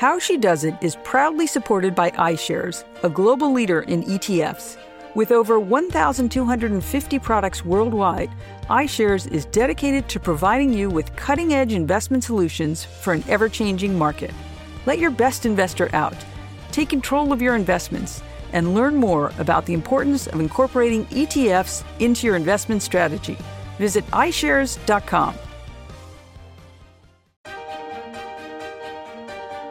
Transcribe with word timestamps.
How 0.00 0.18
She 0.18 0.38
Does 0.38 0.64
It 0.64 0.74
is 0.80 0.96
proudly 1.04 1.46
supported 1.46 1.94
by 1.94 2.10
iShares, 2.12 2.84
a 3.02 3.10
global 3.10 3.52
leader 3.52 3.82
in 3.82 4.02
ETFs. 4.04 4.78
With 5.14 5.30
over 5.30 5.60
1,250 5.60 7.18
products 7.18 7.66
worldwide, 7.66 8.30
iShares 8.70 9.30
is 9.30 9.44
dedicated 9.44 10.08
to 10.08 10.18
providing 10.18 10.72
you 10.72 10.88
with 10.88 11.14
cutting 11.16 11.52
edge 11.52 11.74
investment 11.74 12.24
solutions 12.24 12.82
for 12.82 13.12
an 13.12 13.22
ever 13.28 13.46
changing 13.46 13.98
market. 13.98 14.30
Let 14.86 15.00
your 15.00 15.10
best 15.10 15.44
investor 15.44 15.94
out. 15.94 16.16
Take 16.72 16.88
control 16.88 17.30
of 17.30 17.42
your 17.42 17.54
investments 17.54 18.22
and 18.54 18.72
learn 18.74 18.96
more 18.96 19.34
about 19.38 19.66
the 19.66 19.74
importance 19.74 20.28
of 20.28 20.40
incorporating 20.40 21.04
ETFs 21.08 21.84
into 21.98 22.26
your 22.26 22.36
investment 22.36 22.80
strategy. 22.80 23.36
Visit 23.76 24.06
iShares.com. 24.12 25.34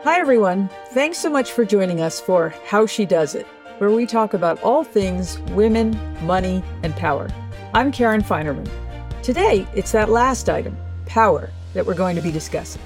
Hi, 0.09 0.19
everyone. 0.19 0.71
Thanks 0.87 1.19
so 1.19 1.29
much 1.29 1.51
for 1.51 1.63
joining 1.63 2.01
us 2.01 2.19
for 2.19 2.49
How 2.65 2.87
She 2.87 3.05
Does 3.05 3.35
It, 3.35 3.45
where 3.77 3.91
we 3.91 4.07
talk 4.07 4.33
about 4.33 4.59
all 4.63 4.83
things 4.83 5.37
women, 5.51 5.95
money, 6.25 6.63
and 6.81 6.95
power. 6.95 7.29
I'm 7.75 7.91
Karen 7.91 8.23
Finerman. 8.23 8.67
Today, 9.21 9.67
it's 9.75 9.91
that 9.91 10.09
last 10.09 10.49
item, 10.49 10.75
power, 11.05 11.51
that 11.75 11.85
we're 11.85 11.93
going 11.93 12.15
to 12.15 12.23
be 12.23 12.31
discussing. 12.31 12.81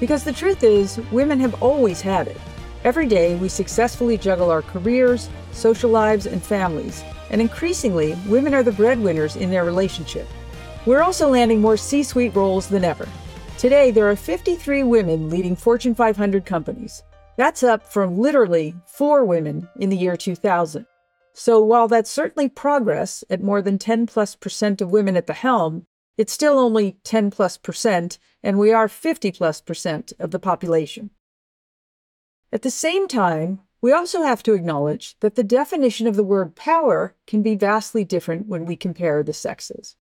Because 0.00 0.24
the 0.24 0.32
truth 0.32 0.64
is, 0.64 0.98
women 1.12 1.38
have 1.38 1.62
always 1.62 2.00
had 2.00 2.26
it. 2.26 2.40
Every 2.82 3.06
day, 3.06 3.36
we 3.36 3.48
successfully 3.48 4.18
juggle 4.18 4.50
our 4.50 4.62
careers, 4.62 5.30
social 5.52 5.90
lives, 5.90 6.26
and 6.26 6.42
families, 6.42 7.04
and 7.30 7.40
increasingly, 7.40 8.16
women 8.26 8.52
are 8.52 8.64
the 8.64 8.72
breadwinners 8.72 9.36
in 9.36 9.48
their 9.48 9.64
relationship. 9.64 10.26
We're 10.86 11.02
also 11.02 11.28
landing 11.28 11.60
more 11.60 11.76
C 11.76 12.02
suite 12.02 12.34
roles 12.34 12.66
than 12.66 12.82
ever, 12.82 13.06
Today, 13.58 13.92
there 13.92 14.10
are 14.10 14.16
53 14.16 14.82
women 14.82 15.30
leading 15.30 15.56
Fortune 15.56 15.94
500 15.94 16.44
companies. 16.44 17.02
That's 17.36 17.62
up 17.62 17.86
from 17.86 18.18
literally 18.18 18.74
four 18.84 19.24
women 19.24 19.68
in 19.78 19.90
the 19.90 19.96
year 19.96 20.16
2000. 20.16 20.86
So 21.32 21.60
while 21.60 21.88
that's 21.88 22.10
certainly 22.10 22.48
progress 22.48 23.24
at 23.30 23.42
more 23.42 23.62
than 23.62 23.78
10 23.78 24.06
plus 24.06 24.34
percent 24.34 24.80
of 24.80 24.90
women 24.90 25.16
at 25.16 25.26
the 25.26 25.32
helm, 25.32 25.86
it's 26.18 26.32
still 26.32 26.58
only 26.58 26.98
10 27.04 27.30
plus 27.30 27.56
percent, 27.56 28.18
and 28.42 28.58
we 28.58 28.72
are 28.72 28.88
50 28.88 29.32
plus 29.32 29.60
percent 29.60 30.12
of 30.18 30.30
the 30.30 30.38
population. 30.38 31.10
At 32.52 32.62
the 32.62 32.70
same 32.70 33.08
time, 33.08 33.60
we 33.80 33.92
also 33.92 34.22
have 34.22 34.42
to 34.44 34.52
acknowledge 34.52 35.18
that 35.20 35.36
the 35.36 35.42
definition 35.44 36.06
of 36.06 36.16
the 36.16 36.24
word 36.24 36.54
power 36.54 37.14
can 37.26 37.42
be 37.42 37.54
vastly 37.54 38.04
different 38.04 38.46
when 38.46 38.64
we 38.64 38.76
compare 38.76 39.22
the 39.22 39.32
sexes. 39.32 39.96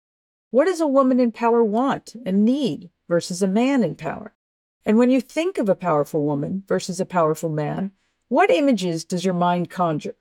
What 0.52 0.66
does 0.66 0.82
a 0.82 0.88
woman 0.88 1.20
in 1.20 1.32
power 1.32 1.64
want 1.64 2.16
and 2.26 2.46
need 2.46 2.90
versus 3.14 3.44
a 3.44 3.48
man 3.48 3.84
in 3.84 3.94
power? 3.94 4.34
And 4.88 4.98
when 4.98 5.12
you 5.12 5.22
think 5.22 5.60
of 5.60 5.70
a 5.70 5.76
powerful 5.76 6.26
woman 6.26 6.64
versus 6.68 7.00
a 7.00 7.06
powerful 7.06 7.48
man, 7.48 7.92
what 8.28 8.50
images 8.50 9.06
does 9.06 9.24
your 9.24 9.36
mind 9.36 9.70
conjure? 9.70 10.16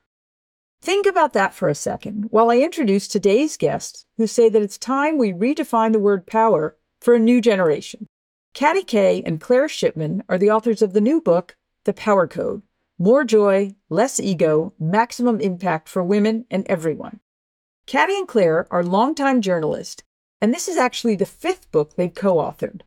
Think 0.79 1.07
about 1.07 1.33
that 1.33 1.55
for 1.55 1.69
a 1.69 1.73
second 1.73 2.27
while 2.29 2.51
I 2.51 2.57
introduce 2.57 3.07
today's 3.07 3.57
guests 3.57 4.05
who 4.17 4.27
say 4.27 4.47
that 4.47 4.61
it's 4.61 4.77
time 4.77 5.17
we 5.17 5.33
redefine 5.33 5.91
the 5.91 5.97
word 5.97 6.27
power 6.27 6.77
for 7.01 7.15
a 7.15 7.19
new 7.19 7.41
generation. 7.41 8.05
Katty 8.53 8.83
Kay 8.83 9.23
and 9.25 9.41
Claire 9.41 9.67
Shipman 9.67 10.23
are 10.29 10.37
the 10.37 10.51
authors 10.51 10.83
of 10.83 10.93
the 10.93 11.01
new 11.01 11.19
book, 11.19 11.57
The 11.85 11.93
Power 11.93 12.27
Code 12.27 12.61
More 12.99 13.23
Joy, 13.23 13.73
Less 13.89 14.19
Ego, 14.19 14.75
Maximum 14.79 15.39
Impact 15.39 15.89
for 15.89 16.03
Women 16.03 16.45
and 16.51 16.63
Everyone. 16.69 17.21
Katty 17.87 18.19
and 18.19 18.27
Claire 18.27 18.67
are 18.69 18.83
longtime 18.83 19.41
journalists 19.41 20.03
and 20.43 20.53
this 20.53 20.67
is 20.67 20.75
actually 20.75 21.15
the 21.15 21.25
fifth 21.25 21.71
book 21.71 21.95
they've 21.95 22.13
co 22.13 22.35
authored. 22.35 22.81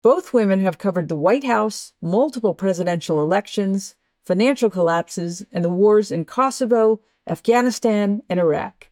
Both 0.00 0.32
women 0.32 0.60
have 0.60 0.78
covered 0.78 1.08
the 1.08 1.16
White 1.16 1.42
House, 1.42 1.92
multiple 2.00 2.54
presidential 2.54 3.20
elections, 3.20 3.96
financial 4.24 4.70
collapses, 4.70 5.44
and 5.50 5.64
the 5.64 5.70
wars 5.70 6.12
in 6.12 6.24
Kosovo, 6.24 7.00
Afghanistan, 7.28 8.22
and 8.30 8.38
Iraq. 8.38 8.90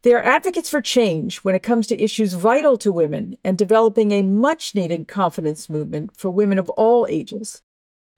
They 0.00 0.14
are 0.14 0.22
advocates 0.22 0.70
for 0.70 0.80
change 0.80 1.40
when 1.40 1.54
it 1.54 1.62
comes 1.62 1.86
to 1.88 2.02
issues 2.02 2.32
vital 2.32 2.78
to 2.78 2.90
women 2.90 3.36
and 3.44 3.58
developing 3.58 4.12
a 4.12 4.22
much 4.22 4.74
needed 4.74 5.06
confidence 5.06 5.68
movement 5.68 6.16
for 6.16 6.30
women 6.30 6.58
of 6.58 6.70
all 6.70 7.06
ages. 7.10 7.60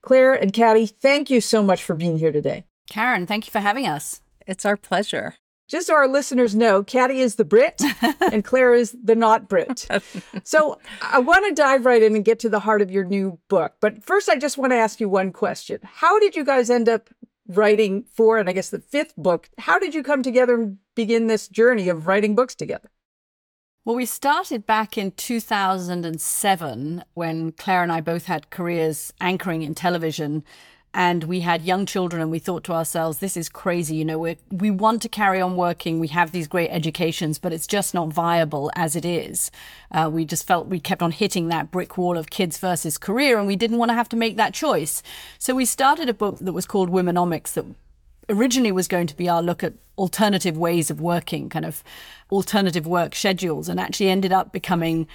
Claire 0.01 0.33
and 0.33 0.53
Katty, 0.53 0.87
thank 0.87 1.29
you 1.29 1.41
so 1.41 1.61
much 1.61 1.83
for 1.83 1.97
being 1.97 2.19
here 2.19 2.31
today. 2.31 2.67
Karen, 2.89 3.27
thank 3.27 3.49
you 3.49 3.51
for 3.51 3.59
having 3.59 3.89
us. 3.89 4.21
It's 4.47 4.65
our 4.65 4.77
pleasure. 4.77 5.35
Just 5.71 5.87
so 5.87 5.95
our 5.95 6.09
listeners 6.09 6.57
know, 6.57 6.83
Katty 6.83 7.21
is 7.21 7.37
the 7.37 7.45
Brit 7.45 7.81
and 8.33 8.45
Claire 8.45 8.75
is 8.75 8.97
the 9.01 9.15
not 9.15 9.49
Brit. 9.49 9.87
So 10.43 10.81
I 11.01 11.21
want 11.21 11.47
to 11.47 11.55
dive 11.55 11.87
right 11.87 12.03
in 12.03 12.17
and 12.17 12.25
get 12.25 12.41
to 12.41 12.49
the 12.49 12.59
heart 12.59 12.83
of 12.83 12.91
your 12.91 13.05
new 13.05 13.39
book. 13.49 13.75
But 13.81 14.03
first, 14.03 14.29
I 14.29 14.37
just 14.37 14.59
want 14.59 14.73
to 14.73 14.77
ask 14.77 14.99
you 14.99 15.09
one 15.09 15.33
question. 15.33 15.79
How 15.85 16.19
did 16.19 16.35
you 16.35 16.45
guys 16.45 16.71
end 16.71 16.89
up 16.89 17.09
writing 17.47 18.03
for, 18.13 18.37
and 18.37 18.49
I 18.49 18.53
guess 18.53 18.71
the 18.71 18.81
fifth 18.81 19.15
book? 19.17 19.49
How 19.59 19.79
did 19.79 19.95
you 19.95 20.03
come 20.03 20.25
together 20.25 20.57
and 20.57 20.79
begin 20.97 21.29
this 21.29 21.47
journey 21.47 21.89
of 21.89 22.09
writing 22.09 22.35
books 22.35 22.57
together? 22.57 22.91
Well, 23.85 23.95
we 23.95 24.07
started 24.07 24.67
back 24.67 24.99
in 24.99 25.13
2007 25.13 27.05
when 27.15 27.53
Claire 27.53 27.85
and 27.85 27.93
I 27.93 28.01
both 28.01 28.27
had 28.27 28.51
careers 28.51 29.13
anchoring 29.21 29.63
in 29.63 29.77
television 29.77 30.43
and 30.93 31.25
we 31.25 31.41
had 31.41 31.63
young 31.63 31.87
children 31.87 32.21
and 32.21 32.31
we 32.31 32.39
thought 32.39 32.65
to 32.65 32.73
ourselves 32.73 33.19
this 33.19 33.37
is 33.37 33.49
crazy 33.49 33.97
you 33.97 34.05
know 34.05 34.19
we 34.19 34.37
we 34.51 34.71
want 34.71 35.01
to 35.03 35.09
carry 35.09 35.41
on 35.41 35.57
working 35.57 36.01
we 36.01 36.09
have 36.09 36.33
these 36.33 36.49
great 36.49 36.71
educations 36.71 37.39
but 37.39 37.53
it's 37.53 37.67
just 37.67 37.95
not 37.95 38.13
viable 38.13 38.71
as 38.77 38.97
it 38.97 39.05
is. 39.05 39.51
Uh, 39.91 40.11
we 40.13 40.25
just 40.25 40.47
felt 40.47 40.67
we 40.67 40.81
kept 40.81 41.03
on 41.03 41.13
hitting 41.13 41.49
that 41.49 41.71
brick 41.71 41.97
wall 41.97 42.17
of 42.17 42.31
kids 42.31 42.59
versus 42.59 42.99
career 42.99 43.39
and 43.39 43.47
we 43.47 43.57
didn't 43.57 43.79
want 43.79 43.91
to 43.91 43.95
have 43.95 44.09
to 44.09 44.17
make 44.17 44.37
that 44.37 44.55
choice. 44.55 45.03
So 45.39 45.55
we 45.55 45.65
started 45.65 46.09
a 46.09 46.15
book 46.15 46.39
that 46.39 46.53
was 46.53 46.67
called 46.67 46.91
womenomics 46.91 47.55
that 47.55 47.65
originally 48.29 48.73
was 48.73 48.89
going 48.89 49.07
to 49.07 49.17
be 49.17 49.29
our 49.29 49.43
look 49.43 49.65
at 49.65 49.75
alternative 49.99 50.57
ways 50.57 50.91
of 50.91 51.01
working 51.01 51.49
kind 51.49 51.65
of 51.65 51.83
alternative 52.31 52.87
work 52.87 53.15
schedules 53.15 53.69
and 53.69 53.81
actually 53.81 54.09
ended 54.09 54.33
up 54.33 54.53
becoming 54.53 55.07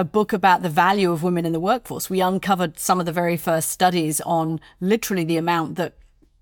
a 0.00 0.04
book 0.04 0.32
about 0.32 0.62
the 0.62 0.70
value 0.70 1.12
of 1.12 1.22
women 1.22 1.44
in 1.44 1.52
the 1.52 1.60
workforce. 1.60 2.08
We 2.08 2.22
uncovered 2.22 2.78
some 2.78 2.98
of 2.98 3.06
the 3.06 3.12
very 3.12 3.36
first 3.36 3.70
studies 3.70 4.20
on 4.22 4.58
literally 4.80 5.24
the 5.24 5.36
amount 5.36 5.76
that 5.76 5.92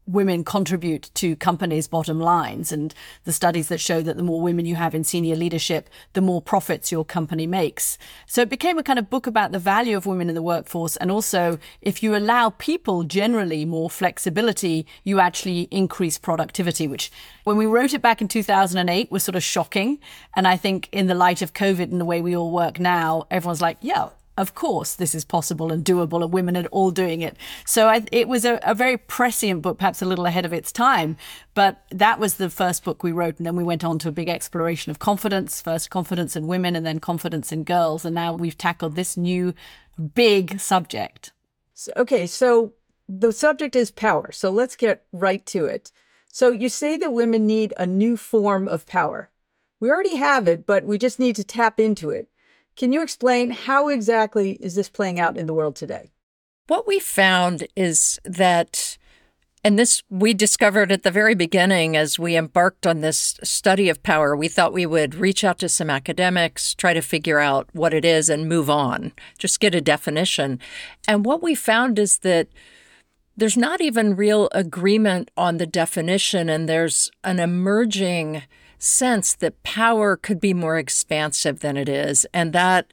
women 0.09 0.43
contribute 0.43 1.11
to 1.15 1.37
companies' 1.37 1.87
bottom 1.87 2.19
lines 2.19 2.73
and 2.73 2.95
the 3.25 3.33
studies 3.33 3.69
that 3.69 3.79
show 3.79 4.01
that 4.01 4.17
the 4.17 4.23
more 4.23 4.41
women 4.41 4.65
you 4.65 4.75
have 4.75 4.95
in 4.95 5.05
senior 5.05 5.37
leadership, 5.37 5.89
the 6.15 6.21
more 6.21 6.41
profits 6.41 6.91
your 6.91 7.05
company 7.05 7.47
makes. 7.47 7.99
So 8.27 8.41
it 8.41 8.49
became 8.49 8.79
a 8.79 8.83
kind 8.83 8.99
of 8.99 9.11
book 9.11 9.27
about 9.27 9.53
the 9.53 9.59
value 9.59 9.97
of 9.97 10.07
women 10.07 10.29
in 10.29 10.35
the 10.35 10.43
workforce. 10.43 10.97
And 10.97 11.11
also, 11.11 11.59
if 11.83 12.03
you 12.03 12.17
allow 12.17 12.51
people 12.51 13.05
generally 13.05 13.65
more 13.65 13.91
flexibility, 13.91 14.87
you 15.05 15.21
actually 15.21 15.69
increase 15.71 16.17
productivity, 16.17 16.89
which 16.89 17.13
when 17.45 17.57
we 17.57 17.67
wrote 17.67 17.93
it 17.93 18.03
back 18.03 18.23
in 18.23 18.29
2008 18.29 19.11
was 19.11 19.23
sort 19.23 19.37
of 19.37 19.43
shocking. 19.43 19.99
And 20.35 20.49
I 20.49 20.57
think 20.57 20.89
in 20.91 21.07
the 21.07 21.15
light 21.15 21.43
of 21.43 21.53
COVID 21.53 21.91
and 21.91 22.01
the 22.01 22.07
way 22.07 22.23
we 22.23 22.35
all 22.35 22.51
work 22.51 22.81
now, 22.81 23.27
everyone's 23.31 23.61
like, 23.61 23.77
yeah, 23.83 24.09
of 24.39 24.55
course 24.55 24.95
this 24.95 25.15
is 25.15 25.25
possible 25.25 25.71
and 25.73 25.85
doable 25.85 26.23
and 26.23 26.33
women 26.33 26.57
are 26.57 26.67
all 26.67 26.91
doing 26.91 27.21
it. 27.21 27.37
So 27.67 27.89
I, 27.89 28.05
it 28.13 28.29
was 28.29 28.45
a, 28.45 28.59
a, 28.63 28.75
very 28.75 28.97
prescient 28.97 29.63
book 29.63 29.79
perhaps 29.79 30.01
a 30.01 30.07
little 30.07 30.27
ahead 30.27 30.47
of 30.47 30.53
its 30.53 30.71
time 30.73 31.17
but 31.55 31.83
that 31.91 32.21
was 32.21 32.35
the 32.35 32.49
first 32.49 32.85
book 32.85 33.03
we 33.03 33.11
wrote 33.13 33.37
and 33.39 33.47
then 33.47 33.57
we 33.57 33.65
went 33.65 33.85
on 33.85 33.99
to 33.99 34.09
a 34.09 34.13
big 34.13 34.29
exploration 34.29 34.91
of 34.91 35.01
confidence 35.01 35.61
first 35.61 35.91
confidence 35.91 36.37
in 36.37 36.47
women 36.47 36.77
and 36.77 36.87
then 36.87 37.01
confidence 37.01 37.51
in 37.51 37.65
girls 37.65 38.05
and 38.05 38.15
now 38.15 38.33
we've 38.33 38.57
tackled 38.57 38.95
this 38.95 39.17
new 39.17 39.53
big 40.15 40.61
subject. 40.61 41.33
Okay 41.97 42.27
so 42.27 42.75
the 43.09 43.33
subject 43.33 43.75
is 43.75 43.91
power 43.91 44.31
so 44.31 44.51
let's 44.51 44.77
get 44.77 45.05
right 45.13 45.45
to 45.47 45.67
it. 45.67 45.91
So 46.31 46.53
you 46.53 46.69
say 46.69 46.97
that 46.99 47.13
women 47.13 47.45
need 47.47 47.75
a 47.77 47.87
new 47.87 48.17
form 48.17 48.69
of 48.69 48.87
power. 48.87 49.31
We 49.81 49.91
already 49.91 50.17
have 50.17 50.47
it 50.47 50.65
but 50.65 50.85
we 50.85 50.97
just 50.97 51.19
need 51.19 51.35
to 51.37 51.45
tap 51.45 51.81
into 51.81 52.11
it 52.11 52.29
can 52.79 52.93
you 52.93 53.03
explain 53.03 53.51
how 53.51 53.89
exactly 53.89 54.53
is 54.53 54.77
this 54.77 54.89
playing 54.89 55.19
out 55.19 55.37
in 55.37 55.47
the 55.47 55.53
world 55.53 55.75
today? 55.75 56.13
What 56.69 56.87
we 56.87 57.01
found 57.01 57.67
is 57.77 58.21
that 58.25 58.97
and 59.65 59.77
this 59.77 60.05
we 60.09 60.33
discovered 60.33 60.93
at 60.93 61.03
the 61.03 61.11
very 61.11 61.35
beginning 61.35 61.97
as 61.97 62.21
we 62.21 62.37
embarked 62.37 62.87
on 62.87 63.01
this 63.01 63.41
study 63.43 63.89
of 63.89 64.05
power. 64.05 64.37
We 64.37 64.47
thought 64.47 64.73
we 64.73 64.87
would 64.87 65.17
reach 65.17 65.43
out 65.43 65.59
to 65.59 65.69
some 65.69 65.91
academics, 65.91 66.73
try 66.75 66.95
to 66.95 67.03
figure 67.03 67.41
out 67.41 67.69
what 67.73 67.93
it 67.93 68.05
is, 68.05 68.29
and 68.29 68.49
move 68.49 68.71
on, 68.71 69.13
just 69.37 69.59
get 69.59 69.75
a 69.75 69.81
definition. 69.81 70.61
And 71.09 71.25
what 71.25 71.43
we 71.43 71.57
found 71.57 71.99
is 71.99 72.19
that 72.19 72.47
there's 73.37 73.57
not 73.57 73.81
even 73.81 74.15
real 74.15 74.49
agreement 74.53 75.33
on 75.37 75.57
the 75.57 75.67
definition, 75.67 76.49
and 76.49 76.69
there's 76.69 77.11
an 77.25 77.41
emerging 77.41 78.45
sense 78.79 79.35
that 79.35 79.63
power 79.63 80.17
could 80.17 80.41
be 80.41 80.55
more 80.55 80.79
expansive 80.79 81.61
than 81.61 81.77
it 81.77 81.89
is. 81.89 82.27
And 82.33 82.53
that 82.53 82.93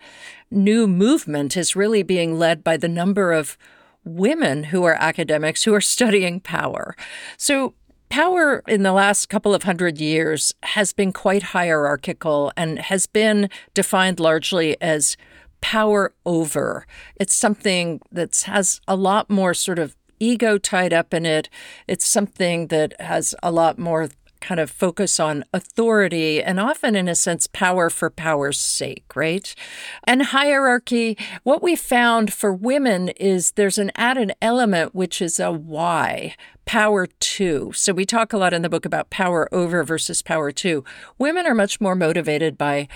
new 0.52 0.88
movement 0.88 1.56
is 1.58 1.76
really 1.76 2.04
being 2.04 2.38
led 2.38 2.64
by 2.64 2.78
the 2.78 2.88
number 2.88 3.32
of 3.32 3.58
women 4.04 4.66
who 4.66 4.84
are 4.84 4.96
academics 4.96 5.64
who 5.64 5.74
are 5.74 5.82
studying 5.82 6.40
power. 6.40 6.96
So, 7.38 7.74
power 8.10 8.62
in 8.68 8.84
the 8.84 8.94
last 8.94 9.30
couple 9.30 9.54
of 9.54 9.64
hundred 9.64 10.00
years 10.00 10.54
has 10.64 10.94
been 10.94 11.12
quite 11.12 11.42
hierarchical 11.44 12.52
and 12.56 12.80
has 12.80 13.08
been 13.08 13.50
defined 13.74 14.20
largely 14.20 14.80
as 14.80 15.18
power 15.60 16.14
over. 16.26 16.86
It's 17.16 17.34
something 17.34 18.00
that 18.12 18.40
has 18.46 18.80
a 18.88 18.96
lot 18.96 19.30
more 19.30 19.56
sort 19.56 19.80
of 19.80 19.96
ego 20.20 20.58
tied 20.58 20.94
up 20.94 21.14
in 21.14 21.26
it. 21.26 21.50
It's 21.88 22.08
something 22.08 22.68
that 22.68 23.00
has 23.02 23.34
a 23.42 23.52
lot 23.52 23.80
more 23.80 24.10
kind 24.46 24.60
of 24.60 24.70
focus 24.70 25.20
on 25.20 25.44
authority 25.54 26.42
and 26.42 26.60
often, 26.60 26.96
in 26.96 27.08
a 27.08 27.16
sense, 27.16 27.48
power 27.48 27.90
for 27.90 28.12
power's 28.12 28.60
sake, 28.60 29.16
right? 29.16 29.56
And 30.04 30.22
hierarchy, 30.22 31.18
what 31.42 31.64
we 31.64 31.76
found 31.76 32.32
for 32.32 32.54
women 32.54 33.10
is 33.10 33.54
there's 33.54 33.80
an 33.80 33.92
added 33.96 34.34
element, 34.44 34.94
which 34.94 35.20
is 35.20 35.40
a 35.40 35.52
why, 35.52 36.36
power 36.66 37.08
to. 37.08 37.72
So 37.74 37.92
we 37.92 38.06
talk 38.06 38.34
a 38.34 38.38
lot 38.38 38.54
in 38.54 38.62
the 38.62 38.70
book 38.70 38.86
about 38.86 39.10
power 39.10 39.52
over 39.52 39.84
versus 39.84 40.22
power 40.22 40.52
to. 40.52 40.84
Women 41.18 41.48
are 41.48 41.56
much 41.56 41.82
more 41.82 41.96
motivated 41.96 42.56
by 42.56 42.88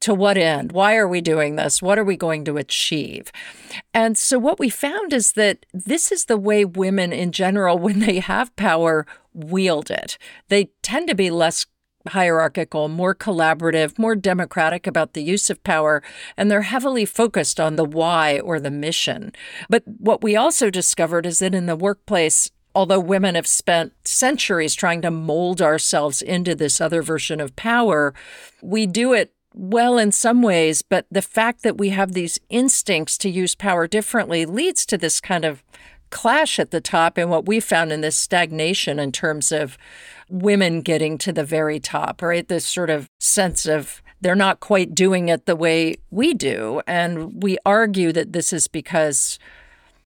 to 0.00 0.14
what 0.14 0.36
end? 0.36 0.72
Why 0.72 0.96
are 0.96 1.08
we 1.08 1.20
doing 1.20 1.56
this? 1.56 1.82
What 1.82 1.98
are 1.98 2.04
we 2.04 2.16
going 2.16 2.44
to 2.46 2.56
achieve? 2.56 3.30
And 3.92 4.16
so, 4.16 4.38
what 4.38 4.58
we 4.58 4.70
found 4.70 5.12
is 5.12 5.32
that 5.32 5.66
this 5.72 6.10
is 6.10 6.24
the 6.24 6.38
way 6.38 6.64
women 6.64 7.12
in 7.12 7.32
general, 7.32 7.78
when 7.78 8.00
they 8.00 8.20
have 8.20 8.54
power, 8.56 9.06
wield 9.32 9.90
it. 9.90 10.18
They 10.48 10.70
tend 10.82 11.08
to 11.08 11.14
be 11.14 11.30
less 11.30 11.66
hierarchical, 12.08 12.88
more 12.88 13.14
collaborative, 13.14 13.98
more 13.98 14.16
democratic 14.16 14.86
about 14.86 15.12
the 15.12 15.22
use 15.22 15.50
of 15.50 15.62
power, 15.64 16.02
and 16.36 16.50
they're 16.50 16.62
heavily 16.62 17.04
focused 17.04 17.60
on 17.60 17.76
the 17.76 17.84
why 17.84 18.40
or 18.40 18.58
the 18.58 18.70
mission. 18.70 19.32
But 19.68 19.82
what 19.86 20.22
we 20.22 20.34
also 20.34 20.70
discovered 20.70 21.26
is 21.26 21.40
that 21.40 21.54
in 21.54 21.66
the 21.66 21.76
workplace, 21.76 22.50
although 22.74 23.00
women 23.00 23.34
have 23.34 23.46
spent 23.46 23.92
centuries 24.04 24.74
trying 24.74 25.02
to 25.02 25.10
mold 25.10 25.60
ourselves 25.60 26.22
into 26.22 26.54
this 26.54 26.80
other 26.80 27.02
version 27.02 27.40
of 27.40 27.56
power, 27.56 28.14
we 28.62 28.86
do 28.86 29.12
it 29.12 29.34
well 29.54 29.98
in 29.98 30.12
some 30.12 30.42
ways, 30.42 30.82
but 30.82 31.06
the 31.10 31.22
fact 31.22 31.62
that 31.62 31.78
we 31.78 31.90
have 31.90 32.12
these 32.12 32.38
instincts 32.48 33.18
to 33.18 33.30
use 33.30 33.54
power 33.54 33.86
differently 33.86 34.46
leads 34.46 34.86
to 34.86 34.98
this 34.98 35.20
kind 35.20 35.44
of 35.44 35.62
clash 36.10 36.58
at 36.58 36.70
the 36.70 36.80
top 36.80 37.16
and 37.16 37.30
what 37.30 37.46
we 37.46 37.60
found 37.60 37.92
in 37.92 38.00
this 38.00 38.16
stagnation 38.16 38.98
in 38.98 39.12
terms 39.12 39.52
of 39.52 39.78
women 40.28 40.80
getting 40.82 41.18
to 41.18 41.32
the 41.32 41.44
very 41.44 41.80
top, 41.80 42.22
right? 42.22 42.48
This 42.48 42.66
sort 42.66 42.90
of 42.90 43.08
sense 43.18 43.66
of 43.66 44.02
they're 44.20 44.34
not 44.34 44.60
quite 44.60 44.94
doing 44.94 45.28
it 45.28 45.46
the 45.46 45.56
way 45.56 45.96
we 46.10 46.34
do. 46.34 46.82
And 46.86 47.42
we 47.42 47.58
argue 47.64 48.12
that 48.12 48.32
this 48.32 48.52
is 48.52 48.68
because 48.68 49.38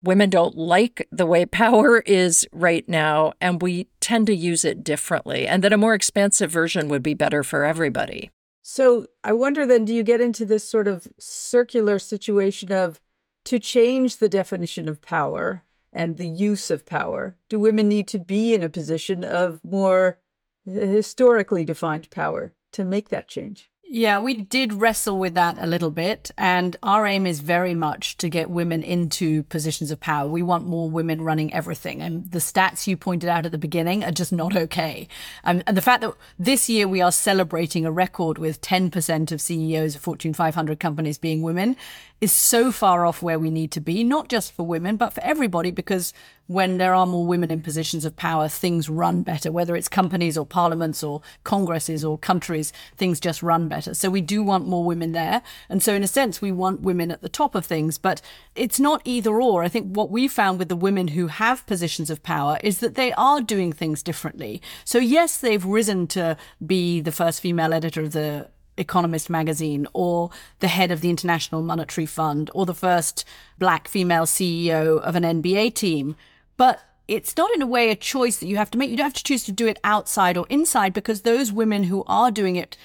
women 0.03 0.31
don't 0.31 0.56
like 0.56 1.06
the 1.11 1.27
way 1.27 1.47
power 1.47 2.00
is 2.00 2.47
right 2.53 2.88
now, 2.88 3.33
and 3.41 3.62
we 3.62 3.87
tend 4.00 4.27
to 4.27 4.35
use 4.35 4.65
it 4.65 4.83
differently, 4.83 5.47
and 5.47 5.62
that 5.62 5.73
a 5.73 5.79
more 5.79 5.95
expansive 5.95 6.50
version 6.50 6.88
would 6.88 7.03
be 7.03 7.15
better 7.15 7.43
for 7.43 7.65
everybody. 7.65 8.31
So 8.62 9.06
I 9.25 9.32
wonder 9.32 9.67
then, 9.67 9.85
do 9.85 9.93
you 9.93 10.05
get 10.05 10.20
into 10.20 10.44
this 10.44 10.67
sort 10.69 10.87
of 10.87 11.09
circular 11.19 11.99
situation 11.99 12.73
of 12.73 13.00
to 13.44 13.59
change 13.59 14.19
the 14.19 14.29
definition 14.29 14.88
of 14.88 15.03
power 15.03 15.64
and 15.93 16.17
the 16.17 16.29
use 16.29 16.70
of 16.70 16.87
power? 16.87 17.37
Do 17.49 17.59
women 17.59 17.88
need 17.88 18.06
to 18.09 18.20
be 18.20 18.55
in 18.55 18.62
a 18.62 18.69
position 18.69 19.25
of 19.25 19.61
more 19.64 20.20
eh, 20.67 20.87
historically 20.87 21.64
defined 21.64 22.09
power 22.11 22.55
to 22.73 22.85
make 22.85 23.09
that 23.09 23.26
change? 23.26 23.72
Yeah, 23.94 24.21
we 24.21 24.33
did 24.33 24.73
wrestle 24.73 25.19
with 25.19 25.35
that 25.35 25.59
a 25.61 25.67
little 25.67 25.91
bit. 25.91 26.31
And 26.39 26.79
our 26.83 27.06
aim 27.06 27.27
is 27.27 27.41
very 27.41 27.75
much 27.75 28.17
to 28.17 28.31
get 28.31 28.49
women 28.49 28.83
into 28.83 29.43
positions 29.43 29.91
of 29.91 30.00
power. 30.00 30.27
We 30.27 30.43
want 30.43 30.67
more 30.67 30.89
women 30.89 31.21
running 31.21 31.53
everything. 31.53 32.00
And 32.00 32.31
the 32.31 32.39
stats 32.39 32.87
you 32.87 32.97
pointed 32.97 33.29
out 33.29 33.44
at 33.44 33.53
the 33.53 33.59
beginning 33.59 34.03
are 34.03 34.11
just 34.11 34.33
not 34.33 34.56
okay. 34.56 35.09
Um, 35.44 35.62
and 35.67 35.77
the 35.77 35.83
fact 35.83 36.00
that 36.00 36.15
this 36.39 36.71
year 36.71 36.89
we 36.89 37.03
are 37.03 37.12
celebrating 37.12 37.85
a 37.85 37.93
record 37.93 38.39
with 38.39 38.62
10% 38.62 39.31
of 39.31 39.43
CEOs 39.43 39.97
of 39.97 40.00
Fortune 40.00 40.33
500 40.33 40.81
companies 40.81 41.19
being 41.19 41.43
women 41.43 41.77
is 42.23 42.33
so 42.33 42.71
far 42.71 43.05
off 43.05 43.21
where 43.21 43.39
we 43.39 43.51
need 43.51 43.73
to 43.73 43.81
be, 43.81 44.05
not 44.05 44.29
just 44.29 44.53
for 44.53 44.65
women, 44.65 44.97
but 44.97 45.13
for 45.13 45.21
everybody, 45.25 45.73
because 45.73 46.15
when 46.47 46.79
there 46.79 46.95
are 46.95 47.05
more 47.05 47.27
women 47.27 47.51
in 47.51 47.61
positions 47.61 48.05
of 48.05 48.15
power, 48.15 48.47
things 48.47 48.89
run 48.89 49.25
better, 49.25 49.51
whether 49.51 49.75
it's 49.75 49.89
companies 49.89 50.39
or 50.39 50.47
parliaments 50.47 51.03
or 51.03 51.21
congresses 51.43 52.05
or 52.05 52.17
countries, 52.17 52.73
things 52.97 53.19
just 53.19 53.43
run 53.43 53.67
better. 53.67 53.93
So 53.93 54.09
we 54.09 54.21
do 54.21 54.41
want 54.45 54.69
more 54.69 54.85
women 54.85 55.11
there. 55.11 55.43
And 55.69 55.83
so, 55.83 55.95
in 55.95 56.05
a 56.05 56.07
sense, 56.07 56.41
we 56.41 56.53
want 56.53 56.83
women 56.83 57.11
at 57.11 57.23
the 57.23 57.29
top 57.29 57.57
of 57.57 57.67
things, 57.67 57.99
but 57.99 58.23
it's 58.55 58.79
not 58.79 59.03
either 59.05 59.43
or. 59.43 59.65
I 59.65 59.69
think 59.69 59.97
what 59.97 60.13
we 60.13 60.29
found 60.29 60.61
with 60.61 60.69
the 60.69 60.77
women 60.77 61.09
who 61.09 61.27
have 61.27 61.67
positions 61.67 62.09
of 62.09 62.23
power 62.23 62.57
is 62.63 62.79
that 62.79 62.95
they 62.95 63.13
are 63.15 63.41
doing 63.41 63.73
things 63.73 64.01
differently. 64.01 64.63
So, 64.85 64.99
yes, 64.99 65.39
they've 65.39 65.65
risen 65.65 66.07
to 66.09 66.37
be 66.65 67.01
the 67.01 67.11
first 67.11 67.41
female 67.41 67.75
editor 67.75 68.03
of 68.03 68.13
the 68.13 68.49
Economist 68.77 69.29
magazine 69.29 69.87
or 69.93 70.31
the 70.61 70.69
head 70.69 70.91
of 70.91 71.01
the 71.01 71.11
International 71.11 71.63
Monetary 71.63 72.07
Fund 72.07 72.51
or 72.55 72.67
the 72.67 72.75
first 72.75 73.25
black 73.59 73.89
female 73.89 74.25
CEO 74.25 75.01
of 75.01 75.15
an 75.15 75.23
NBA 75.23 75.75
team. 75.75 76.17
But 76.57 76.81
it's 77.09 77.37
not 77.37 77.53
in 77.55 77.63
a 77.63 77.67
way 77.67 77.91
a 77.91 77.97
choice 77.97 78.39
that 78.39 78.47
you 78.47 78.57
have 78.57 78.71
to 78.71 78.79
make. 78.79 78.91
You 78.91 78.97
don't 78.97 79.07
have 79.07 79.13
to 79.15 79.25
choose 79.25 79.45
to 79.45 79.53
do 79.53 79.67
it 79.67 79.79
outside 79.85 80.37
or 80.37 80.47
inside 80.49 80.93
because 80.93 81.23
those 81.23 81.53
women 81.53 81.85
who 81.85 82.05
are 82.07 82.31
doing 82.31 82.57
it 82.57 82.77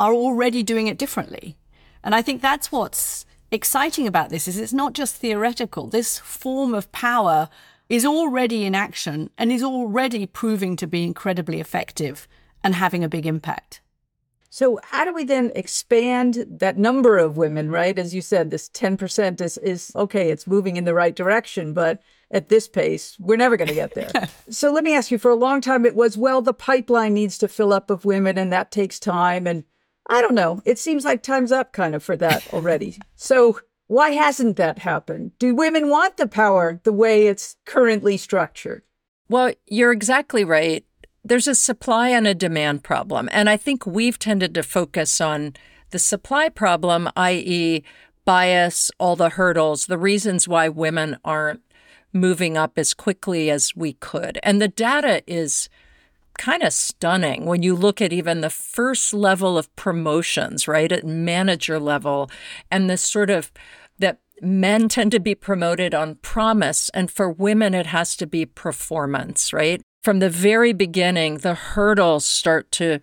are 0.00 0.12
already 0.12 0.62
doing 0.62 0.86
it 0.86 0.98
differently. 0.98 1.56
And 2.02 2.14
I 2.14 2.22
think 2.22 2.40
that's 2.40 2.72
what's 2.72 3.26
exciting 3.50 4.06
about 4.06 4.30
this 4.30 4.48
is 4.48 4.58
it's 4.58 4.72
not 4.72 4.92
just 4.92 5.16
theoretical. 5.16 5.86
This 5.86 6.18
form 6.18 6.74
of 6.74 6.90
power 6.92 7.48
is 7.88 8.04
already 8.04 8.64
in 8.64 8.74
action 8.74 9.30
and 9.38 9.50
is 9.50 9.62
already 9.62 10.26
proving 10.26 10.76
to 10.76 10.86
be 10.86 11.04
incredibly 11.04 11.60
effective 11.60 12.28
and 12.62 12.74
having 12.74 13.02
a 13.02 13.08
big 13.08 13.26
impact. 13.26 13.80
So 14.50 14.78
how 14.82 15.04
do 15.04 15.12
we 15.12 15.24
then 15.24 15.52
expand 15.54 16.46
that 16.48 16.78
number 16.78 17.18
of 17.18 17.36
women, 17.36 17.70
right? 17.70 17.98
As 17.98 18.14
you 18.14 18.22
said, 18.22 18.50
this 18.50 18.68
10% 18.70 19.40
is, 19.40 19.58
is 19.58 19.92
okay, 19.94 20.30
it's 20.30 20.46
moving 20.46 20.76
in 20.76 20.84
the 20.84 20.94
right 20.94 21.14
direction, 21.14 21.74
but 21.74 22.00
at 22.30 22.48
this 22.48 22.68
pace, 22.68 23.16
we're 23.18 23.36
never 23.36 23.56
going 23.56 23.68
to 23.68 23.74
get 23.74 23.94
there. 23.94 24.10
so 24.50 24.72
let 24.72 24.84
me 24.84 24.94
ask 24.94 25.10
you, 25.10 25.18
for 25.18 25.30
a 25.30 25.36
long 25.36 25.60
time 25.60 25.84
it 25.84 25.94
was, 25.94 26.16
well, 26.16 26.40
the 26.42 26.54
pipeline 26.54 27.14
needs 27.14 27.38
to 27.38 27.48
fill 27.48 27.72
up 27.72 27.90
of 27.90 28.04
women 28.04 28.38
and 28.38 28.52
that 28.52 28.70
takes 28.70 28.98
time. 28.98 29.46
And 29.46 29.64
I 30.08 30.22
don't 30.22 30.34
know, 30.34 30.62
it 30.64 30.78
seems 30.78 31.04
like 31.04 31.22
time's 31.22 31.52
up 31.52 31.72
kind 31.72 31.94
of 31.94 32.02
for 32.02 32.16
that 32.16 32.52
already. 32.52 32.98
so 33.14 33.60
why 33.86 34.10
hasn't 34.10 34.56
that 34.56 34.80
happened? 34.80 35.32
Do 35.38 35.54
women 35.54 35.88
want 35.88 36.16
the 36.16 36.28
power 36.28 36.80
the 36.84 36.92
way 36.92 37.26
it's 37.26 37.56
currently 37.64 38.16
structured? 38.16 38.82
Well, 39.28 39.52
you're 39.66 39.92
exactly 39.92 40.44
right 40.44 40.86
there's 41.24 41.48
a 41.48 41.54
supply 41.54 42.08
and 42.08 42.26
a 42.26 42.34
demand 42.34 42.84
problem. 42.84 43.28
And 43.32 43.48
I 43.50 43.56
think 43.56 43.86
we've 43.86 44.18
tended 44.18 44.54
to 44.54 44.62
focus 44.62 45.20
on 45.20 45.54
the 45.90 45.98
supply 45.98 46.48
problem, 46.48 47.08
i.e., 47.16 47.82
bias, 48.24 48.90
all 48.98 49.16
the 49.16 49.30
hurdles, 49.30 49.86
the 49.86 49.98
reasons 49.98 50.46
why 50.46 50.68
women 50.68 51.16
aren't 51.24 51.62
moving 52.12 52.56
up 52.56 52.78
as 52.78 52.94
quickly 52.94 53.50
as 53.50 53.74
we 53.74 53.94
could. 53.94 54.38
And 54.42 54.60
the 54.60 54.68
data 54.68 55.22
is 55.26 55.68
kind 56.36 56.62
of 56.62 56.72
stunning 56.72 57.46
when 57.46 57.62
you 57.62 57.74
look 57.74 58.00
at 58.00 58.12
even 58.12 58.40
the 58.40 58.50
first 58.50 59.12
level 59.12 59.58
of 59.58 59.74
promotions, 59.76 60.68
right, 60.68 60.92
at 60.92 61.06
manager 61.06 61.78
level, 61.78 62.30
and 62.70 62.88
this 62.88 63.02
sort 63.02 63.30
of 63.30 63.50
that 63.98 64.20
men 64.40 64.88
tend 64.88 65.10
to 65.12 65.20
be 65.20 65.34
promoted 65.34 65.94
on 65.94 66.14
promise, 66.16 66.90
and 66.90 67.10
for 67.10 67.28
women, 67.28 67.74
it 67.74 67.86
has 67.86 68.16
to 68.16 68.26
be 68.26 68.46
performance, 68.46 69.52
right? 69.52 69.82
From 70.02 70.20
the 70.20 70.30
very 70.30 70.72
beginning, 70.72 71.38
the 71.38 71.54
hurdles 71.54 72.24
start 72.24 72.70
to 72.72 73.00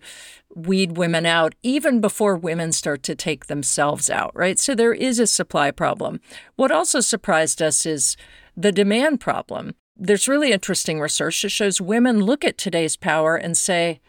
weed 0.54 0.96
women 0.96 1.26
out 1.26 1.54
even 1.62 2.00
before 2.00 2.34
women 2.36 2.72
start 2.72 3.02
to 3.02 3.14
take 3.14 3.46
themselves 3.46 4.08
out, 4.08 4.34
right? 4.34 4.58
So 4.58 4.74
there 4.74 4.94
is 4.94 5.18
a 5.18 5.26
supply 5.26 5.70
problem. 5.70 6.20
What 6.56 6.72
also 6.72 7.00
surprised 7.00 7.60
us 7.60 7.84
is 7.84 8.16
the 8.56 8.72
demand 8.72 9.20
problem. 9.20 9.74
There's 9.96 10.28
really 10.28 10.52
interesting 10.52 10.98
research 10.98 11.42
that 11.42 11.50
shows 11.50 11.80
women 11.80 12.22
look 12.22 12.44
at 12.44 12.56
today's 12.56 12.96
power 12.96 13.36
and 13.36 13.56
say, 13.56 14.00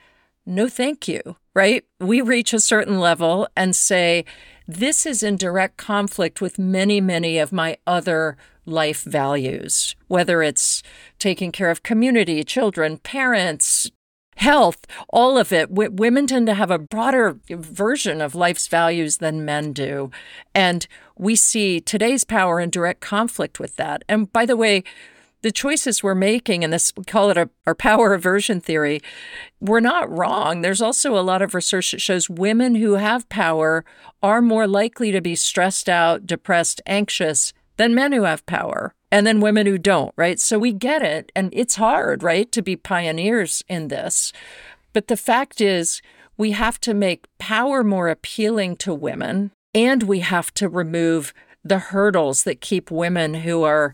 no, 0.45 0.69
thank 0.69 1.09
you, 1.09 1.35
right? 1.53 1.83
We 1.99 2.21
reach 2.21 2.53
a 2.53 2.61
certain 2.61 2.99
level 2.99 3.49
and 3.57 3.75
say, 3.75 4.23
this 4.65 5.05
is 5.05 5.23
in 5.23 5.35
direct 5.35 5.75
conflict 5.75 6.39
with 6.39 6.57
many, 6.57 7.01
many 7.01 7.37
of 7.37 7.51
my 7.51 7.77
other 7.85 8.37
life 8.67 9.03
values, 9.03 9.95
whether 10.07 10.43
it's 10.43 10.83
taking 11.19 11.51
care 11.51 11.69
of 11.69 11.83
community, 11.83 12.43
children, 12.43 12.97
parents, 12.97 13.89
health, 14.37 14.85
all 15.09 15.37
of 15.37 15.51
it. 15.51 15.69
W- 15.69 15.91
women 15.91 16.27
tend 16.27 16.47
to 16.47 16.53
have 16.53 16.71
a 16.71 16.77
broader 16.77 17.39
version 17.49 18.21
of 18.21 18.35
life's 18.35 18.67
values 18.67 19.17
than 19.17 19.45
men 19.45 19.73
do. 19.73 20.11
And 20.53 20.87
we 21.17 21.35
see 21.35 21.79
today's 21.79 22.23
power 22.23 22.59
in 22.59 22.69
direct 22.69 23.01
conflict 23.01 23.59
with 23.59 23.75
that. 23.77 24.03
And 24.07 24.31
by 24.31 24.45
the 24.45 24.57
way, 24.57 24.83
the 25.41 25.51
choices 25.51 26.01
we're 26.01 26.15
making, 26.15 26.63
and 26.63 26.73
this 26.73 26.93
we 26.97 27.03
call 27.03 27.29
it 27.29 27.37
a, 27.37 27.49
our 27.65 27.75
power 27.75 28.13
aversion 28.13 28.59
theory, 28.59 29.01
we're 29.59 29.79
not 29.79 30.09
wrong. 30.09 30.61
There's 30.61 30.81
also 30.81 31.17
a 31.17 31.21
lot 31.21 31.41
of 31.41 31.53
research 31.53 31.91
that 31.91 32.01
shows 32.01 32.29
women 32.29 32.75
who 32.75 32.93
have 32.93 33.29
power 33.29 33.85
are 34.23 34.41
more 34.41 34.67
likely 34.67 35.11
to 35.11 35.21
be 35.21 35.35
stressed 35.35 35.87
out, 35.87 36.25
depressed, 36.25 36.81
anxious 36.87 37.53
than 37.77 37.95
men 37.95 38.11
who 38.11 38.23
have 38.23 38.45
power 38.45 38.93
and 39.11 39.25
then 39.25 39.39
women 39.39 39.65
who 39.65 39.77
don't, 39.77 40.13
right? 40.15 40.39
So 40.39 40.59
we 40.59 40.73
get 40.73 41.01
it. 41.01 41.31
And 41.35 41.49
it's 41.53 41.75
hard, 41.75 42.23
right, 42.23 42.51
to 42.51 42.61
be 42.61 42.75
pioneers 42.75 43.63
in 43.69 43.87
this. 43.87 44.33
But 44.93 45.07
the 45.07 45.17
fact 45.17 45.61
is, 45.61 46.01
we 46.37 46.51
have 46.51 46.79
to 46.81 46.93
make 46.93 47.25
power 47.39 47.83
more 47.83 48.09
appealing 48.09 48.75
to 48.77 48.93
women, 48.93 49.51
and 49.73 50.03
we 50.03 50.19
have 50.19 50.53
to 50.55 50.69
remove 50.69 51.33
the 51.63 51.79
hurdles 51.79 52.43
that 52.43 52.61
keep 52.61 52.91
women 52.91 53.35
who 53.35 53.63
are 53.63 53.93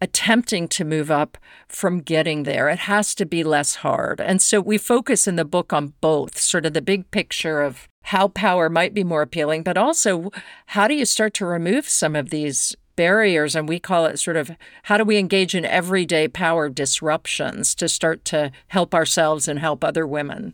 attempting 0.00 0.66
to 0.66 0.84
move 0.84 1.10
up 1.10 1.36
from 1.68 2.00
getting 2.00 2.44
there. 2.44 2.68
It 2.68 2.80
has 2.80 3.14
to 3.16 3.26
be 3.26 3.44
less 3.44 3.76
hard. 3.76 4.20
And 4.20 4.40
so 4.40 4.60
we 4.60 4.78
focus 4.78 5.28
in 5.28 5.36
the 5.36 5.44
book 5.44 5.72
on 5.72 5.92
both 6.00 6.38
sort 6.38 6.64
of 6.64 6.72
the 6.72 6.80
big 6.80 7.10
picture 7.10 7.60
of 7.60 7.86
how 8.04 8.28
power 8.28 8.70
might 8.70 8.94
be 8.94 9.04
more 9.04 9.20
appealing, 9.20 9.62
but 9.62 9.76
also 9.76 10.30
how 10.66 10.88
do 10.88 10.94
you 10.94 11.04
start 11.04 11.34
to 11.34 11.44
remove 11.44 11.86
some 11.86 12.16
of 12.16 12.30
these 12.30 12.74
barriers? 13.00 13.56
And 13.56 13.66
we 13.66 13.78
call 13.78 14.04
it 14.04 14.18
sort 14.18 14.36
of 14.36 14.50
how 14.82 14.98
do 14.98 15.04
we 15.04 15.16
engage 15.16 15.54
in 15.54 15.64
everyday 15.64 16.28
power 16.28 16.68
disruptions 16.68 17.74
to 17.76 17.88
start 17.88 18.26
to 18.26 18.52
help 18.68 18.94
ourselves 18.94 19.48
and 19.48 19.58
help 19.58 19.82
other 19.82 20.06
women? 20.06 20.52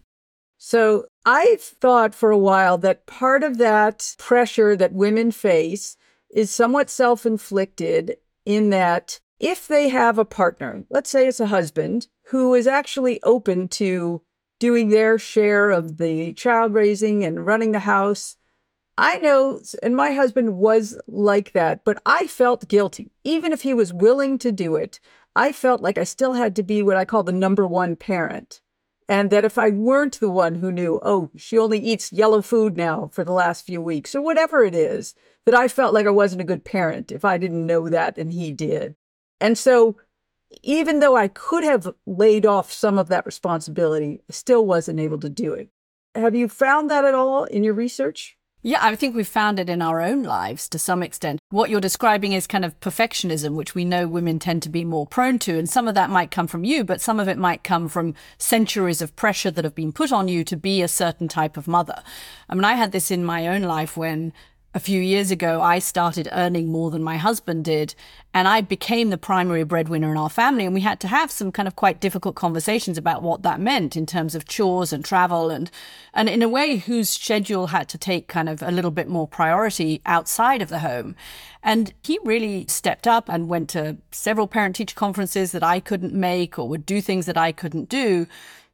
So 0.56 1.06
I 1.24 1.58
thought 1.60 2.14
for 2.14 2.30
a 2.30 2.38
while 2.38 2.78
that 2.78 3.04
part 3.04 3.42
of 3.42 3.58
that 3.58 4.14
pressure 4.16 4.76
that 4.76 4.92
women 4.92 5.32
face 5.32 5.96
is 6.32 6.48
somewhat 6.48 6.88
self 6.88 7.26
inflicted 7.26 8.16
in 8.44 8.70
that 8.70 9.18
if 9.40 9.66
they 9.66 9.88
have 9.88 10.16
a 10.16 10.24
partner, 10.24 10.84
let's 10.88 11.10
say 11.10 11.26
it's 11.26 11.40
a 11.40 11.46
husband, 11.46 12.06
who 12.28 12.54
is 12.54 12.68
actually 12.68 13.20
open 13.24 13.66
to 13.68 14.22
doing 14.60 14.90
their 14.90 15.18
share 15.18 15.72
of 15.72 15.96
the 15.98 16.32
child 16.34 16.74
raising 16.74 17.24
and 17.24 17.44
running 17.44 17.72
the 17.72 17.80
house, 17.80 18.36
I 18.98 19.18
know, 19.18 19.60
and 19.82 19.94
my 19.94 20.12
husband 20.12 20.56
was 20.56 20.98
like 21.06 21.52
that, 21.52 21.84
but 21.84 22.00
I 22.06 22.26
felt 22.26 22.68
guilty. 22.68 23.10
Even 23.24 23.52
if 23.52 23.62
he 23.62 23.74
was 23.74 23.92
willing 23.92 24.38
to 24.38 24.50
do 24.50 24.76
it, 24.76 25.00
I 25.34 25.52
felt 25.52 25.82
like 25.82 25.98
I 25.98 26.04
still 26.04 26.32
had 26.32 26.56
to 26.56 26.62
be 26.62 26.82
what 26.82 26.96
I 26.96 27.04
call 27.04 27.22
the 27.22 27.32
number 27.32 27.66
one 27.66 27.96
parent. 27.96 28.62
And 29.08 29.30
that 29.30 29.44
if 29.44 29.58
I 29.58 29.70
weren't 29.70 30.18
the 30.18 30.30
one 30.30 30.56
who 30.56 30.72
knew, 30.72 30.98
oh, 31.02 31.30
she 31.36 31.58
only 31.58 31.78
eats 31.78 32.12
yellow 32.12 32.42
food 32.42 32.76
now 32.76 33.08
for 33.12 33.22
the 33.22 33.32
last 33.32 33.66
few 33.66 33.80
weeks, 33.80 34.14
or 34.14 34.22
whatever 34.22 34.64
it 34.64 34.74
is, 34.74 35.14
that 35.44 35.54
I 35.54 35.68
felt 35.68 35.94
like 35.94 36.06
I 36.06 36.10
wasn't 36.10 36.40
a 36.40 36.44
good 36.44 36.64
parent 36.64 37.12
if 37.12 37.24
I 37.24 37.38
didn't 37.38 37.66
know 37.66 37.88
that 37.88 38.18
and 38.18 38.32
he 38.32 38.50
did. 38.50 38.96
And 39.40 39.56
so, 39.58 39.96
even 40.62 41.00
though 41.00 41.16
I 41.16 41.28
could 41.28 41.64
have 41.64 41.92
laid 42.06 42.46
off 42.46 42.72
some 42.72 42.98
of 42.98 43.08
that 43.08 43.26
responsibility, 43.26 44.22
I 44.28 44.32
still 44.32 44.64
wasn't 44.64 45.00
able 45.00 45.18
to 45.18 45.28
do 45.28 45.52
it. 45.52 45.68
Have 46.14 46.34
you 46.34 46.48
found 46.48 46.90
that 46.90 47.04
at 47.04 47.14
all 47.14 47.44
in 47.44 47.62
your 47.62 47.74
research? 47.74 48.38
Yeah, 48.66 48.80
I 48.82 48.96
think 48.96 49.14
we've 49.14 49.28
found 49.28 49.60
it 49.60 49.70
in 49.70 49.80
our 49.80 50.00
own 50.00 50.24
lives 50.24 50.68
to 50.70 50.78
some 50.80 51.00
extent. 51.00 51.38
What 51.50 51.70
you're 51.70 51.80
describing 51.80 52.32
is 52.32 52.48
kind 52.48 52.64
of 52.64 52.80
perfectionism, 52.80 53.54
which 53.54 53.76
we 53.76 53.84
know 53.84 54.08
women 54.08 54.40
tend 54.40 54.64
to 54.64 54.68
be 54.68 54.84
more 54.84 55.06
prone 55.06 55.38
to. 55.40 55.56
And 55.56 55.68
some 55.68 55.86
of 55.86 55.94
that 55.94 56.10
might 56.10 56.32
come 56.32 56.48
from 56.48 56.64
you, 56.64 56.82
but 56.82 57.00
some 57.00 57.20
of 57.20 57.28
it 57.28 57.38
might 57.38 57.62
come 57.62 57.88
from 57.88 58.16
centuries 58.38 59.00
of 59.00 59.14
pressure 59.14 59.52
that 59.52 59.64
have 59.64 59.76
been 59.76 59.92
put 59.92 60.10
on 60.10 60.26
you 60.26 60.42
to 60.42 60.56
be 60.56 60.82
a 60.82 60.88
certain 60.88 61.28
type 61.28 61.56
of 61.56 61.68
mother. 61.68 62.02
I 62.48 62.56
mean, 62.56 62.64
I 62.64 62.72
had 62.72 62.90
this 62.90 63.12
in 63.12 63.24
my 63.24 63.46
own 63.46 63.62
life 63.62 63.96
when 63.96 64.32
a 64.76 64.78
few 64.78 65.00
years 65.00 65.30
ago, 65.30 65.62
I 65.62 65.78
started 65.78 66.28
earning 66.32 66.70
more 66.70 66.90
than 66.90 67.02
my 67.02 67.16
husband 67.16 67.64
did. 67.64 67.94
And 68.34 68.46
I 68.46 68.60
became 68.60 69.08
the 69.08 69.16
primary 69.16 69.64
breadwinner 69.64 70.10
in 70.10 70.18
our 70.18 70.28
family. 70.28 70.66
And 70.66 70.74
we 70.74 70.82
had 70.82 71.00
to 71.00 71.08
have 71.08 71.30
some 71.30 71.50
kind 71.50 71.66
of 71.66 71.76
quite 71.76 71.98
difficult 71.98 72.34
conversations 72.34 72.98
about 72.98 73.22
what 73.22 73.42
that 73.42 73.58
meant 73.58 73.96
in 73.96 74.04
terms 74.04 74.34
of 74.34 74.44
chores 74.44 74.92
and 74.92 75.02
travel 75.02 75.48
and, 75.48 75.70
and 76.12 76.28
in 76.28 76.42
a 76.42 76.48
way, 76.48 76.76
whose 76.76 77.08
schedule 77.08 77.68
had 77.68 77.88
to 77.88 77.96
take 77.96 78.28
kind 78.28 78.50
of 78.50 78.62
a 78.62 78.70
little 78.70 78.90
bit 78.90 79.08
more 79.08 79.26
priority 79.26 80.02
outside 80.04 80.60
of 80.60 80.68
the 80.68 80.80
home. 80.80 81.16
And 81.62 81.94
he 82.02 82.18
really 82.22 82.66
stepped 82.68 83.06
up 83.06 83.30
and 83.30 83.48
went 83.48 83.70
to 83.70 83.96
several 84.12 84.46
parent 84.46 84.76
teacher 84.76 84.94
conferences 84.94 85.52
that 85.52 85.62
I 85.62 85.80
couldn't 85.80 86.12
make 86.12 86.58
or 86.58 86.68
would 86.68 86.84
do 86.84 87.00
things 87.00 87.24
that 87.24 87.38
I 87.38 87.50
couldn't 87.50 87.88
do. 87.88 88.26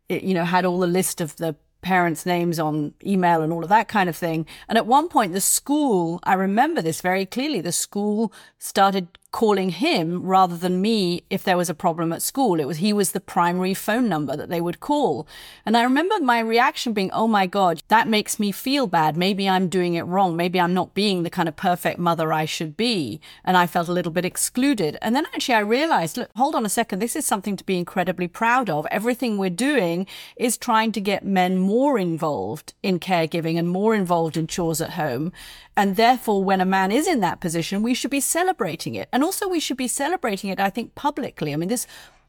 It, 0.08 0.24
you 0.24 0.34
know, 0.34 0.46
had 0.46 0.64
all 0.64 0.80
the 0.80 0.88
list 0.88 1.20
of 1.20 1.36
the 1.36 1.54
parents' 1.82 2.24
names 2.24 2.58
on 2.58 2.94
email 3.04 3.42
and 3.42 3.52
all 3.52 3.62
of 3.62 3.68
that 3.68 3.88
kind 3.88 4.08
of 4.08 4.16
thing. 4.16 4.46
And 4.68 4.78
at 4.78 4.86
one 4.86 5.08
point, 5.08 5.32
the 5.32 5.40
school, 5.40 6.20
I 6.22 6.34
remember 6.34 6.80
this 6.80 7.00
very 7.00 7.26
clearly, 7.26 7.60
the 7.60 7.72
school 7.72 8.32
started 8.58 9.18
calling 9.32 9.70
him 9.70 10.22
rather 10.22 10.56
than 10.56 10.82
me 10.82 11.24
if 11.30 11.42
there 11.42 11.56
was 11.56 11.70
a 11.70 11.74
problem 11.74 12.12
at 12.12 12.22
school. 12.22 12.60
It 12.60 12.66
was 12.66 12.76
he 12.76 12.92
was 12.92 13.12
the 13.12 13.20
primary 13.20 13.74
phone 13.74 14.08
number 14.08 14.36
that 14.36 14.50
they 14.50 14.60
would 14.60 14.78
call. 14.78 15.26
And 15.64 15.76
I 15.76 15.82
remember 15.82 16.20
my 16.20 16.38
reaction 16.38 16.92
being, 16.92 17.10
"Oh 17.12 17.26
my 17.26 17.46
god, 17.46 17.82
that 17.88 18.06
makes 18.06 18.38
me 18.38 18.52
feel 18.52 18.86
bad. 18.86 19.16
Maybe 19.16 19.48
I'm 19.48 19.68
doing 19.68 19.94
it 19.94 20.02
wrong. 20.02 20.36
Maybe 20.36 20.60
I'm 20.60 20.74
not 20.74 20.94
being 20.94 21.22
the 21.22 21.30
kind 21.30 21.48
of 21.48 21.56
perfect 21.56 21.98
mother 21.98 22.32
I 22.32 22.44
should 22.44 22.76
be." 22.76 23.20
And 23.44 23.56
I 23.56 23.66
felt 23.66 23.88
a 23.88 23.92
little 23.92 24.12
bit 24.12 24.24
excluded. 24.26 24.98
And 25.00 25.16
then 25.16 25.26
actually 25.34 25.54
I 25.54 25.60
realized, 25.60 26.16
look, 26.18 26.30
hold 26.36 26.54
on 26.54 26.66
a 26.66 26.68
second. 26.68 26.98
This 26.98 27.16
is 27.16 27.24
something 27.26 27.56
to 27.56 27.64
be 27.64 27.78
incredibly 27.78 28.28
proud 28.28 28.68
of. 28.68 28.86
Everything 28.90 29.38
we're 29.38 29.50
doing 29.50 30.06
is 30.36 30.58
trying 30.58 30.92
to 30.92 31.00
get 31.00 31.24
men 31.24 31.58
more 31.58 31.98
involved 31.98 32.74
in 32.82 33.00
caregiving 33.00 33.58
and 33.58 33.68
more 33.68 33.94
involved 33.94 34.36
in 34.36 34.46
chores 34.46 34.82
at 34.82 34.90
home. 34.90 35.32
And 35.76 35.96
therefore, 35.96 36.44
when 36.44 36.60
a 36.60 36.66
man 36.66 36.92
is 36.92 37.06
in 37.06 37.20
that 37.20 37.40
position, 37.40 37.82
we 37.82 37.94
should 37.94 38.10
be 38.10 38.20
celebrating 38.20 38.94
it. 38.94 39.08
And 39.12 39.24
also, 39.24 39.48
we 39.48 39.60
should 39.60 39.78
be 39.78 39.88
celebrating 39.88 40.50
it, 40.50 40.60
I 40.60 40.70
think, 40.70 40.94
publicly. 40.94 41.52
I 41.52 41.56
mean, 41.56 41.68
this 41.68 41.86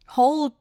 whole 0.07 0.55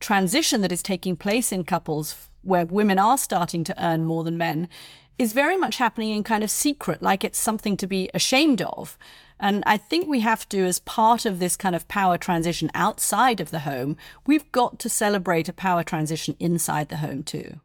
transition 0.00 0.60
that 0.62 0.72
is 0.72 0.82
taking 0.82 1.16
place 1.16 1.52
in 1.52 1.64
couples 1.64 2.28
where 2.42 2.66
women 2.66 2.98
are 2.98 3.16
starting 3.16 3.64
to 3.64 3.84
earn 3.84 4.04
more 4.04 4.24
than 4.24 4.36
men 4.36 4.68
is 5.16 5.32
very 5.32 5.56
much 5.56 5.76
happening 5.76 6.10
in 6.10 6.24
kind 6.24 6.42
of 6.42 6.50
secret, 6.50 7.00
like 7.00 7.22
it's 7.22 7.38
something 7.38 7.76
to 7.76 7.86
be 7.86 8.10
ashamed 8.12 8.60
of. 8.62 8.98
And 9.38 9.62
I 9.66 9.76
think 9.76 10.08
we 10.08 10.20
have 10.20 10.48
to, 10.50 10.64
as 10.64 10.80
part 10.80 11.24
of 11.24 11.38
this 11.38 11.56
kind 11.56 11.76
of 11.76 11.88
power 11.88 12.18
transition 12.18 12.70
outside 12.74 13.40
of 13.40 13.50
the 13.50 13.60
home, 13.60 13.96
we've 14.26 14.50
got 14.52 14.78
to 14.80 14.88
celebrate 14.88 15.48
a 15.48 15.52
power 15.52 15.82
transition 15.82 16.36
inside 16.40 16.88
the 16.88 16.98
home 16.98 17.22
too. 17.22 17.60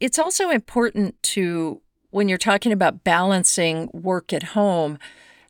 It's 0.00 0.18
also 0.18 0.50
important 0.50 1.20
to 1.24 1.82
when 2.10 2.28
you're 2.28 2.38
talking 2.38 2.72
about 2.72 3.04
balancing 3.04 3.90
work 3.92 4.32
at 4.32 4.42
home, 4.54 4.98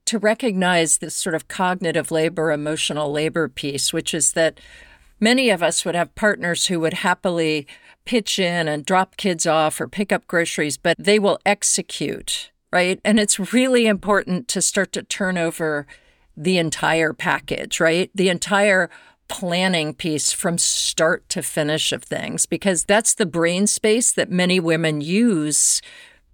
to 0.04 0.18
recognize 0.18 0.98
this 0.98 1.14
sort 1.14 1.34
of 1.34 1.48
cognitive 1.48 2.10
labor, 2.10 2.50
emotional 2.50 3.12
labor 3.12 3.46
piece, 3.46 3.92
which 3.92 4.14
is 4.14 4.32
that 4.32 4.58
many 5.20 5.50
of 5.50 5.62
us 5.62 5.84
would 5.84 5.94
have 5.94 6.14
partners 6.14 6.66
who 6.66 6.80
would 6.80 6.94
happily 6.94 7.66
pitch 8.06 8.38
in 8.38 8.68
and 8.68 8.86
drop 8.86 9.18
kids 9.18 9.46
off 9.46 9.78
or 9.78 9.86
pick 9.86 10.10
up 10.10 10.26
groceries, 10.26 10.78
but 10.78 10.96
they 10.98 11.18
will 11.18 11.38
execute, 11.44 12.50
right? 12.72 13.00
And 13.04 13.20
it's 13.20 13.52
really 13.52 13.86
important 13.86 14.48
to 14.48 14.62
start 14.62 14.92
to 14.92 15.02
turn 15.02 15.36
over 15.36 15.86
the 16.34 16.56
entire 16.56 17.12
package, 17.12 17.78
right? 17.78 18.10
The 18.14 18.30
entire 18.30 18.88
planning 19.28 19.92
piece 19.92 20.32
from 20.32 20.56
start 20.56 21.28
to 21.28 21.42
finish 21.42 21.92
of 21.92 22.02
things, 22.02 22.46
because 22.46 22.84
that's 22.84 23.12
the 23.12 23.26
brain 23.26 23.66
space 23.66 24.10
that 24.12 24.30
many 24.30 24.58
women 24.58 25.02
use 25.02 25.82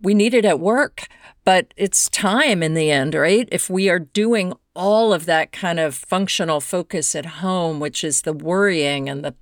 we 0.04 0.14
need 0.14 0.34
it 0.34 0.44
at 0.44 0.60
work, 0.60 1.08
but 1.44 1.74
it's 1.76 2.08
time 2.10 2.62
in 2.62 2.74
the 2.74 2.90
end, 2.90 3.14
right? 3.14 3.48
If 3.50 3.68
we 3.68 3.88
are 3.88 3.98
doing 3.98 4.52
all 4.76 5.12
of 5.12 5.26
that 5.26 5.50
kind 5.50 5.80
of 5.80 5.94
functional 5.94 6.60
focus 6.60 7.14
at 7.14 7.26
home, 7.26 7.80
which 7.80 8.04
is 8.04 8.22
the 8.22 8.32
worrying 8.32 9.08
and 9.08 9.24
the 9.24 9.34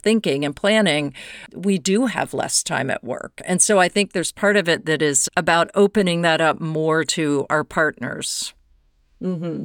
thinking 0.00 0.44
and 0.44 0.54
planning, 0.54 1.12
we 1.52 1.78
do 1.78 2.06
have 2.06 2.32
less 2.32 2.62
time 2.62 2.90
at 2.90 3.02
work. 3.02 3.42
And 3.44 3.60
so 3.60 3.80
I 3.80 3.88
think 3.88 4.12
there's 4.12 4.30
part 4.30 4.56
of 4.56 4.68
it 4.68 4.86
that 4.86 5.02
is 5.02 5.28
about 5.36 5.70
opening 5.74 6.22
that 6.22 6.40
up 6.40 6.60
more 6.60 7.02
to 7.04 7.44
our 7.50 7.64
partners. 7.64 8.54
Mm-hmm. 9.20 9.64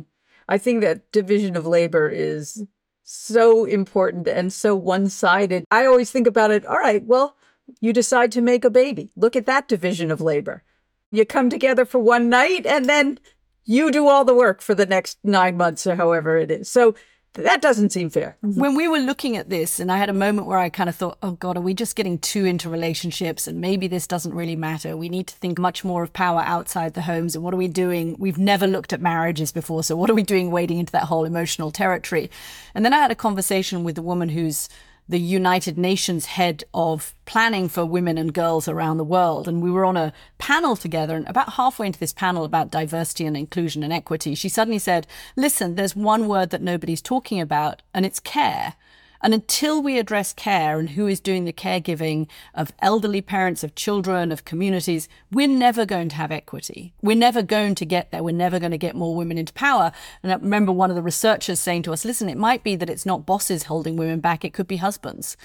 I 0.49 0.57
think 0.57 0.81
that 0.81 1.11
division 1.11 1.55
of 1.55 1.67
labor 1.67 2.09
is 2.09 2.65
so 3.03 3.65
important 3.65 4.27
and 4.27 4.51
so 4.51 4.75
one 4.75 5.09
sided. 5.09 5.65
I 5.69 5.85
always 5.85 6.09
think 6.09 6.25
about 6.25 6.49
it 6.49 6.65
all 6.65 6.77
right, 6.77 7.03
well, 7.05 7.35
you 7.79 7.93
decide 7.93 8.31
to 8.33 8.41
make 8.41 8.65
a 8.65 8.69
baby. 8.69 9.11
Look 9.15 9.35
at 9.35 9.45
that 9.45 9.67
division 9.67 10.11
of 10.11 10.21
labor. 10.21 10.63
You 11.11 11.25
come 11.25 11.49
together 11.49 11.85
for 11.85 11.99
one 11.99 12.29
night 12.29 12.65
and 12.65 12.87
then 12.87 13.19
you 13.63 13.91
do 13.91 14.07
all 14.07 14.25
the 14.25 14.35
work 14.35 14.61
for 14.61 14.75
the 14.75 14.85
next 14.85 15.19
nine 15.23 15.57
months 15.57 15.85
or 15.85 15.95
however 15.95 16.37
it 16.37 16.51
is. 16.51 16.69
So 16.69 16.95
that 17.33 17.61
doesn't 17.61 17.91
seem 17.91 18.09
fair. 18.09 18.37
Mm-hmm. 18.43 18.59
When 18.59 18.75
we 18.75 18.89
were 18.89 18.99
looking 18.99 19.37
at 19.37 19.49
this, 19.49 19.79
and 19.79 19.89
I 19.89 19.97
had 19.97 20.09
a 20.09 20.13
moment 20.13 20.47
where 20.47 20.57
I 20.57 20.69
kind 20.69 20.89
of 20.89 20.95
thought, 20.95 21.17
oh 21.23 21.31
God, 21.31 21.55
are 21.57 21.61
we 21.61 21.73
just 21.73 21.95
getting 21.95 22.19
too 22.19 22.43
into 22.43 22.69
relationships? 22.69 23.47
And 23.47 23.61
maybe 23.61 23.87
this 23.87 24.05
doesn't 24.05 24.33
really 24.33 24.57
matter. 24.57 24.97
We 24.97 25.07
need 25.07 25.27
to 25.27 25.35
think 25.35 25.57
much 25.57 25.85
more 25.85 26.03
of 26.03 26.11
power 26.11 26.41
outside 26.41 26.93
the 26.93 27.03
homes. 27.03 27.33
And 27.33 27.43
what 27.43 27.53
are 27.53 27.57
we 27.57 27.69
doing? 27.69 28.17
We've 28.19 28.37
never 28.37 28.67
looked 28.67 28.91
at 28.91 28.99
marriages 28.99 29.53
before. 29.53 29.83
So 29.83 29.95
what 29.95 30.09
are 30.09 30.13
we 30.13 30.23
doing 30.23 30.51
wading 30.51 30.79
into 30.79 30.91
that 30.91 31.05
whole 31.05 31.23
emotional 31.23 31.71
territory? 31.71 32.29
And 32.75 32.83
then 32.83 32.93
I 32.93 32.99
had 32.99 33.11
a 33.11 33.15
conversation 33.15 33.85
with 33.85 33.97
a 33.97 34.01
woman 34.01 34.27
who's 34.27 34.67
the 35.07 35.19
United 35.19 35.77
Nations 35.77 36.25
head 36.25 36.63
of 36.73 37.13
planning 37.25 37.67
for 37.67 37.85
women 37.85 38.17
and 38.17 38.33
girls 38.33 38.67
around 38.67 38.97
the 38.97 39.03
world. 39.03 39.47
And 39.47 39.61
we 39.61 39.71
were 39.71 39.85
on 39.85 39.97
a 39.97 40.13
panel 40.37 40.75
together. 40.75 41.15
And 41.15 41.27
about 41.27 41.53
halfway 41.53 41.87
into 41.87 41.99
this 41.99 42.13
panel 42.13 42.45
about 42.45 42.71
diversity 42.71 43.25
and 43.25 43.35
inclusion 43.35 43.83
and 43.83 43.91
equity, 43.91 44.35
she 44.35 44.49
suddenly 44.49 44.79
said, 44.79 45.07
Listen, 45.35 45.75
there's 45.75 45.95
one 45.95 46.27
word 46.27 46.49
that 46.51 46.61
nobody's 46.61 47.01
talking 47.01 47.41
about, 47.41 47.81
and 47.93 48.05
it's 48.05 48.19
care. 48.19 48.75
And 49.21 49.33
until 49.33 49.81
we 49.81 49.99
address 49.99 50.33
care 50.33 50.79
and 50.79 50.91
who 50.91 51.07
is 51.07 51.19
doing 51.19 51.45
the 51.45 51.53
caregiving 51.53 52.27
of 52.53 52.73
elderly 52.79 53.21
parents, 53.21 53.63
of 53.63 53.75
children, 53.75 54.31
of 54.31 54.45
communities, 54.45 55.07
we're 55.31 55.47
never 55.47 55.85
going 55.85 56.09
to 56.09 56.15
have 56.15 56.31
equity. 56.31 56.93
We're 57.01 57.15
never 57.15 57.41
going 57.41 57.75
to 57.75 57.85
get 57.85 58.11
there. 58.11 58.23
We're 58.23 58.31
never 58.31 58.59
going 58.59 58.71
to 58.71 58.77
get 58.77 58.95
more 58.95 59.15
women 59.15 59.37
into 59.37 59.53
power. 59.53 59.91
And 60.23 60.31
I 60.31 60.35
remember 60.35 60.71
one 60.71 60.89
of 60.89 60.95
the 60.95 61.01
researchers 61.01 61.59
saying 61.59 61.83
to 61.83 61.93
us, 61.93 62.05
listen, 62.05 62.29
it 62.29 62.37
might 62.37 62.63
be 62.63 62.75
that 62.75 62.89
it's 62.89 63.05
not 63.05 63.25
bosses 63.25 63.63
holding 63.63 63.95
women 63.95 64.19
back, 64.19 64.43
it 64.43 64.53
could 64.53 64.67
be 64.67 64.77
husbands. 64.77 65.37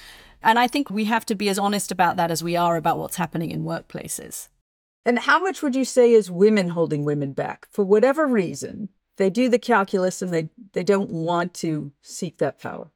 And 0.43 0.59
I 0.59 0.69
think 0.69 0.91
we 0.91 1.05
have 1.05 1.27
to 1.27 1.35
be 1.35 1.49
as 1.49 1.59
honest 1.59 1.91
about 1.91 2.17
that 2.17 2.31
as 2.31 2.43
we 2.43 2.57
are 2.57 2.77
about 2.77 2.99
what's 2.99 3.17
happening 3.17 3.51
in 3.51 3.65
workplaces. 3.65 4.49
And 5.05 5.21
how 5.21 5.39
much 5.39 5.63
would 5.63 5.77
you 5.77 5.85
say 5.85 6.13
is 6.13 6.31
women 6.31 6.71
holding 6.71 7.05
women 7.05 7.33
back 7.33 7.67
for 7.71 7.85
whatever 7.85 8.27
reason? 8.27 8.89
they 9.17 9.31
do 9.31 9.49
the 9.49 9.59
calculus 9.59 10.23
and 10.23 10.33
they, 10.33 10.49
they 10.73 10.83
don't 10.83 11.11
want 11.11 11.55
to 11.55 11.93
seek 12.01 12.39
that 12.39 12.61
power. 12.61 12.91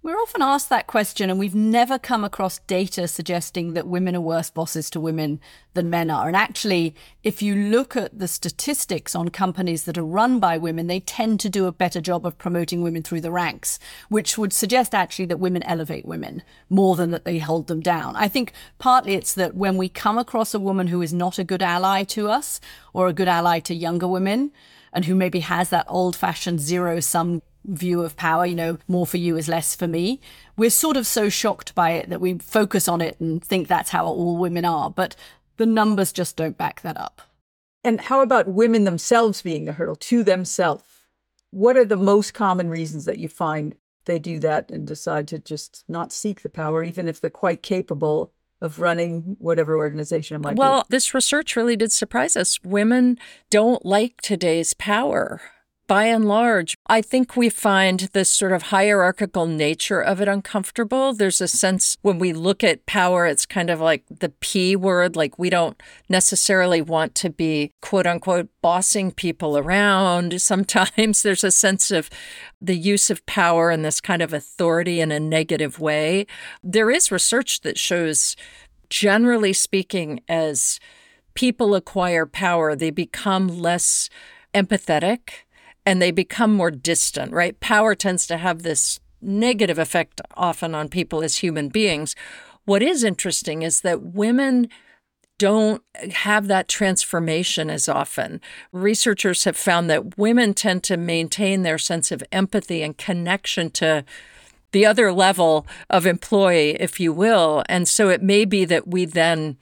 We're 0.00 0.14
often 0.14 0.42
asked 0.42 0.68
that 0.68 0.86
question, 0.86 1.28
and 1.28 1.40
we've 1.40 1.56
never 1.56 1.98
come 1.98 2.22
across 2.22 2.60
data 2.60 3.08
suggesting 3.08 3.72
that 3.74 3.88
women 3.88 4.14
are 4.14 4.20
worse 4.20 4.48
bosses 4.48 4.90
to 4.90 5.00
women 5.00 5.40
than 5.74 5.90
men 5.90 6.08
are. 6.08 6.28
And 6.28 6.36
actually, 6.36 6.94
if 7.24 7.42
you 7.42 7.56
look 7.56 7.96
at 7.96 8.16
the 8.16 8.28
statistics 8.28 9.16
on 9.16 9.30
companies 9.30 9.84
that 9.84 9.98
are 9.98 10.04
run 10.04 10.38
by 10.38 10.56
women, 10.56 10.86
they 10.86 11.00
tend 11.00 11.40
to 11.40 11.50
do 11.50 11.66
a 11.66 11.72
better 11.72 12.00
job 12.00 12.24
of 12.24 12.38
promoting 12.38 12.80
women 12.80 13.02
through 13.02 13.22
the 13.22 13.32
ranks, 13.32 13.80
which 14.08 14.38
would 14.38 14.52
suggest 14.52 14.94
actually 14.94 15.26
that 15.26 15.40
women 15.40 15.64
elevate 15.64 16.06
women 16.06 16.44
more 16.70 16.94
than 16.94 17.10
that 17.10 17.24
they 17.24 17.38
hold 17.38 17.66
them 17.66 17.80
down. 17.80 18.14
I 18.14 18.28
think 18.28 18.52
partly 18.78 19.14
it's 19.14 19.34
that 19.34 19.56
when 19.56 19.76
we 19.76 19.88
come 19.88 20.16
across 20.16 20.54
a 20.54 20.60
woman 20.60 20.86
who 20.86 21.02
is 21.02 21.12
not 21.12 21.40
a 21.40 21.44
good 21.44 21.62
ally 21.62 22.04
to 22.04 22.28
us 22.28 22.60
or 22.92 23.08
a 23.08 23.12
good 23.12 23.28
ally 23.28 23.58
to 23.60 23.74
younger 23.74 24.06
women, 24.06 24.52
and 24.92 25.04
who 25.04 25.14
maybe 25.14 25.40
has 25.40 25.70
that 25.70 25.86
old 25.88 26.16
fashioned 26.16 26.60
zero 26.60 27.00
sum 27.00 27.42
view 27.68 28.02
of 28.02 28.16
power, 28.16 28.46
you 28.46 28.54
know, 28.54 28.78
more 28.88 29.06
for 29.06 29.18
you 29.18 29.36
is 29.36 29.48
less 29.48 29.76
for 29.76 29.86
me. 29.86 30.20
We're 30.56 30.70
sort 30.70 30.96
of 30.96 31.06
so 31.06 31.28
shocked 31.28 31.74
by 31.74 31.90
it 31.90 32.08
that 32.08 32.20
we 32.20 32.38
focus 32.38 32.88
on 32.88 33.00
it 33.00 33.20
and 33.20 33.44
think 33.44 33.68
that's 33.68 33.90
how 33.90 34.06
all 34.06 34.36
women 34.36 34.64
are, 34.64 34.90
but 34.90 35.14
the 35.58 35.66
numbers 35.66 36.12
just 36.12 36.36
don't 36.36 36.58
back 36.58 36.80
that 36.82 36.96
up. 36.96 37.22
And 37.84 38.00
how 38.00 38.22
about 38.22 38.48
women 38.48 38.84
themselves 38.84 39.42
being 39.42 39.68
a 39.68 39.72
hurdle 39.72 39.96
to 39.96 40.24
themselves? 40.24 40.84
What 41.50 41.76
are 41.76 41.84
the 41.84 41.96
most 41.96 42.34
common 42.34 42.68
reasons 42.68 43.04
that 43.04 43.18
you 43.18 43.28
find 43.28 43.74
they 44.04 44.18
do 44.18 44.38
that 44.40 44.70
and 44.70 44.86
decide 44.86 45.28
to 45.28 45.38
just 45.38 45.84
not 45.88 46.12
seek 46.12 46.42
the 46.42 46.48
power, 46.48 46.82
even 46.82 47.08
if 47.08 47.20
they're 47.20 47.30
quite 47.30 47.62
capable 47.62 48.32
of 48.60 48.80
running 48.80 49.36
whatever 49.38 49.76
organization 49.76 50.34
it 50.34 50.40
might 50.40 50.56
well, 50.56 50.68
be? 50.68 50.72
Well, 50.72 50.86
this 50.88 51.14
research 51.14 51.54
really 51.54 51.76
did 51.76 51.92
surprise 51.92 52.36
us. 52.36 52.58
Women 52.64 53.18
don't 53.50 53.84
like 53.86 54.20
today's 54.20 54.74
power 54.74 55.40
by 55.88 56.04
and 56.04 56.26
large, 56.26 56.76
I 56.86 57.00
think 57.00 57.34
we 57.34 57.48
find 57.48 58.00
this 58.12 58.30
sort 58.30 58.52
of 58.52 58.64
hierarchical 58.64 59.46
nature 59.46 60.00
of 60.00 60.20
it 60.20 60.28
uncomfortable. 60.28 61.14
There's 61.14 61.40
a 61.40 61.48
sense 61.48 61.96
when 62.02 62.18
we 62.18 62.34
look 62.34 62.62
at 62.62 62.84
power, 62.84 63.26
it's 63.26 63.46
kind 63.46 63.70
of 63.70 63.80
like 63.80 64.04
the 64.10 64.28
P 64.28 64.76
word, 64.76 65.16
like 65.16 65.38
we 65.38 65.48
don't 65.48 65.82
necessarily 66.08 66.82
want 66.82 67.14
to 67.16 67.30
be 67.30 67.72
quote 67.80 68.06
unquote 68.06 68.50
bossing 68.60 69.10
people 69.10 69.56
around. 69.56 70.40
Sometimes 70.48 71.22
there's 71.22 71.42
a 71.42 71.50
sense 71.50 71.90
of 71.90 72.10
the 72.60 72.76
use 72.76 73.08
of 73.08 73.24
power 73.24 73.70
and 73.70 73.82
this 73.82 74.00
kind 74.00 74.20
of 74.20 74.34
authority 74.34 75.00
in 75.00 75.10
a 75.10 75.18
negative 75.18 75.80
way. 75.80 76.26
There 76.62 76.90
is 76.90 77.10
research 77.10 77.62
that 77.62 77.78
shows, 77.78 78.36
generally 78.90 79.54
speaking, 79.54 80.20
as 80.28 80.78
people 81.32 81.74
acquire 81.74 82.26
power, 82.26 82.76
they 82.76 82.90
become 82.90 83.48
less 83.48 84.10
empathetic 84.54 85.46
and 85.88 86.02
they 86.02 86.10
become 86.10 86.52
more 86.52 86.70
distant, 86.70 87.32
right? 87.32 87.58
Power 87.60 87.94
tends 87.94 88.26
to 88.26 88.36
have 88.36 88.62
this 88.62 89.00
negative 89.22 89.78
effect 89.78 90.20
often 90.36 90.74
on 90.74 90.90
people 90.90 91.22
as 91.22 91.38
human 91.38 91.70
beings. 91.70 92.14
What 92.66 92.82
is 92.82 93.02
interesting 93.02 93.62
is 93.62 93.80
that 93.80 94.02
women 94.02 94.68
don't 95.38 95.82
have 96.12 96.46
that 96.46 96.68
transformation 96.68 97.70
as 97.70 97.88
often. 97.88 98.42
Researchers 98.70 99.44
have 99.44 99.56
found 99.56 99.88
that 99.88 100.18
women 100.18 100.52
tend 100.52 100.84
to 100.84 100.98
maintain 100.98 101.62
their 101.62 101.78
sense 101.78 102.12
of 102.12 102.22
empathy 102.30 102.82
and 102.82 102.98
connection 102.98 103.70
to 103.70 104.04
the 104.72 104.84
other 104.84 105.10
level 105.10 105.66
of 105.88 106.04
employee, 106.04 106.76
if 106.78 107.00
you 107.00 107.14
will. 107.14 107.64
And 107.66 107.88
so 107.88 108.10
it 108.10 108.22
may 108.22 108.44
be 108.44 108.66
that 108.66 108.86
we 108.88 109.06
then 109.06 109.56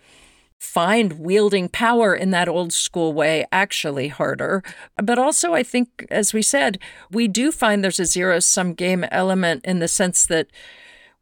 find 0.67 1.15
wielding 1.21 1.69
power 1.69 2.15
in 2.15 2.31
that 2.33 2.49
old 2.49 2.73
school 2.73 3.13
way 3.13 3.47
actually 3.53 4.09
harder. 4.09 4.63
But 5.03 5.19
also, 5.19 5.55
I 5.55 5.63
think, 5.63 6.07
as 6.11 6.35
we 6.35 6.43
said, 6.43 6.79
we 7.11 7.29
do 7.29 7.53
find 7.53 7.83
there's 7.83 8.01
a 8.01 8.05
zero 8.05 8.41
sum 8.41 8.75
game 8.75 9.05
element 9.05 9.65
in 9.65 9.79
the 9.79 9.89
sense 9.89 10.27
that 10.27 10.49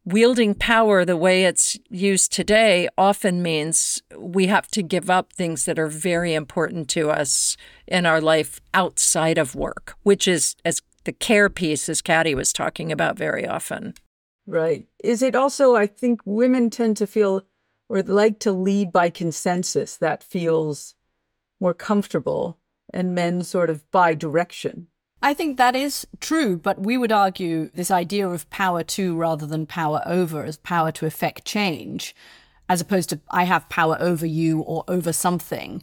wielding 0.03 0.53
power 0.53 1.05
the 1.05 1.17
way 1.17 1.45
it's 1.45 1.77
used 1.89 2.31
today 2.31 2.87
often 2.97 3.41
means 3.41 4.01
we 4.17 4.47
have 4.47 4.67
to 4.69 4.83
give 4.83 5.09
up 5.09 5.33
things 5.33 5.65
that 5.65 5.79
are 5.79 5.87
very 5.87 6.33
important 6.33 6.87
to 6.89 7.09
us 7.09 7.57
in 7.87 8.05
our 8.05 8.21
life 8.21 8.59
outside 8.73 9.37
of 9.37 9.55
work, 9.55 9.95
which 10.03 10.27
is 10.27 10.55
as 10.65 10.81
the 11.05 11.11
care 11.11 11.49
piece, 11.49 11.87
as 11.87 12.01
Katty 12.01 12.33
was 12.33 12.51
talking 12.51 12.91
about 12.91 13.17
very 13.17 13.47
often. 13.47 13.93
Right. 14.47 14.87
Is 15.03 15.21
it 15.21 15.35
also, 15.35 15.75
I 15.75 15.87
think 15.87 16.21
women 16.25 16.69
tend 16.69 16.97
to 16.97 17.07
feel 17.07 17.43
or 17.89 18.01
like 18.03 18.39
to 18.39 18.51
lead 18.51 18.91
by 18.91 19.09
consensus 19.09 19.97
that 19.97 20.23
feels 20.23 20.95
more 21.59 21.73
comfortable 21.73 22.57
and 22.93 23.15
men 23.15 23.43
sort 23.43 23.69
of 23.69 23.89
by 23.91 24.13
direction. 24.13 24.87
I 25.21 25.33
think 25.33 25.57
that 25.57 25.75
is 25.75 26.05
true, 26.19 26.57
but 26.57 26.79
we 26.79 26.97
would 26.97 27.11
argue 27.11 27.69
this 27.73 27.89
idea 27.89 28.27
of 28.27 28.49
power 28.49 28.83
to 28.83 29.15
rather 29.15 29.47
than 29.47 29.65
power 29.65 30.01
over 30.05 30.43
as 30.43 30.57
power 30.57 30.91
to 30.93 31.05
effect 31.05 31.45
change, 31.45 32.15
as 32.69 32.81
opposed 32.81 33.09
to 33.09 33.19
I 33.31 33.45
have 33.45 33.69
power 33.69 33.97
over 33.99 34.25
you 34.25 34.59
or 34.61 34.83
over 34.87 35.11
something. 35.11 35.81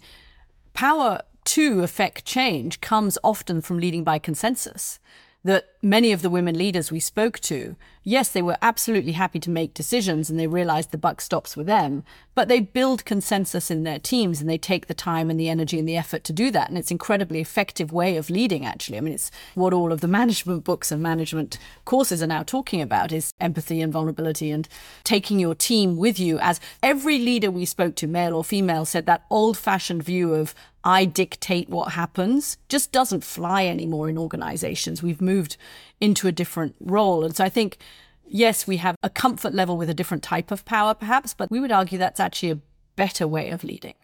Power 0.74 1.22
to 1.44 1.82
effect 1.82 2.24
change 2.24 2.80
comes 2.80 3.18
often 3.24 3.60
from 3.60 3.78
leading 3.78 4.04
by 4.04 4.18
consensus 4.18 5.00
that 5.42 5.64
many 5.82 6.12
of 6.12 6.22
the 6.22 6.30
women 6.30 6.56
leaders 6.56 6.92
we 6.92 7.00
spoke 7.00 7.40
to, 7.40 7.74
yes, 8.04 8.28
they 8.28 8.42
were 8.42 8.56
absolutely 8.62 9.12
happy 9.12 9.40
to 9.40 9.50
make 9.50 9.74
decisions 9.74 10.30
and 10.30 10.38
they 10.38 10.46
realized 10.46 10.92
the 10.92 10.98
buck 10.98 11.20
stops 11.20 11.56
with 11.56 11.66
them, 11.66 12.04
but 12.36 12.46
they 12.46 12.60
build 12.60 13.04
consensus 13.04 13.70
in 13.70 13.82
their 13.82 13.98
teams 13.98 14.40
and 14.40 14.48
they 14.48 14.58
take 14.58 14.86
the 14.86 14.94
time 14.94 15.28
and 15.28 15.38
the 15.38 15.48
energy 15.48 15.78
and 15.80 15.88
the 15.88 15.96
effort 15.96 16.22
to 16.22 16.32
do 16.32 16.50
that. 16.52 16.68
And 16.68 16.78
it's 16.78 16.92
incredibly 16.92 17.40
effective 17.40 17.92
way 17.92 18.16
of 18.16 18.30
leading, 18.30 18.64
actually. 18.64 18.98
I 18.98 19.00
mean, 19.00 19.14
it's 19.14 19.30
what 19.54 19.72
all 19.72 19.92
of 19.92 20.00
the 20.00 20.08
management 20.22 20.62
books 20.62 20.92
and 20.92 21.02
management 21.02 21.58
courses 21.84 22.22
are 22.22 22.28
now 22.28 22.44
talking 22.44 22.80
about 22.80 23.12
is 23.12 23.32
empathy 23.40 23.80
and 23.80 23.92
vulnerability 23.92 24.50
and 24.50 24.68
taking 25.02 25.40
your 25.40 25.54
team 25.54 25.96
with 25.96 26.20
you 26.20 26.38
as 26.38 26.60
every 26.82 27.18
leader 27.18 27.50
we 27.50 27.64
spoke 27.64 27.96
to, 27.96 28.06
male 28.06 28.34
or 28.34 28.44
female, 28.44 28.84
said 28.84 29.06
that 29.06 29.24
old 29.30 29.58
fashioned 29.58 30.04
view 30.04 30.34
of 30.34 30.54
I 30.84 31.04
dictate 31.04 31.68
what 31.68 31.92
happens 31.92 32.56
just 32.68 32.90
doesn't 32.90 33.22
fly 33.22 33.66
anymore 33.66 34.08
in 34.08 34.18
organizations. 34.18 35.02
We've 35.02 35.20
moved 35.20 35.56
into 36.00 36.28
a 36.28 36.32
different 36.32 36.74
role. 36.80 37.24
And 37.24 37.36
so 37.36 37.44
I 37.44 37.48
think, 37.48 37.78
yes, 38.26 38.66
we 38.66 38.78
have 38.78 38.96
a 39.02 39.10
comfort 39.10 39.54
level 39.54 39.76
with 39.76 39.90
a 39.90 39.94
different 39.94 40.22
type 40.22 40.50
of 40.50 40.64
power, 40.64 40.94
perhaps, 40.94 41.34
but 41.34 41.50
we 41.50 41.60
would 41.60 41.72
argue 41.72 41.98
that's 41.98 42.20
actually 42.20 42.50
a 42.50 42.60
better 42.96 43.26
way 43.26 43.50
of 43.50 43.64
leading. 43.64 43.94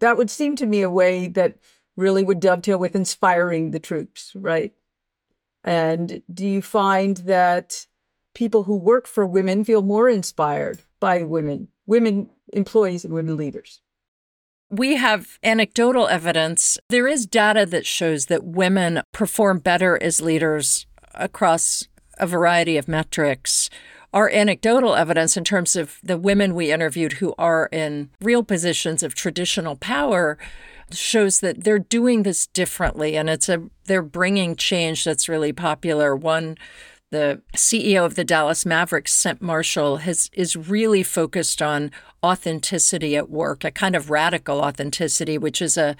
That 0.00 0.16
would 0.16 0.30
seem 0.30 0.56
to 0.56 0.66
me 0.66 0.82
a 0.82 0.90
way 0.90 1.28
that 1.28 1.56
really 1.96 2.24
would 2.24 2.40
dovetail 2.40 2.78
with 2.78 2.96
inspiring 2.96 3.70
the 3.70 3.78
troops, 3.78 4.32
right? 4.34 4.72
And 5.62 6.22
do 6.32 6.46
you 6.46 6.60
find 6.60 7.18
that 7.18 7.86
people 8.34 8.64
who 8.64 8.76
work 8.76 9.06
for 9.06 9.26
women 9.26 9.64
feel 9.64 9.82
more 9.82 10.08
inspired 10.08 10.80
by 11.00 11.22
women, 11.22 11.68
women 11.86 12.30
employees 12.52 13.04
and 13.04 13.14
women 13.14 13.36
leaders? 13.36 13.80
We 14.70 14.96
have 14.96 15.38
anecdotal 15.42 16.08
evidence. 16.08 16.78
There 16.88 17.06
is 17.06 17.26
data 17.26 17.64
that 17.66 17.86
shows 17.86 18.26
that 18.26 18.44
women 18.44 19.02
perform 19.12 19.60
better 19.60 20.02
as 20.02 20.20
leaders 20.20 20.86
across 21.14 21.88
a 22.18 22.26
variety 22.26 22.76
of 22.76 22.88
metrics. 22.88 23.70
Our 24.12 24.30
anecdotal 24.30 24.94
evidence 24.94 25.36
in 25.36 25.44
terms 25.44 25.74
of 25.74 25.98
the 26.02 26.16
women 26.16 26.54
we 26.54 26.70
interviewed 26.70 27.14
who 27.14 27.34
are 27.36 27.68
in 27.72 28.10
real 28.20 28.44
positions 28.44 29.02
of 29.02 29.14
traditional 29.14 29.76
power 29.76 30.38
shows 30.92 31.40
that 31.40 31.64
they're 31.64 31.78
doing 31.78 32.22
this 32.22 32.46
differently 32.46 33.16
and 33.16 33.28
it's 33.28 33.48
a 33.48 33.62
they're 33.86 34.02
bringing 34.02 34.54
change 34.54 35.02
that's 35.04 35.28
really 35.28 35.52
popular. 35.52 36.14
One 36.14 36.56
the 37.10 37.40
CEO 37.56 38.04
of 38.04 38.16
the 38.16 38.24
Dallas 38.24 38.66
Mavericks, 38.66 39.12
Cynt 39.12 39.40
Marshall, 39.40 39.98
has 39.98 40.30
is 40.32 40.56
really 40.56 41.02
focused 41.02 41.62
on 41.62 41.92
authenticity 42.24 43.16
at 43.16 43.30
work, 43.30 43.64
a 43.64 43.70
kind 43.70 43.94
of 43.94 44.10
radical 44.10 44.60
authenticity, 44.60 45.38
which 45.38 45.62
is 45.62 45.76
a 45.76 45.96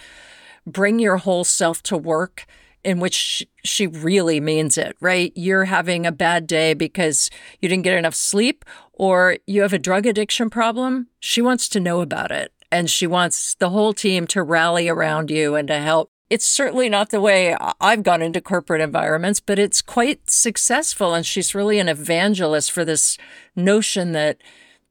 bring 0.66 0.98
your 0.98 1.18
whole 1.18 1.44
self 1.44 1.82
to 1.84 1.96
work 1.96 2.46
in 2.84 3.00
which 3.00 3.46
she 3.64 3.86
really 3.86 4.40
means 4.40 4.76
it, 4.76 4.96
right? 5.00 5.32
You're 5.34 5.64
having 5.64 6.06
a 6.06 6.12
bad 6.12 6.46
day 6.46 6.74
because 6.74 7.30
you 7.60 7.68
didn't 7.68 7.84
get 7.84 7.98
enough 7.98 8.14
sleep 8.14 8.64
or 8.92 9.38
you 9.46 9.62
have 9.62 9.72
a 9.72 9.78
drug 9.78 10.06
addiction 10.06 10.50
problem. 10.50 11.08
She 11.18 11.40
wants 11.40 11.68
to 11.70 11.80
know 11.80 12.00
about 12.00 12.30
it 12.30 12.52
and 12.70 12.90
she 12.90 13.06
wants 13.06 13.54
the 13.54 13.70
whole 13.70 13.94
team 13.94 14.26
to 14.28 14.42
rally 14.42 14.88
around 14.88 15.30
you 15.30 15.54
and 15.54 15.68
to 15.68 15.78
help 15.78 16.10
it's 16.30 16.46
certainly 16.46 16.88
not 16.88 17.10
the 17.10 17.20
way 17.20 17.56
I've 17.80 18.02
gone 18.02 18.22
into 18.22 18.40
corporate 18.40 18.80
environments, 18.80 19.40
but 19.40 19.58
it's 19.58 19.82
quite 19.82 20.30
successful. 20.30 21.14
And 21.14 21.24
she's 21.24 21.54
really 21.54 21.78
an 21.78 21.88
evangelist 21.88 22.72
for 22.72 22.84
this 22.84 23.18
notion 23.54 24.12
that 24.12 24.38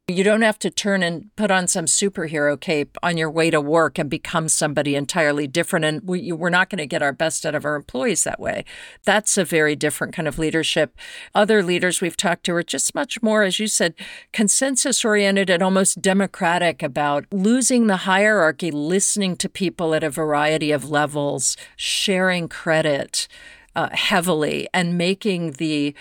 You 0.10 0.26
don't 0.26 0.42
have 0.42 0.60
to 0.60 0.70
turn 0.70 1.02
and 1.02 1.34
put 1.38 1.50
on 1.50 1.66
some 1.70 1.86
superhero 1.86 2.60
cape 2.60 2.98
on 3.02 3.16
your 3.16 3.32
way 3.32 3.50
to 3.50 3.62
work 3.62 3.98
and 3.98 4.10
become 4.10 4.50
somebody 4.50 4.98
entirely 4.98 5.48
different. 5.48 5.86
And 5.86 6.02
we, 6.02 6.30
are 6.30 6.50
not 6.50 6.70
going 6.70 6.80
to 6.80 6.86
get 6.86 7.02
our 7.02 7.13
best 7.13 7.46
out 7.46 7.56
of 7.56 7.63
our 7.63 7.78
employees 7.78 8.26
that 8.26 8.38
way. 8.38 8.66
That's 9.06 9.38
a 9.38 9.46
very 9.46 9.78
different 9.78 10.13
kind 10.13 10.28
of 10.28 10.38
leadership. 10.38 10.98
Other 11.34 11.63
leaders 11.63 12.02
we've 12.02 12.18
talked 12.18 12.44
to 12.48 12.56
are 12.56 12.63
just 12.63 12.94
much 12.94 13.24
more, 13.24 13.44
as 13.44 13.62
you 13.62 13.68
said, 13.68 13.94
consensus 14.34 15.06
oriented 15.06 15.50
and 15.50 15.63
almost 15.63 16.02
democratic 16.02 16.84
about 16.84 17.26
losing 17.32 17.88
the 17.88 18.04
hierarchy, 18.04 18.72
listening 18.72 19.38
to 19.38 19.48
people 19.48 19.96
at 19.96 20.04
a 20.04 20.10
variety 20.10 20.74
of 20.74 20.89
levels, 20.89 21.56
sharing 21.78 22.50
credit 22.50 23.30
uh, 23.74 23.88
heavily, 23.94 24.68
and 24.74 24.98
making 24.98 25.54
the 25.54 25.96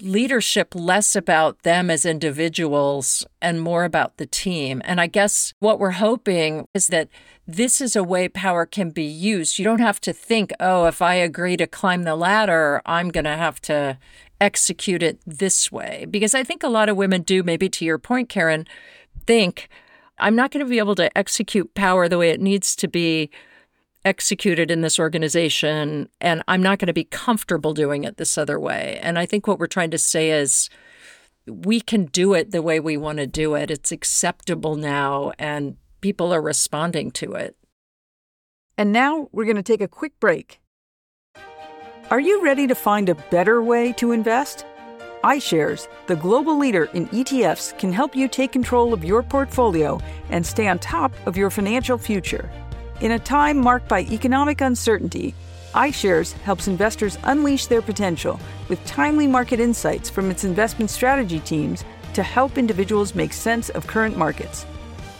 leadership 0.00 0.74
less 0.74 1.16
about 1.16 1.62
them 1.62 1.90
as 1.90 2.06
individuals 2.06 3.26
and 3.42 3.60
more 3.60 3.84
about 3.84 4.16
the 4.16 4.26
team. 4.26 4.80
And 4.84 5.00
I 5.00 5.06
guess 5.06 5.52
what 5.58 5.78
we're 5.78 5.92
hoping 5.92 6.66
is 6.72 6.88
that 6.88 7.08
this 7.46 7.80
is 7.80 7.96
a 7.96 8.04
way 8.04 8.28
power 8.28 8.64
can 8.66 8.90
be 8.90 9.04
used. 9.04 9.58
You 9.58 9.64
don't 9.64 9.80
have 9.80 10.00
to 10.02 10.12
think, 10.12 10.52
oh, 10.60 10.86
if 10.86 11.02
I 11.02 11.14
agree 11.14 11.56
to 11.56 11.66
climb 11.66 12.04
the 12.04 12.14
ladder, 12.14 12.80
I'm 12.86 13.08
going 13.10 13.24
to 13.24 13.36
have 13.36 13.60
to 13.62 13.98
execute 14.40 15.02
it 15.02 15.18
this 15.26 15.72
way. 15.72 16.06
Because 16.08 16.34
I 16.34 16.44
think 16.44 16.62
a 16.62 16.68
lot 16.68 16.88
of 16.88 16.96
women 16.96 17.22
do, 17.22 17.42
maybe 17.42 17.68
to 17.70 17.84
your 17.84 17.98
point, 17.98 18.28
Karen, 18.28 18.66
think, 19.26 19.68
I'm 20.18 20.36
not 20.36 20.50
going 20.50 20.64
to 20.64 20.70
be 20.70 20.78
able 20.78 20.94
to 20.96 21.16
execute 21.16 21.74
power 21.74 22.08
the 22.08 22.18
way 22.18 22.30
it 22.30 22.40
needs 22.40 22.76
to 22.76 22.88
be 22.88 23.30
executed 24.04 24.70
in 24.70 24.80
this 24.80 24.98
organization 24.98 26.08
and 26.20 26.42
I'm 26.48 26.62
not 26.62 26.78
going 26.78 26.86
to 26.86 26.92
be 26.92 27.04
comfortable 27.04 27.74
doing 27.74 28.04
it 28.04 28.16
this 28.16 28.38
other 28.38 28.58
way. 28.58 28.98
And 29.02 29.18
I 29.18 29.26
think 29.26 29.46
what 29.46 29.58
we're 29.58 29.66
trying 29.66 29.90
to 29.90 29.98
say 29.98 30.30
is 30.30 30.70
we 31.46 31.80
can 31.80 32.06
do 32.06 32.34
it 32.34 32.50
the 32.50 32.62
way 32.62 32.80
we 32.80 32.96
want 32.96 33.18
to 33.18 33.26
do 33.26 33.54
it. 33.54 33.70
It's 33.70 33.92
acceptable 33.92 34.76
now 34.76 35.32
and 35.38 35.76
people 36.00 36.32
are 36.32 36.42
responding 36.42 37.10
to 37.12 37.32
it. 37.32 37.56
And 38.76 38.92
now 38.92 39.28
we're 39.32 39.44
going 39.44 39.56
to 39.56 39.62
take 39.62 39.80
a 39.80 39.88
quick 39.88 40.18
break. 40.20 40.60
Are 42.10 42.20
you 42.20 42.42
ready 42.42 42.66
to 42.66 42.74
find 42.74 43.08
a 43.08 43.14
better 43.14 43.62
way 43.62 43.92
to 43.94 44.12
invest? 44.12 44.64
iShares, 45.24 45.88
the 46.06 46.16
global 46.16 46.56
leader 46.56 46.84
in 46.94 47.08
ETFs, 47.08 47.76
can 47.78 47.92
help 47.92 48.14
you 48.14 48.28
take 48.28 48.52
control 48.52 48.94
of 48.94 49.04
your 49.04 49.22
portfolio 49.22 50.00
and 50.30 50.46
stay 50.46 50.68
on 50.68 50.78
top 50.78 51.12
of 51.26 51.36
your 51.36 51.50
financial 51.50 51.98
future. 51.98 52.50
In 53.00 53.12
a 53.12 53.18
time 53.18 53.58
marked 53.58 53.88
by 53.88 54.00
economic 54.00 54.60
uncertainty, 54.60 55.32
iShares 55.72 56.32
helps 56.32 56.66
investors 56.66 57.16
unleash 57.22 57.66
their 57.66 57.80
potential 57.80 58.40
with 58.68 58.84
timely 58.86 59.28
market 59.28 59.60
insights 59.60 60.10
from 60.10 60.32
its 60.32 60.42
investment 60.42 60.90
strategy 60.90 61.38
teams 61.38 61.84
to 62.14 62.24
help 62.24 62.58
individuals 62.58 63.14
make 63.14 63.32
sense 63.32 63.68
of 63.68 63.86
current 63.86 64.16
markets. 64.16 64.66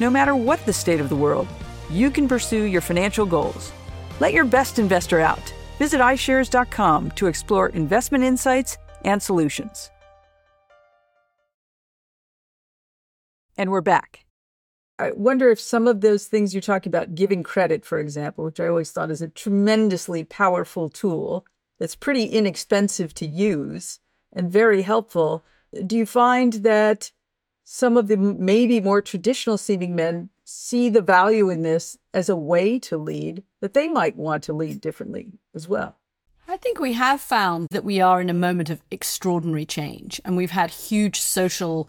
No 0.00 0.10
matter 0.10 0.34
what 0.34 0.64
the 0.66 0.72
state 0.72 0.98
of 0.98 1.08
the 1.08 1.14
world, 1.14 1.46
you 1.88 2.10
can 2.10 2.26
pursue 2.26 2.64
your 2.64 2.80
financial 2.80 3.24
goals. 3.24 3.72
Let 4.18 4.32
your 4.32 4.44
best 4.44 4.80
investor 4.80 5.20
out. 5.20 5.54
Visit 5.78 6.00
iShares.com 6.00 7.12
to 7.12 7.26
explore 7.28 7.68
investment 7.68 8.24
insights 8.24 8.76
and 9.04 9.22
solutions. 9.22 9.90
And 13.56 13.70
we're 13.70 13.80
back. 13.80 14.24
I 14.98 15.12
wonder 15.12 15.48
if 15.50 15.60
some 15.60 15.86
of 15.86 16.00
those 16.00 16.26
things 16.26 16.52
you're 16.52 16.60
talking 16.60 16.90
about, 16.90 17.14
giving 17.14 17.44
credit, 17.44 17.84
for 17.84 17.98
example, 17.98 18.44
which 18.44 18.58
I 18.58 18.66
always 18.66 18.90
thought 18.90 19.10
is 19.10 19.22
a 19.22 19.28
tremendously 19.28 20.24
powerful 20.24 20.88
tool 20.88 21.46
that's 21.78 21.94
pretty 21.94 22.24
inexpensive 22.24 23.14
to 23.14 23.26
use 23.26 24.00
and 24.32 24.50
very 24.50 24.82
helpful. 24.82 25.44
Do 25.86 25.96
you 25.96 26.04
find 26.04 26.54
that 26.54 27.12
some 27.62 27.96
of 27.96 28.08
the 28.08 28.16
maybe 28.16 28.80
more 28.80 29.00
traditional 29.00 29.58
seeming 29.58 29.94
men 29.94 30.30
see 30.42 30.88
the 30.88 31.02
value 31.02 31.48
in 31.48 31.62
this 31.62 31.96
as 32.12 32.28
a 32.28 32.36
way 32.36 32.78
to 32.80 32.96
lead, 32.96 33.44
that 33.60 33.74
they 33.74 33.86
might 33.88 34.16
want 34.16 34.42
to 34.44 34.52
lead 34.52 34.80
differently 34.80 35.38
as 35.54 35.68
well? 35.68 35.96
I 36.48 36.56
think 36.56 36.80
we 36.80 36.94
have 36.94 37.20
found 37.20 37.68
that 37.70 37.84
we 37.84 38.00
are 38.00 38.22
in 38.22 38.30
a 38.30 38.34
moment 38.34 38.70
of 38.70 38.82
extraordinary 38.90 39.66
change, 39.66 40.20
and 40.24 40.36
we've 40.36 40.52
had 40.52 40.70
huge 40.70 41.20
social 41.20 41.88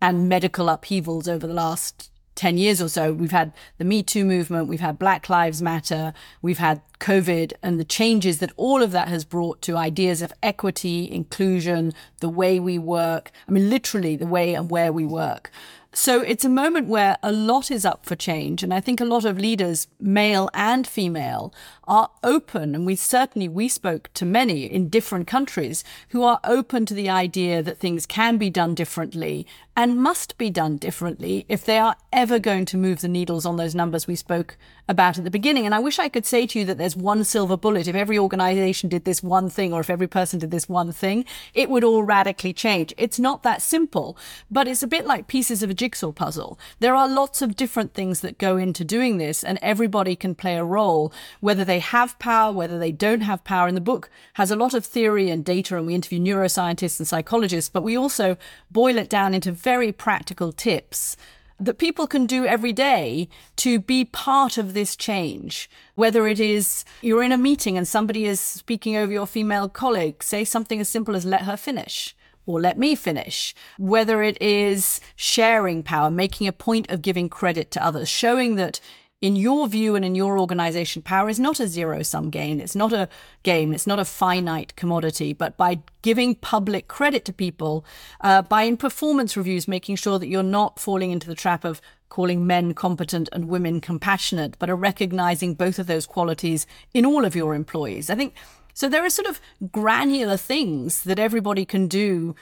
and 0.00 0.28
medical 0.28 0.68
upheavals 0.68 1.26
over 1.26 1.46
the 1.46 1.52
last 1.52 2.12
10 2.38 2.56
years 2.56 2.80
or 2.80 2.88
so, 2.88 3.12
we've 3.12 3.32
had 3.32 3.52
the 3.78 3.84
Me 3.84 4.00
Too 4.00 4.24
movement, 4.24 4.68
we've 4.68 4.78
had 4.78 4.96
Black 4.96 5.28
Lives 5.28 5.60
Matter, 5.60 6.14
we've 6.40 6.58
had 6.58 6.80
COVID, 7.00 7.52
and 7.64 7.80
the 7.80 7.84
changes 7.84 8.38
that 8.38 8.52
all 8.56 8.80
of 8.80 8.92
that 8.92 9.08
has 9.08 9.24
brought 9.24 9.60
to 9.62 9.76
ideas 9.76 10.22
of 10.22 10.32
equity, 10.40 11.10
inclusion, 11.10 11.92
the 12.20 12.28
way 12.28 12.60
we 12.60 12.78
work. 12.78 13.32
I 13.48 13.50
mean, 13.50 13.68
literally 13.68 14.14
the 14.14 14.26
way 14.26 14.54
and 14.54 14.70
where 14.70 14.92
we 14.92 15.04
work. 15.04 15.50
So 15.94 16.20
it's 16.20 16.44
a 16.44 16.50
moment 16.50 16.86
where 16.86 17.16
a 17.22 17.32
lot 17.32 17.70
is 17.70 17.86
up 17.86 18.04
for 18.04 18.14
change. 18.14 18.62
And 18.62 18.74
I 18.74 18.80
think 18.80 19.00
a 19.00 19.06
lot 19.06 19.24
of 19.24 19.38
leaders, 19.38 19.88
male 19.98 20.50
and 20.52 20.86
female, 20.86 21.52
are 21.84 22.10
open. 22.22 22.74
And 22.74 22.84
we 22.84 22.94
certainly, 22.94 23.48
we 23.48 23.68
spoke 23.68 24.10
to 24.14 24.26
many 24.26 24.64
in 24.64 24.90
different 24.90 25.26
countries 25.26 25.84
who 26.10 26.22
are 26.22 26.40
open 26.44 26.84
to 26.86 26.94
the 26.94 27.08
idea 27.08 27.62
that 27.62 27.78
things 27.78 28.04
can 28.04 28.36
be 28.36 28.50
done 28.50 28.74
differently 28.74 29.46
and 29.74 29.96
must 29.96 30.36
be 30.38 30.50
done 30.50 30.76
differently 30.76 31.46
if 31.48 31.64
they 31.64 31.78
are 31.78 31.96
ever 32.12 32.38
going 32.38 32.64
to 32.66 32.76
move 32.76 33.00
the 33.00 33.08
needles 33.08 33.46
on 33.46 33.56
those 33.56 33.76
numbers 33.76 34.08
we 34.08 34.16
spoke 34.16 34.58
about 34.88 35.18
at 35.18 35.24
the 35.24 35.30
beginning. 35.30 35.66
And 35.66 35.74
I 35.74 35.78
wish 35.78 35.98
I 35.98 36.08
could 36.08 36.24
say 36.24 36.46
to 36.46 36.58
you 36.58 36.64
that 36.64 36.78
there's 36.78 36.96
one 36.96 37.22
silver 37.22 37.56
bullet. 37.56 37.86
If 37.86 37.94
every 37.94 38.18
organization 38.18 38.88
did 38.88 39.04
this 39.04 39.22
one 39.22 39.50
thing 39.50 39.72
or 39.72 39.80
if 39.80 39.90
every 39.90 40.06
person 40.06 40.38
did 40.38 40.50
this 40.50 40.68
one 40.68 40.92
thing, 40.92 41.24
it 41.52 41.68
would 41.68 41.84
all 41.84 42.02
radically 42.02 42.52
change. 42.52 42.94
It's 42.96 43.18
not 43.18 43.42
that 43.42 43.60
simple, 43.60 44.16
but 44.50 44.66
it's 44.66 44.82
a 44.82 44.86
bit 44.86 45.06
like 45.06 45.26
pieces 45.26 45.62
of 45.62 45.70
a 45.70 45.74
jigsaw 45.74 46.12
puzzle. 46.12 46.58
There 46.80 46.94
are 46.94 47.08
lots 47.08 47.42
of 47.42 47.56
different 47.56 47.92
things 47.92 48.20
that 48.20 48.38
go 48.38 48.56
into 48.56 48.84
doing 48.84 49.18
this 49.18 49.44
and 49.44 49.58
everybody 49.60 50.16
can 50.16 50.34
play 50.34 50.56
a 50.56 50.64
role, 50.64 51.12
whether 51.40 51.64
they 51.64 51.80
have 51.80 52.18
power, 52.18 52.52
whether 52.52 52.78
they 52.78 52.92
don't 52.92 53.20
have 53.20 53.44
power. 53.44 53.68
And 53.68 53.76
the 53.76 53.82
book 53.82 54.08
has 54.34 54.50
a 54.50 54.56
lot 54.56 54.72
of 54.72 54.86
theory 54.86 55.28
and 55.28 55.44
data 55.44 55.76
and 55.76 55.86
we 55.86 55.94
interview 55.94 56.18
neuroscientists 56.18 56.98
and 56.98 57.06
psychologists, 57.06 57.68
but 57.68 57.82
we 57.82 57.96
also 57.96 58.38
boil 58.70 58.96
it 58.96 59.10
down 59.10 59.34
into 59.34 59.52
very 59.52 59.92
practical 59.92 60.50
tips 60.52 61.16
that 61.60 61.78
people 61.78 62.06
can 62.06 62.26
do 62.26 62.46
every 62.46 62.72
day 62.72 63.28
to 63.56 63.80
be 63.80 64.04
part 64.04 64.58
of 64.58 64.74
this 64.74 64.96
change. 64.96 65.68
Whether 65.94 66.26
it 66.28 66.40
is 66.40 66.84
you're 67.02 67.22
in 67.22 67.32
a 67.32 67.38
meeting 67.38 67.76
and 67.76 67.86
somebody 67.86 68.24
is 68.24 68.40
speaking 68.40 68.96
over 68.96 69.12
your 69.12 69.26
female 69.26 69.68
colleague, 69.68 70.22
say 70.22 70.44
something 70.44 70.80
as 70.80 70.88
simple 70.88 71.16
as 71.16 71.24
let 71.24 71.42
her 71.42 71.56
finish 71.56 72.14
or 72.46 72.60
let 72.60 72.78
me 72.78 72.94
finish. 72.94 73.54
Whether 73.78 74.22
it 74.22 74.40
is 74.40 75.00
sharing 75.16 75.82
power, 75.82 76.10
making 76.10 76.48
a 76.48 76.52
point 76.52 76.90
of 76.90 77.02
giving 77.02 77.28
credit 77.28 77.70
to 77.72 77.84
others, 77.84 78.08
showing 78.08 78.54
that 78.56 78.80
in 79.20 79.34
your 79.34 79.66
view 79.66 79.96
and 79.96 80.04
in 80.04 80.14
your 80.14 80.38
organization, 80.38 81.02
power 81.02 81.28
is 81.28 81.40
not 81.40 81.58
a 81.58 81.66
zero 81.66 82.02
sum 82.02 82.30
game. 82.30 82.60
It's 82.60 82.76
not 82.76 82.92
a 82.92 83.08
game. 83.42 83.72
It's 83.72 83.86
not 83.86 83.98
a 83.98 84.04
finite 84.04 84.76
commodity. 84.76 85.32
But 85.32 85.56
by 85.56 85.80
giving 86.02 86.36
public 86.36 86.86
credit 86.86 87.24
to 87.24 87.32
people, 87.32 87.84
uh, 88.20 88.42
by 88.42 88.62
in 88.62 88.76
performance 88.76 89.36
reviews, 89.36 89.66
making 89.66 89.96
sure 89.96 90.18
that 90.20 90.28
you're 90.28 90.42
not 90.44 90.78
falling 90.78 91.10
into 91.10 91.26
the 91.26 91.34
trap 91.34 91.64
of 91.64 91.80
calling 92.08 92.46
men 92.46 92.74
competent 92.74 93.28
and 93.32 93.48
women 93.48 93.80
compassionate, 93.80 94.56
but 94.58 94.70
are 94.70 94.76
recognizing 94.76 95.54
both 95.54 95.78
of 95.78 95.88
those 95.88 96.06
qualities 96.06 96.66
in 96.94 97.04
all 97.04 97.24
of 97.24 97.34
your 97.34 97.54
employees. 97.54 98.08
I 98.10 98.14
think 98.14 98.34
so. 98.72 98.88
There 98.88 99.04
are 99.04 99.10
sort 99.10 99.28
of 99.28 99.40
granular 99.72 100.36
things 100.36 101.02
that 101.02 101.18
everybody 101.18 101.64
can 101.64 101.88
do 101.88 102.36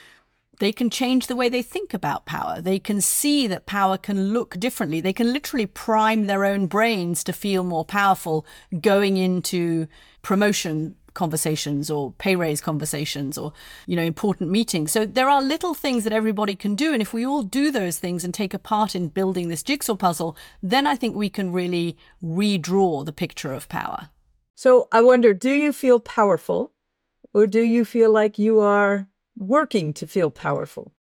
they 0.59 0.71
can 0.71 0.89
change 0.89 1.27
the 1.27 1.35
way 1.35 1.49
they 1.49 1.61
think 1.61 1.93
about 1.93 2.25
power. 2.25 2.61
They 2.61 2.79
can 2.79 3.01
see 3.01 3.47
that 3.47 3.65
power 3.65 3.97
can 3.97 4.33
look 4.33 4.59
differently. 4.59 5.01
They 5.01 5.13
can 5.13 5.31
literally 5.31 5.67
prime 5.67 6.25
their 6.25 6.45
own 6.45 6.67
brains 6.67 7.23
to 7.25 7.33
feel 7.33 7.63
more 7.63 7.85
powerful 7.85 8.45
going 8.81 9.17
into 9.17 9.87
promotion 10.21 10.95
conversations 11.13 11.89
or 11.89 12.11
pay 12.19 12.35
raise 12.35 12.61
conversations 12.61 13.39
or 13.39 13.51
you 13.87 13.95
know 13.95 14.03
important 14.03 14.51
meetings 14.51 14.91
so 14.91 15.03
there 15.03 15.27
are 15.27 15.41
little 15.41 15.73
things 15.73 16.03
that 16.03 16.13
everybody 16.13 16.53
can 16.53 16.75
do 16.75 16.93
and 16.93 17.01
if 17.01 17.11
we 17.11 17.25
all 17.25 17.41
do 17.41 17.71
those 17.71 17.97
things 17.97 18.23
and 18.23 18.35
take 18.35 18.53
a 18.53 18.59
part 18.59 18.93
in 18.93 19.07
building 19.07 19.49
this 19.49 19.63
jigsaw 19.63 19.95
puzzle 19.95 20.37
then 20.61 20.85
i 20.85 20.95
think 20.95 21.15
we 21.15 21.27
can 21.27 21.51
really 21.51 21.97
redraw 22.23 23.03
the 23.03 23.11
picture 23.11 23.51
of 23.51 23.67
power 23.67 24.09
so 24.53 24.87
i 24.91 25.01
wonder 25.01 25.33
do 25.33 25.49
you 25.49 25.73
feel 25.73 25.99
powerful 25.99 26.71
or 27.33 27.47
do 27.47 27.61
you 27.61 27.83
feel 27.83 28.11
like 28.11 28.37
you 28.37 28.59
are 28.59 29.07
working 29.37 29.93
to 29.93 30.07
feel 30.07 30.31
powerful? 30.31 30.93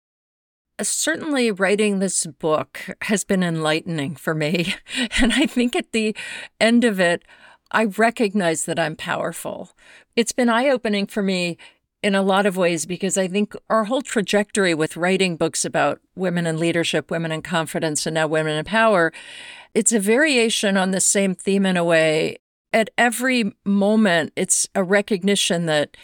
Uh, 0.79 0.85
certainly, 0.85 1.51
writing 1.51 1.99
this 1.99 2.27
book 2.27 2.97
has 3.03 3.25
been 3.25 3.43
enlightening 3.43 4.17
for 4.17 4.35
me. 4.35 4.75
And 5.21 5.33
I 5.33 5.47
think 5.47 5.75
at 5.75 5.93
the 5.93 6.15
end 6.61 6.85
of 6.85 7.01
it, 7.01 7.23
I 7.71 7.85
recognize 7.85 8.65
that 8.65 8.79
I'm 8.79 8.97
powerful. 8.97 9.71
It's 10.15 10.33
been 10.33 10.49
eye 10.49 10.69
opening 10.69 11.07
for 11.07 11.23
me 11.23 11.59
in 12.03 12.15
a 12.15 12.23
lot 12.23 12.47
of 12.47 12.57
ways 12.57 12.87
because 12.87 13.19
I 13.19 13.27
think 13.27 13.57
our 13.69 13.85
whole 13.85 14.03
trajectory 14.03 14.75
with 14.75 14.97
writing 14.97 15.37
books 15.37 15.65
about 15.65 16.01
women 16.15 16.47
in 16.47 16.59
leadership, 16.59 17.11
women 17.11 17.33
in 17.33 17.43
confidence, 17.43 18.07
and 18.07 18.15
now 18.15 18.27
women 18.27 18.57
in 18.57 18.65
power, 18.65 19.13
it's 19.75 19.93
a 19.93 19.99
variation 19.99 20.77
on 20.77 20.93
the 20.93 21.01
same 21.01 21.35
theme 21.35 21.67
in 21.67 21.77
a 21.77 21.85
way. 21.85 22.37
At 22.73 22.91
every 22.97 23.53
moment, 23.65 24.33
it's 24.37 24.69
a 24.75 24.85
recognition 24.85 25.67
that 25.67 25.97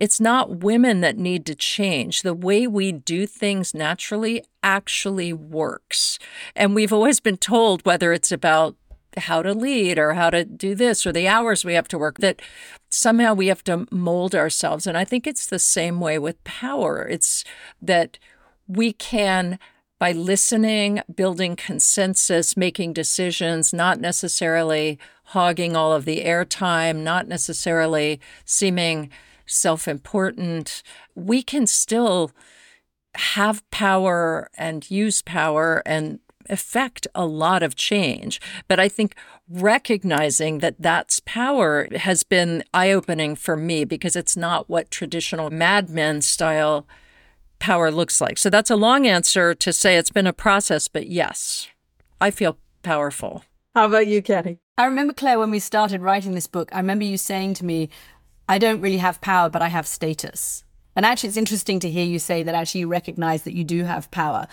it's 0.00 0.18
not 0.18 0.60
women 0.60 1.02
that 1.02 1.18
need 1.18 1.44
to 1.46 1.54
change. 1.54 2.22
The 2.22 2.34
way 2.34 2.66
we 2.66 2.90
do 2.90 3.26
things 3.26 3.74
naturally 3.74 4.42
actually 4.62 5.32
works. 5.34 6.18
And 6.56 6.74
we've 6.74 6.92
always 6.92 7.20
been 7.20 7.36
told, 7.36 7.84
whether 7.84 8.12
it's 8.12 8.32
about 8.32 8.76
how 9.16 9.42
to 9.42 9.52
lead 9.52 9.98
or 9.98 10.14
how 10.14 10.30
to 10.30 10.44
do 10.44 10.74
this 10.74 11.06
or 11.06 11.12
the 11.12 11.28
hours 11.28 11.64
we 11.64 11.74
have 11.74 11.88
to 11.88 11.98
work, 11.98 12.18
that 12.18 12.40
somehow 12.88 13.34
we 13.34 13.48
have 13.48 13.62
to 13.64 13.86
mold 13.90 14.34
ourselves. 14.34 14.86
And 14.86 14.96
I 14.96 15.04
think 15.04 15.26
it's 15.26 15.46
the 15.46 15.58
same 15.58 16.00
way 16.00 16.18
with 16.18 16.42
power. 16.44 17.06
It's 17.06 17.44
that 17.82 18.18
we 18.66 18.92
can 18.92 19.58
by 19.98 20.12
listening, 20.12 21.02
building 21.14 21.56
consensus, 21.56 22.56
making 22.56 22.94
decisions, 22.94 23.74
not 23.74 24.00
necessarily 24.00 24.98
hogging 25.24 25.76
all 25.76 25.92
of 25.92 26.06
the 26.06 26.24
airtime, 26.24 27.02
not 27.02 27.28
necessarily 27.28 28.18
seeming 28.46 29.10
self 29.50 29.88
important, 29.88 30.82
we 31.14 31.42
can 31.42 31.66
still 31.66 32.32
have 33.14 33.68
power 33.70 34.48
and 34.56 34.90
use 34.90 35.22
power 35.22 35.82
and 35.84 36.20
affect 36.48 37.06
a 37.14 37.26
lot 37.26 37.62
of 37.62 37.76
change. 37.76 38.40
But 38.68 38.80
I 38.80 38.88
think 38.88 39.14
recognizing 39.48 40.58
that 40.58 40.76
that's 40.78 41.20
power 41.20 41.88
has 41.96 42.22
been 42.22 42.64
eye 42.72 42.90
opening 42.90 43.34
for 43.36 43.56
me 43.56 43.84
because 43.84 44.16
it's 44.16 44.36
not 44.36 44.68
what 44.68 44.90
traditional 44.90 45.50
Mad 45.50 45.90
Men 45.90 46.22
style 46.22 46.86
power 47.58 47.90
looks 47.90 48.20
like. 48.20 48.38
So 48.38 48.50
that's 48.50 48.70
a 48.70 48.76
long 48.76 49.06
answer 49.06 49.54
to 49.54 49.72
say 49.72 49.96
it's 49.96 50.10
been 50.10 50.26
a 50.26 50.32
process, 50.32 50.88
but 50.88 51.08
yes, 51.08 51.68
I 52.20 52.30
feel 52.30 52.58
powerful. 52.82 53.44
How 53.74 53.86
about 53.86 54.06
you, 54.06 54.22
Katty? 54.22 54.58
I 54.78 54.86
remember, 54.86 55.12
Claire, 55.12 55.38
when 55.38 55.50
we 55.50 55.58
started 55.58 56.00
writing 56.00 56.34
this 56.34 56.46
book, 56.46 56.70
I 56.72 56.78
remember 56.78 57.04
you 57.04 57.18
saying 57.18 57.54
to 57.54 57.64
me, 57.64 57.90
I 58.50 58.58
don't 58.58 58.80
really 58.80 58.98
have 58.98 59.20
power, 59.20 59.48
but 59.48 59.62
I 59.62 59.68
have 59.68 59.86
status. 59.86 60.64
And 60.96 61.06
actually, 61.06 61.28
it's 61.28 61.36
interesting 61.36 61.78
to 61.80 61.88
hear 61.88 62.04
you 62.04 62.18
say 62.18 62.42
that 62.42 62.54
actually 62.56 62.80
you 62.80 62.88
recognize 62.88 63.44
that 63.44 63.54
you 63.54 63.62
do 63.62 63.84
have 63.84 64.10
power. 64.10 64.48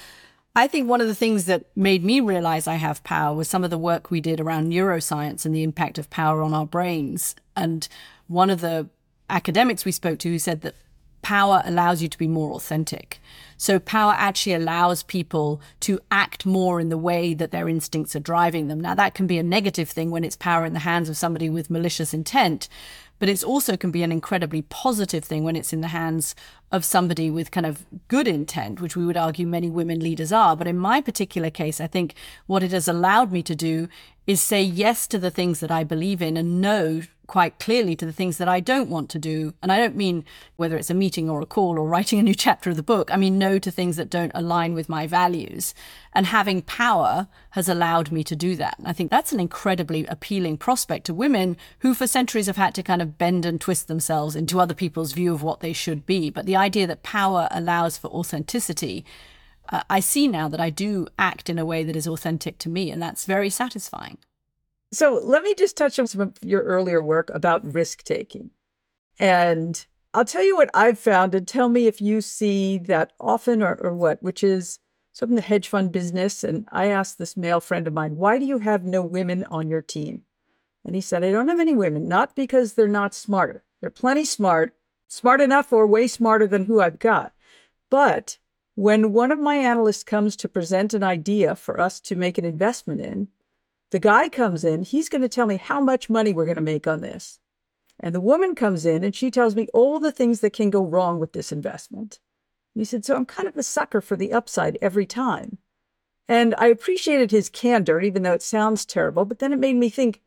I 0.55 0.67
think 0.67 0.87
one 0.87 1.01
of 1.01 1.07
the 1.07 1.15
things 1.15 1.45
that 1.45 1.65
made 1.75 2.03
me 2.03 2.19
realize 2.19 2.67
I 2.67 2.75
have 2.75 3.03
power 3.03 3.35
was 3.35 3.49
some 3.49 3.63
of 3.63 3.71
the 3.71 3.77
work 3.77 4.11
we 4.11 4.21
did 4.21 4.39
around 4.39 4.71
neuroscience 4.71 5.47
and 5.47 5.55
the 5.55 5.63
impact 5.63 5.97
of 5.97 6.11
power 6.11 6.43
on 6.43 6.53
our 6.53 6.67
brains. 6.67 7.35
And 7.55 7.87
one 8.27 8.51
of 8.51 8.61
the 8.61 8.87
academics 9.31 9.83
we 9.83 9.91
spoke 9.91 10.19
to 10.19 10.29
who 10.29 10.37
said 10.37 10.61
that 10.61 10.75
power 11.23 11.63
allows 11.65 11.99
you 11.99 12.07
to 12.07 12.17
be 12.19 12.27
more 12.27 12.53
authentic. 12.53 13.19
So 13.57 13.79
power 13.79 14.13
actually 14.15 14.53
allows 14.53 15.01
people 15.01 15.59
to 15.81 15.99
act 16.11 16.45
more 16.45 16.79
in 16.79 16.89
the 16.89 16.97
way 16.97 17.33
that 17.33 17.49
their 17.49 17.67
instincts 17.67 18.15
are 18.15 18.19
driving 18.19 18.67
them. 18.67 18.79
Now, 18.79 18.93
that 18.93 19.15
can 19.15 19.25
be 19.25 19.39
a 19.39 19.43
negative 19.43 19.89
thing 19.89 20.11
when 20.11 20.23
it's 20.23 20.35
power 20.35 20.65
in 20.65 20.73
the 20.73 20.79
hands 20.79 21.09
of 21.09 21.17
somebody 21.17 21.49
with 21.49 21.71
malicious 21.71 22.13
intent, 22.13 22.69
but 23.19 23.29
it 23.29 23.43
also 23.43 23.77
can 23.77 23.91
be 23.91 24.03
an 24.03 24.11
incredibly 24.11 24.61
positive 24.63 25.23
thing 25.23 25.43
when 25.43 25.55
it's 25.55 25.73
in 25.73 25.81
the 25.81 25.87
hands 25.87 26.35
of 26.71 26.83
somebody 26.83 27.29
with 27.31 27.51
kind 27.51 27.65
of 27.65 27.85
good 28.07 28.27
intent, 28.27 28.81
which 28.81 28.95
we 28.95 29.05
would 29.05 29.17
argue 29.17 29.47
many 29.47 29.69
women 29.69 29.99
leaders 29.99 30.31
are. 30.31 30.55
But 30.55 30.67
in 30.67 30.77
my 30.77 31.01
particular 31.01 31.49
case, 31.49 31.79
I 31.79 31.87
think 31.87 32.13
what 32.45 32.63
it 32.63 32.71
has 32.71 32.87
allowed 32.87 33.31
me 33.31 33.41
to 33.43 33.55
do 33.55 33.87
is 34.25 34.41
say 34.41 34.61
yes 34.61 35.07
to 35.07 35.17
the 35.17 35.31
things 35.31 35.61
that 35.61 35.71
I 35.71 35.85
believe 35.85 36.21
in 36.21 36.35
and 36.35 36.59
no 36.59 37.01
quite 37.27 37.59
clearly 37.59 37.93
to 37.93 38.05
the 38.05 38.13
things 38.13 38.37
that 38.37 38.47
I 38.47 38.61
don't 38.61 38.89
want 38.89 39.09
to 39.09 39.19
do. 39.19 39.53
And 39.61 39.71
I 39.71 39.77
don't 39.77 39.97
mean 39.97 40.23
whether 40.55 40.77
it's 40.77 40.89
a 40.89 40.95
meeting 40.95 41.29
or 41.29 41.41
a 41.41 41.45
call 41.45 41.77
or 41.77 41.87
writing 41.87 42.19
a 42.19 42.23
new 42.23 42.33
chapter 42.45 42.69
of 42.69 42.77
the 42.77 42.83
book. 42.83 43.13
I 43.13 43.17
mean 43.17 43.37
no 43.37 43.59
to 43.59 43.69
things 43.69 43.97
that 43.97 44.09
don't 44.09 44.31
align 44.33 44.73
with 44.73 44.89
my 44.89 45.05
values. 45.05 45.75
And 46.13 46.27
having 46.27 46.61
power 46.61 47.27
has 47.51 47.69
allowed 47.69 48.11
me 48.11 48.23
to 48.23 48.35
do 48.35 48.55
that. 48.55 48.79
And 48.79 48.87
I 48.87 48.93
think 48.93 49.11
that's 49.11 49.33
an 49.33 49.39
incredibly 49.39 50.05
appealing 50.05 50.57
prospect 50.57 51.05
to 51.07 51.13
women 51.13 51.57
who 51.79 51.93
for 51.93 52.07
centuries 52.07 52.47
have 52.47 52.57
had 52.57 52.73
to 52.75 52.83
kind 52.83 53.01
of 53.01 53.17
bend 53.17 53.45
and 53.45 53.59
twist 53.59 53.87
themselves 53.87 54.35
into 54.35 54.59
other 54.59 54.73
people's 54.73 55.11
view 55.11 55.33
of 55.33 55.43
what 55.43 55.59
they 55.59 55.73
should 55.73 56.05
be. 56.05 56.29
But 56.29 56.45
the 56.45 56.55
idea 56.57 56.87
that 56.87 57.03
power 57.03 57.47
allows 57.51 57.97
for 57.97 58.07
authenticity 58.07 59.05
uh, 59.69 59.83
I 59.89 59.99
see 59.99 60.27
now 60.27 60.47
that 60.47 60.59
I 60.59 60.69
do 60.69 61.07
act 61.19 61.49
in 61.49 61.59
a 61.59 61.65
way 61.65 61.83
that 61.83 61.95
is 61.95 62.07
authentic 62.07 62.57
to 62.59 62.69
me, 62.69 62.91
and 62.91 63.01
that's 63.01 63.25
very 63.25 63.49
satisfying. 63.49 64.17
So 64.91 65.19
let 65.21 65.43
me 65.43 65.53
just 65.53 65.75
touch 65.75 65.99
on 65.99 66.07
some 66.07 66.21
of 66.21 66.37
your 66.41 66.63
earlier 66.63 67.03
work 67.03 67.29
about 67.33 67.73
risk 67.73 68.03
taking. 68.03 68.51
And 69.19 69.85
I'll 70.13 70.25
tell 70.25 70.43
you 70.43 70.55
what 70.55 70.69
I've 70.73 70.99
found 70.99 71.35
and 71.35 71.47
tell 71.47 71.67
me 71.67 71.87
if 71.87 71.99
you 71.99 72.21
see 72.21 72.77
that 72.79 73.11
often 73.19 73.61
or, 73.61 73.75
or 73.81 73.93
what, 73.93 74.23
which 74.23 74.43
is 74.43 74.79
some 75.11 75.29
in 75.29 75.35
the 75.35 75.41
hedge 75.41 75.67
fund 75.67 75.91
business. 75.91 76.43
And 76.43 76.67
I 76.71 76.87
asked 76.87 77.17
this 77.17 77.35
male 77.35 77.59
friend 77.59 77.87
of 77.87 77.93
mine, 77.93 78.15
why 78.15 78.39
do 78.39 78.45
you 78.45 78.59
have 78.59 78.85
no 78.85 79.01
women 79.01 79.43
on 79.45 79.67
your 79.67 79.81
team? 79.81 80.21
And 80.85 80.95
he 80.95 81.01
said, 81.01 81.23
I 81.23 81.31
don't 81.31 81.49
have 81.49 81.59
any 81.59 81.75
women, 81.75 82.07
not 82.07 82.35
because 82.35 82.73
they're 82.73 82.87
not 82.87 83.13
smarter. 83.13 83.65
They're 83.81 83.89
plenty 83.89 84.23
smart, 84.23 84.76
smart 85.07 85.41
enough 85.41 85.71
or 85.71 85.87
way 85.87 86.07
smarter 86.07 86.47
than 86.47 86.65
who 86.65 86.81
I've 86.81 86.99
got. 86.99 87.33
But 87.89 88.37
when 88.75 89.13
one 89.13 89.31
of 89.31 89.39
my 89.39 89.55
analysts 89.55 90.03
comes 90.03 90.35
to 90.37 90.49
present 90.49 90.93
an 90.93 91.03
idea 91.03 91.55
for 91.55 91.79
us 91.79 91.99
to 92.01 92.15
make 92.15 92.37
an 92.37 92.45
investment 92.45 93.01
in, 93.01 93.29
the 93.91 93.99
guy 93.99 94.29
comes 94.29 94.63
in, 94.63 94.83
he's 94.83 95.09
going 95.09 95.21
to 95.21 95.29
tell 95.29 95.45
me 95.45 95.57
how 95.57 95.79
much 95.79 96.09
money 96.09 96.33
we're 96.33 96.45
going 96.45 96.55
to 96.55 96.61
make 96.61 96.87
on 96.87 97.01
this. 97.01 97.39
And 97.99 98.13
the 98.13 98.21
woman 98.21 98.53
comes 98.53 98.85
in 98.85 99.03
and 99.03 99.15
she 99.15 99.31
tells 99.31 99.55
me 99.55 99.67
all 99.73 99.99
the 99.99 100.11
things 100.11 100.41
that 100.41 100.53
can 100.53 100.69
go 100.69 100.85
wrong 100.85 101.19
with 101.19 101.33
this 101.33 101.51
investment. 101.51 102.19
He 102.75 102.85
said, 102.85 103.03
So 103.03 103.15
I'm 103.15 103.25
kind 103.25 103.47
of 103.47 103.57
a 103.57 103.63
sucker 103.63 104.01
for 104.01 104.15
the 104.15 104.33
upside 104.33 104.77
every 104.81 105.05
time. 105.05 105.57
And 106.27 106.53
I 106.57 106.67
appreciated 106.67 107.31
his 107.31 107.49
candor, 107.49 108.01
even 108.01 108.23
though 108.23 108.33
it 108.33 108.41
sounds 108.41 108.85
terrible. 108.85 109.25
But 109.25 109.39
then 109.39 109.53
it 109.53 109.59
made 109.59 109.77
me 109.77 109.89
think 109.89 110.21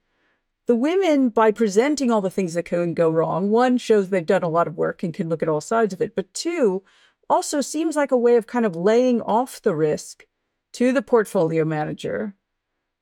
the 0.71 0.77
women, 0.77 1.31
by 1.31 1.51
presenting 1.51 2.13
all 2.13 2.21
the 2.21 2.31
things 2.31 2.55
that 2.55 2.63
can 2.63 2.95
go 2.95 3.11
wrong, 3.11 3.51
one 3.51 3.77
shows 3.77 4.09
they've 4.09 4.25
done 4.25 4.45
a 4.45 4.49
lot 4.49 4.69
of 4.69 4.77
work 4.77 5.03
and 5.03 5.13
can 5.13 5.29
look 5.29 5.43
at 5.43 5.49
all 5.49 5.61
sides 5.61 5.93
of 5.93 6.01
it. 6.01 6.15
But 6.15 6.33
two, 6.33 6.85
also 7.29 7.61
seems 7.61 7.97
like 7.97 8.13
a 8.13 8.17
way 8.17 8.37
of 8.37 8.47
kind 8.47 8.65
of 8.65 8.77
laying 8.77 9.21
off 9.21 9.61
the 9.61 9.75
risk 9.75 10.27
to 10.75 10.93
the 10.93 11.03
portfolio 11.03 11.65
manager 11.65 12.37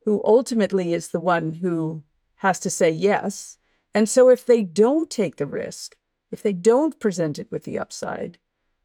who 0.07 0.22
ultimately 0.24 0.94
is 0.94 1.09
the 1.09 1.20
one 1.20 1.52
who 1.52 2.02
has 2.37 2.59
to 2.61 2.70
say 2.70 2.88
yes. 2.88 3.59
And 3.92 4.09
so 4.09 4.31
if 4.31 4.46
they 4.46 4.62
don't 4.62 5.11
take 5.11 5.37
the 5.37 5.44
risk, 5.44 5.94
if 6.31 6.42
they 6.42 6.54
don't 6.54 6.98
present 6.98 7.38
it 7.38 7.52
with 7.52 7.64
the 7.64 7.78
upside, 7.78 8.38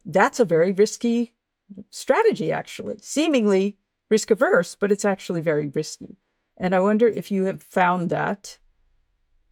that's 0.04 0.42
a 0.42 0.46
very 0.46 0.74
risky 0.74 1.36
strategy, 1.90 2.52
actually. 2.52 2.98
Seemingly 3.00 3.78
risk 4.10 4.30
averse, 4.30 4.76
but 4.76 4.92
it's 4.92 5.06
actually 5.06 5.40
very 5.40 5.70
risky. 5.70 6.18
And 6.58 6.76
I 6.76 6.82
wonder 6.82 7.08
if 7.08 7.32
you 7.32 7.46
have 7.46 7.64
found 7.64 8.10
that 8.10 8.58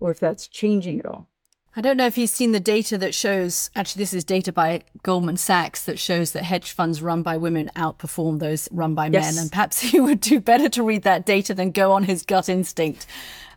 or 0.01 0.11
if 0.11 0.19
that's 0.19 0.47
changing 0.47 0.99
at 0.99 1.05
all. 1.05 1.27
I 1.73 1.79
don't 1.79 1.95
know 1.95 2.05
if 2.05 2.17
you've 2.17 2.29
seen 2.29 2.51
the 2.51 2.59
data 2.59 2.97
that 2.97 3.15
shows, 3.15 3.69
actually, 3.77 4.01
this 4.01 4.13
is 4.13 4.25
data 4.25 4.51
by 4.51 4.81
Goldman 5.03 5.37
Sachs 5.37 5.85
that 5.85 5.97
shows 5.97 6.33
that 6.33 6.43
hedge 6.43 6.71
funds 6.71 7.01
run 7.01 7.23
by 7.23 7.37
women 7.37 7.71
outperform 7.77 8.39
those 8.39 8.67
run 8.73 8.93
by 8.93 9.07
yes. 9.07 9.33
men. 9.33 9.41
And 9.41 9.51
perhaps 9.51 9.79
he 9.91 10.01
would 10.01 10.19
do 10.19 10.41
better 10.41 10.67
to 10.67 10.83
read 10.83 11.03
that 11.03 11.25
data 11.25 11.53
than 11.53 11.71
go 11.71 11.93
on 11.93 12.03
his 12.03 12.23
gut 12.23 12.49
instinct. 12.49 13.05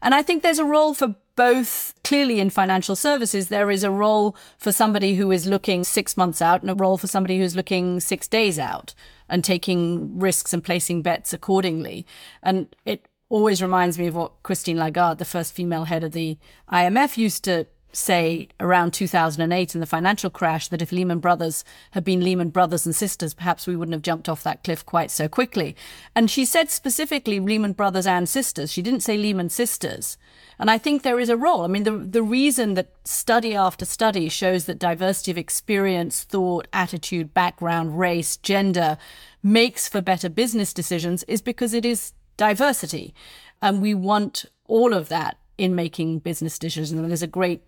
And 0.00 0.14
I 0.14 0.22
think 0.22 0.42
there's 0.42 0.60
a 0.60 0.64
role 0.64 0.94
for 0.94 1.16
both 1.34 1.94
clearly 2.04 2.38
in 2.38 2.50
financial 2.50 2.94
services. 2.94 3.48
There 3.48 3.70
is 3.70 3.82
a 3.82 3.90
role 3.90 4.36
for 4.58 4.70
somebody 4.70 5.16
who 5.16 5.32
is 5.32 5.46
looking 5.46 5.82
six 5.82 6.16
months 6.16 6.40
out 6.40 6.60
and 6.60 6.70
a 6.70 6.74
role 6.74 6.98
for 6.98 7.08
somebody 7.08 7.38
who's 7.38 7.56
looking 7.56 7.98
six 7.98 8.28
days 8.28 8.60
out 8.60 8.94
and 9.28 9.42
taking 9.42 10.20
risks 10.20 10.52
and 10.52 10.62
placing 10.62 11.02
bets 11.02 11.32
accordingly. 11.32 12.06
And 12.42 12.76
it 12.84 13.08
always 13.34 13.60
reminds 13.60 13.98
me 13.98 14.06
of 14.06 14.14
what 14.14 14.40
Christine 14.44 14.78
Lagarde, 14.78 15.18
the 15.18 15.24
first 15.24 15.54
female 15.54 15.86
head 15.86 16.04
of 16.04 16.12
the 16.12 16.38
IMF, 16.70 17.16
used 17.16 17.42
to 17.42 17.66
say 17.92 18.46
around 18.60 18.92
2008 18.92 19.74
in 19.74 19.80
the 19.80 19.86
financial 19.86 20.30
crash 20.30 20.68
that 20.68 20.80
if 20.80 20.92
Lehman 20.92 21.18
Brothers 21.18 21.64
had 21.90 22.04
been 22.04 22.22
Lehman 22.22 22.50
Brothers 22.50 22.86
and 22.86 22.94
sisters, 22.94 23.34
perhaps 23.34 23.66
we 23.66 23.74
wouldn't 23.74 23.92
have 23.92 24.02
jumped 24.02 24.28
off 24.28 24.44
that 24.44 24.62
cliff 24.62 24.86
quite 24.86 25.10
so 25.10 25.26
quickly. 25.26 25.74
And 26.14 26.30
she 26.30 26.44
said 26.44 26.70
specifically 26.70 27.40
Lehman 27.40 27.72
Brothers 27.72 28.06
and 28.06 28.28
sisters. 28.28 28.70
She 28.70 28.82
didn't 28.82 29.00
say 29.02 29.18
Lehman 29.18 29.50
sisters. 29.50 30.16
And 30.56 30.70
I 30.70 30.78
think 30.78 31.02
there 31.02 31.18
is 31.18 31.28
a 31.28 31.36
role. 31.36 31.62
I 31.62 31.66
mean, 31.66 31.82
the, 31.82 31.98
the 31.98 32.22
reason 32.22 32.74
that 32.74 32.92
study 33.04 33.56
after 33.56 33.84
study 33.84 34.28
shows 34.28 34.66
that 34.66 34.78
diversity 34.78 35.32
of 35.32 35.38
experience, 35.38 36.22
thought, 36.22 36.68
attitude, 36.72 37.34
background, 37.34 37.98
race, 37.98 38.36
gender 38.36 38.96
makes 39.42 39.88
for 39.88 40.00
better 40.00 40.28
business 40.28 40.72
decisions 40.72 41.24
is 41.24 41.42
because 41.42 41.74
it 41.74 41.84
is 41.84 42.12
diversity. 42.36 43.14
And 43.62 43.80
we 43.80 43.94
want 43.94 44.44
all 44.66 44.92
of 44.92 45.08
that 45.08 45.38
in 45.56 45.74
making 45.74 46.18
business 46.20 46.58
decisions. 46.58 46.92
And 46.92 47.08
there's 47.08 47.22
a 47.22 47.26
great 47.26 47.62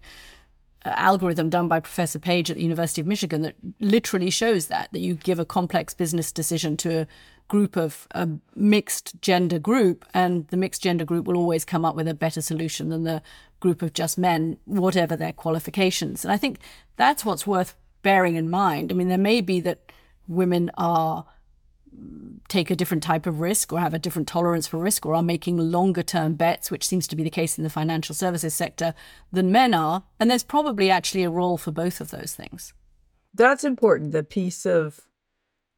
uh, 0.85 0.91
algorithm 0.97 1.51
done 1.51 1.69
by 1.69 1.81
Professor 1.81 2.19
Page 2.19 2.51
at 2.51 2.57
the 2.57 2.63
University 2.63 3.01
of 3.01 3.07
Michigan 3.07 3.43
that 3.43 3.55
literally 3.81 4.31
shows 4.31 4.67
that 4.67 4.89
that 4.93 5.01
you 5.01 5.15
give 5.15 5.39
a 5.39 5.45
complex 5.45 5.95
business 5.95 6.33
decision 6.33 6.77
to 6.79 7.01
a 7.01 7.07
group 7.49 7.77
of 7.77 8.09
a 8.11 8.29
mixed 8.55 9.21
gender 9.23 9.59
group, 9.59 10.05
and 10.13 10.49
the 10.49 10.57
mixed 10.57 10.83
gender 10.83 11.05
group 11.05 11.27
will 11.27 11.37
always 11.37 11.65
come 11.65 11.85
up 11.85 11.95
with 11.95 12.09
a 12.09 12.15
better 12.15 12.41
solution 12.41 12.89
than 12.89 13.05
the 13.05 13.23
group 13.61 13.83
of 13.83 13.93
just 13.93 14.19
men, 14.19 14.59
whatever 14.65 15.17
their 15.17 15.33
qualifications. 15.33 16.25
And 16.25 16.33
I 16.33 16.37
think 16.37 16.59
that's 16.97 17.25
what's 17.25 17.47
worth 17.47 17.77
bearing 18.03 18.35
in 18.35 18.51
mind. 18.51 18.91
I 18.91 18.95
mean, 18.95 19.09
there 19.09 19.19
may 19.19 19.41
be 19.41 19.61
that 19.61 19.93
women 20.29 20.71
are 20.77 21.25
take 22.49 22.71
a 22.71 22.77
different 22.77 23.03
type 23.03 23.27
of 23.27 23.41
risk 23.41 23.73
or 23.73 23.81
have 23.81 23.95
a 23.95 23.99
different 23.99 24.29
tolerance 24.29 24.67
for 24.67 24.79
risk 24.79 25.05
or 25.05 25.15
are 25.15 25.23
making 25.23 25.57
longer 25.57 26.03
term 26.03 26.35
bets, 26.35 26.71
which 26.71 26.87
seems 26.87 27.07
to 27.09 27.17
be 27.17 27.23
the 27.23 27.31
case 27.31 27.59
in 27.59 27.65
the 27.65 27.71
financial 27.71 28.15
services 28.15 28.55
sector, 28.55 28.95
than 29.33 29.51
men 29.53 29.75
are. 29.75 30.05
And 30.21 30.31
there's 30.31 30.45
probably 30.45 30.91
actually 30.91 31.25
a 31.25 31.31
role 31.31 31.59
for 31.59 31.73
both 31.73 32.01
of 32.01 32.11
those 32.11 32.35
things. 32.35 32.73
That's 33.35 33.65
important, 33.65 34.13
the 34.13 34.23
piece 34.23 34.65
of 34.65 35.01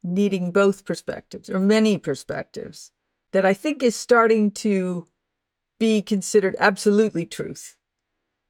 needing 0.03 0.51
both 0.51 0.85
perspectives 0.85 1.49
or 1.49 1.59
many 1.59 1.97
perspectives 1.97 2.91
that 3.31 3.45
I 3.45 3.53
think 3.53 3.83
is 3.83 3.95
starting 3.95 4.51
to 4.51 5.07
be 5.79 6.01
considered 6.01 6.55
absolutely 6.59 7.25
truth. 7.25 7.77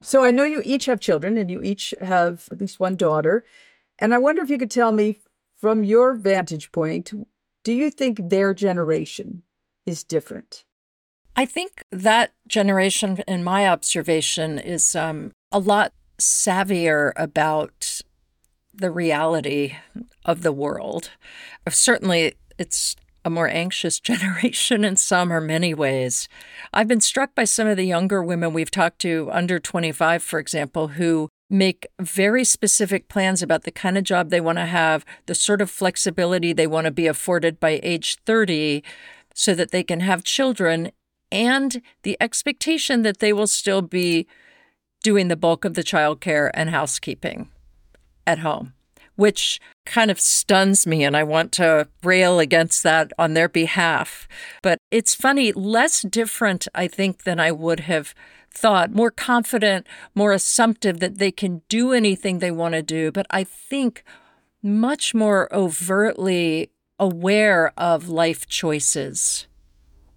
So 0.01 0.23
I 0.23 0.31
know 0.31 0.43
you 0.43 0.61
each 0.63 0.85
have 0.85 0.99
children 0.99 1.37
and 1.37 1.49
you 1.49 1.61
each 1.61 1.93
have 2.01 2.47
at 2.51 2.61
least 2.61 2.79
one 2.79 2.95
daughter. 2.95 3.43
And 3.97 4.13
I 4.13 4.17
wonder 4.17 4.41
if 4.41 4.49
you 4.49 4.57
could 4.57 4.71
tell 4.71 4.91
me 4.91 5.19
from 5.57 5.83
your 5.83 6.13
vantage 6.15 6.71
point, 6.71 7.11
do 7.69 7.75
you 7.75 7.91
think 7.91 8.31
their 8.31 8.51
generation 8.55 9.43
is 9.85 10.03
different? 10.03 10.65
I 11.35 11.45
think 11.45 11.83
that 11.91 12.31
generation, 12.47 13.21
in 13.27 13.43
my 13.43 13.67
observation, 13.67 14.57
is 14.57 14.95
um, 14.95 15.33
a 15.51 15.59
lot 15.59 15.93
savvier 16.19 17.11
about 17.15 18.01
the 18.73 18.89
reality 18.89 19.75
of 20.25 20.41
the 20.41 20.51
world. 20.51 21.11
Certainly, 21.69 22.33
it's 22.57 22.95
a 23.23 23.29
more 23.29 23.47
anxious 23.47 23.99
generation 24.11 24.83
in 24.83 24.95
some 24.95 25.31
or 25.31 25.39
many 25.39 25.75
ways. 25.75 26.27
I've 26.73 26.87
been 26.87 27.01
struck 27.01 27.35
by 27.35 27.43
some 27.43 27.67
of 27.67 27.77
the 27.77 27.85
younger 27.85 28.23
women 28.23 28.51
we've 28.51 28.71
talked 28.71 28.97
to, 29.01 29.29
under 29.31 29.59
25, 29.59 30.23
for 30.23 30.39
example, 30.39 30.87
who 30.87 31.29
make 31.49 31.87
very 31.99 32.43
specific 32.43 33.07
plans 33.07 33.41
about 33.41 33.63
the 33.63 33.71
kind 33.71 33.97
of 33.97 34.03
job 34.03 34.29
they 34.29 34.41
want 34.41 34.57
to 34.57 34.65
have, 34.65 35.03
the 35.25 35.35
sort 35.35 35.61
of 35.61 35.69
flexibility 35.69 36.53
they 36.53 36.67
want 36.67 36.85
to 36.85 36.91
be 36.91 37.07
afforded 37.07 37.59
by 37.59 37.79
age 37.81 38.17
30 38.25 38.83
so 39.33 39.55
that 39.55 39.71
they 39.71 39.83
can 39.83 40.01
have 40.01 40.23
children, 40.23 40.91
and 41.31 41.81
the 42.03 42.17
expectation 42.19 43.03
that 43.03 43.19
they 43.19 43.31
will 43.31 43.47
still 43.47 43.81
be 43.81 44.27
doing 45.03 45.27
the 45.27 45.37
bulk 45.37 45.63
of 45.63 45.75
the 45.75 45.83
childcare 45.83 46.51
and 46.53 46.69
housekeeping 46.69 47.49
at 48.27 48.39
home 48.39 48.73
which 49.19 49.59
kind 49.85 50.09
of 50.09 50.17
stuns 50.17 50.87
me. 50.87 51.03
And 51.03 51.15
I 51.15 51.23
want 51.23 51.51
to 51.53 51.89
rail 52.03 52.39
against 52.39 52.83
that 52.83 53.11
on 53.19 53.33
their 53.33 53.49
behalf. 53.49 54.29
But 54.61 54.77
it's 54.91 55.13
funny, 55.13 55.51
less 55.51 56.03
different, 56.03 56.69
I 56.73 56.87
think, 56.87 57.23
than 57.23 57.37
I 57.37 57.51
would 57.51 57.81
have 57.81 58.15
thought, 58.51 58.91
more 58.91 59.11
confident, 59.11 59.87
more 60.15 60.31
assumptive 60.31 60.99
that 60.99 61.17
they 61.17 61.31
can 61.31 61.61
do 61.69 61.93
anything 61.93 62.39
they 62.39 62.51
want 62.51 62.73
to 62.73 62.81
do. 62.81 63.11
But 63.11 63.25
I 63.29 63.43
think 63.43 64.03
much 64.61 65.13
more 65.13 65.53
overtly 65.53 66.71
aware 66.99 67.71
of 67.77 68.09
life 68.09 68.47
choices 68.47 69.47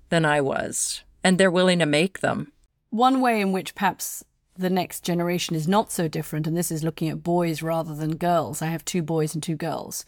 than 0.09 0.25
I 0.25 0.41
was, 0.41 1.05
and 1.23 1.39
they're 1.39 1.51
willing 1.51 1.79
to 1.79 1.87
make 1.87 2.21
them. 2.21 2.53
One 2.91 3.21
way 3.21 3.41
in 3.41 3.53
which 3.53 3.75
perhaps 3.75 4.25
the 4.57 4.69
next 4.69 5.05
generation 5.05 5.57
is 5.57 5.69
not 5.69 5.91
so 5.91 6.09
different, 6.09 6.47
and 6.47 6.57
this 6.57 6.71
is 6.71 6.85
looking 6.85 7.09
at 7.09 7.23
boys 7.23 7.63
rather 7.63 7.95
than 7.95 8.17
girls. 8.17 8.61
I 8.61 8.67
have 8.67 8.85
two 8.85 9.03
boys 9.03 9.35
and 9.35 9.43
two 9.43 9.57
girls. 9.57 10.05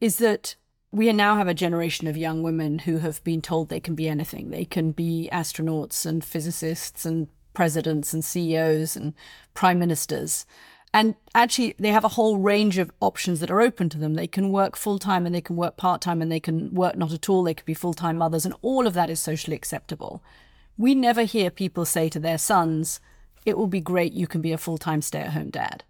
Is 0.00 0.18
that 0.18 0.56
we 0.94 1.12
now 1.12 1.34
have 1.34 1.48
a 1.48 1.54
generation 1.54 2.06
of 2.06 2.16
young 2.16 2.44
women 2.44 2.78
who 2.78 2.98
have 2.98 3.22
been 3.24 3.42
told 3.42 3.68
they 3.68 3.80
can 3.80 3.96
be 3.96 4.08
anything. 4.08 4.50
They 4.50 4.64
can 4.64 4.92
be 4.92 5.28
astronauts 5.32 6.06
and 6.06 6.24
physicists 6.24 7.04
and 7.04 7.26
presidents 7.52 8.14
and 8.14 8.24
CEOs 8.24 8.94
and 8.94 9.12
prime 9.54 9.80
ministers. 9.80 10.46
And 10.92 11.16
actually, 11.34 11.74
they 11.80 11.88
have 11.88 12.04
a 12.04 12.10
whole 12.10 12.38
range 12.38 12.78
of 12.78 12.92
options 13.00 13.40
that 13.40 13.50
are 13.50 13.60
open 13.60 13.88
to 13.88 13.98
them. 13.98 14.14
They 14.14 14.28
can 14.28 14.52
work 14.52 14.76
full 14.76 15.00
time 15.00 15.26
and 15.26 15.34
they 15.34 15.40
can 15.40 15.56
work 15.56 15.76
part 15.76 16.00
time 16.00 16.22
and 16.22 16.30
they 16.30 16.38
can 16.38 16.72
work 16.72 16.96
not 16.96 17.12
at 17.12 17.28
all. 17.28 17.42
They 17.42 17.54
could 17.54 17.66
be 17.66 17.74
full 17.74 17.94
time 17.94 18.16
mothers, 18.16 18.44
and 18.44 18.54
all 18.62 18.86
of 18.86 18.94
that 18.94 19.10
is 19.10 19.18
socially 19.18 19.56
acceptable. 19.56 20.22
We 20.78 20.94
never 20.94 21.22
hear 21.22 21.50
people 21.50 21.84
say 21.84 22.08
to 22.10 22.20
their 22.20 22.38
sons, 22.38 23.00
it 23.44 23.58
will 23.58 23.66
be 23.66 23.80
great. 23.80 24.12
You 24.12 24.28
can 24.28 24.40
be 24.40 24.52
a 24.52 24.58
full 24.58 24.78
time 24.78 25.02
stay 25.02 25.22
at 25.22 25.32
home 25.32 25.50
dad. 25.50 25.82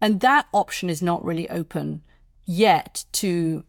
And 0.00 0.18
that 0.18 0.48
option 0.52 0.90
is 0.90 1.00
not 1.00 1.24
really 1.24 1.48
open 1.48 2.02
yet 2.44 3.04
to 3.12 3.64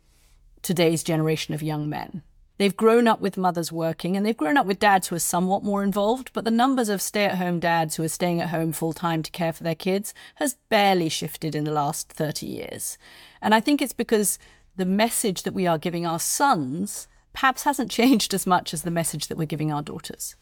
today's 0.64 1.04
generation 1.04 1.54
of 1.54 1.62
young 1.62 1.88
men. 1.88 2.24
They've 2.58 2.76
grown 2.76 3.08
up 3.08 3.20
with 3.20 3.38
mothers 3.38 3.72
working 3.72 4.16
and 4.16 4.26
they've 4.26 4.38
grown 4.38 4.58
up 4.58 4.66
with 4.66 4.80
dads 4.80 5.08
who 5.08 5.16
are 5.16 5.20
somewhat 5.20 5.64
more 5.64 5.84
involved, 5.84 6.32
but 6.34 6.46
the 6.46 6.52
numbers 6.52 6.88
of 6.88 7.02
stay 7.02 7.26
at 7.26 7.38
home 7.38 7.60
dads 7.60 7.96
who 7.96 8.04
are 8.04 8.10
staying 8.10 8.42
at 8.42 8.50
home 8.50 8.72
full 8.72 8.94
time 8.94 9.24
to 9.24 9.32
care 9.32 9.52
for 9.52 9.64
their 9.64 9.76
kids 9.76 10.14
has 10.36 10.58
barely 10.70 11.10
shifted 11.10 11.56
in 11.56 11.64
the 11.64 11.72
last 11.72 12.12
30 12.12 12.46
years. 12.46 12.98
And 13.42 13.56
I 13.56 13.60
think 13.60 13.82
it's 13.82 13.94
because 13.94 14.38
the 14.76 14.86
message 14.86 15.44
that 15.44 15.54
we 15.54 15.68
are 15.68 15.78
giving 15.78 16.06
our 16.06 16.20
sons 16.20 17.08
perhaps 17.34 17.64
hasn't 17.64 17.92
changed 18.00 18.34
as 18.34 18.46
much 18.46 18.74
as 18.74 18.84
the 18.84 18.92
message 18.92 19.28
that 19.28 19.38
we're 19.38 19.46
giving 19.46 19.72
our 19.72 19.82
daughters. 19.82 20.36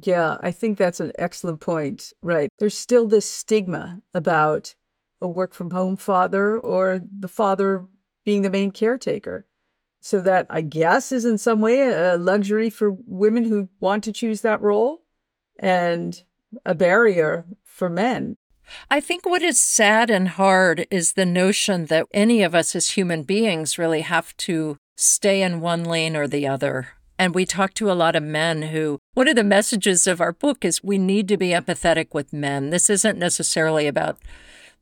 Yeah, 0.00 0.38
I 0.40 0.52
think 0.52 0.78
that's 0.78 1.00
an 1.00 1.12
excellent 1.18 1.60
point. 1.60 2.12
Right. 2.22 2.50
There's 2.58 2.76
still 2.76 3.06
this 3.08 3.28
stigma 3.28 4.00
about 4.14 4.74
a 5.20 5.28
work 5.28 5.54
from 5.54 5.70
home 5.70 5.96
father 5.96 6.58
or 6.58 7.00
the 7.18 7.28
father 7.28 7.86
being 8.24 8.42
the 8.42 8.50
main 8.50 8.70
caretaker. 8.70 9.46
So 10.00 10.20
that 10.22 10.46
I 10.50 10.62
guess 10.62 11.12
is 11.12 11.24
in 11.24 11.38
some 11.38 11.60
way 11.60 11.80
a 11.80 12.16
luxury 12.16 12.70
for 12.70 12.96
women 13.06 13.44
who 13.44 13.68
want 13.78 14.02
to 14.04 14.12
choose 14.12 14.40
that 14.40 14.60
role 14.60 15.02
and 15.60 16.20
a 16.66 16.74
barrier 16.74 17.46
for 17.64 17.88
men. 17.88 18.36
I 18.90 19.00
think 19.00 19.24
what 19.24 19.42
is 19.42 19.60
sad 19.60 20.10
and 20.10 20.28
hard 20.28 20.86
is 20.90 21.12
the 21.12 21.26
notion 21.26 21.86
that 21.86 22.06
any 22.12 22.42
of 22.42 22.54
us 22.54 22.74
as 22.74 22.92
human 22.92 23.22
beings 23.22 23.78
really 23.78 24.00
have 24.00 24.36
to 24.38 24.76
stay 24.96 25.42
in 25.42 25.60
one 25.60 25.84
lane 25.84 26.16
or 26.16 26.26
the 26.26 26.46
other. 26.46 26.88
And 27.18 27.34
we 27.34 27.44
talk 27.44 27.74
to 27.74 27.90
a 27.90 27.94
lot 27.94 28.16
of 28.16 28.22
men 28.22 28.62
who, 28.62 28.98
one 29.14 29.28
of 29.28 29.36
the 29.36 29.44
messages 29.44 30.06
of 30.06 30.20
our 30.20 30.32
book 30.32 30.64
is 30.64 30.82
we 30.82 30.98
need 30.98 31.28
to 31.28 31.36
be 31.36 31.50
empathetic 31.50 32.08
with 32.12 32.32
men. 32.32 32.70
This 32.70 32.90
isn't 32.90 33.18
necessarily 33.18 33.86
about 33.86 34.18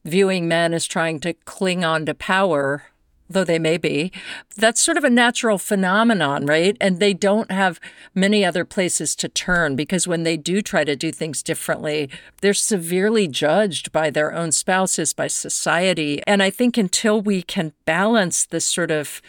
viewing 0.05 0.49
men 0.49 0.73
as 0.73 0.87
trying 0.87 1.21
to 1.21 1.35
cling 1.35 1.85
on 1.85 2.07
to 2.07 2.15
power, 2.15 2.85
though 3.31 3.45
they 3.45 3.59
may 3.59 3.79
be. 3.79 4.13
That's 4.57 4.81
sort 4.81 4.97
of 4.97 5.05
a 5.05 5.11
natural 5.11 5.57
phenomenon, 5.57 6.45
right? 6.47 6.77
And 6.81 6.99
they 6.99 7.15
don't 7.15 7.51
have 7.51 7.81
many 8.15 8.45
other 8.45 8.65
places 8.65 9.15
to 9.17 9.29
turn 9.29 9.77
because 9.77 10.09
when 10.09 10.25
they 10.25 10.37
do 10.37 10.61
try 10.61 10.85
to 10.85 10.97
do 10.97 11.13
things 11.13 11.43
differently, 11.43 12.11
they're 12.43 12.53
severely 12.53 13.29
judged 13.29 13.93
by 13.93 14.11
their 14.11 14.35
own 14.35 14.53
spouses, 14.53 15.15
by 15.15 15.29
society. 15.29 16.21
And 16.27 16.43
I 16.43 16.51
think 16.51 16.77
until 16.77 17.23
we 17.23 17.43
can 17.43 17.73
balance 17.85 18.45
this 18.45 18.67
sort 18.67 18.91
of 18.91 19.23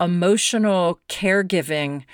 emotional 0.00 1.00
caregiving 1.08 2.04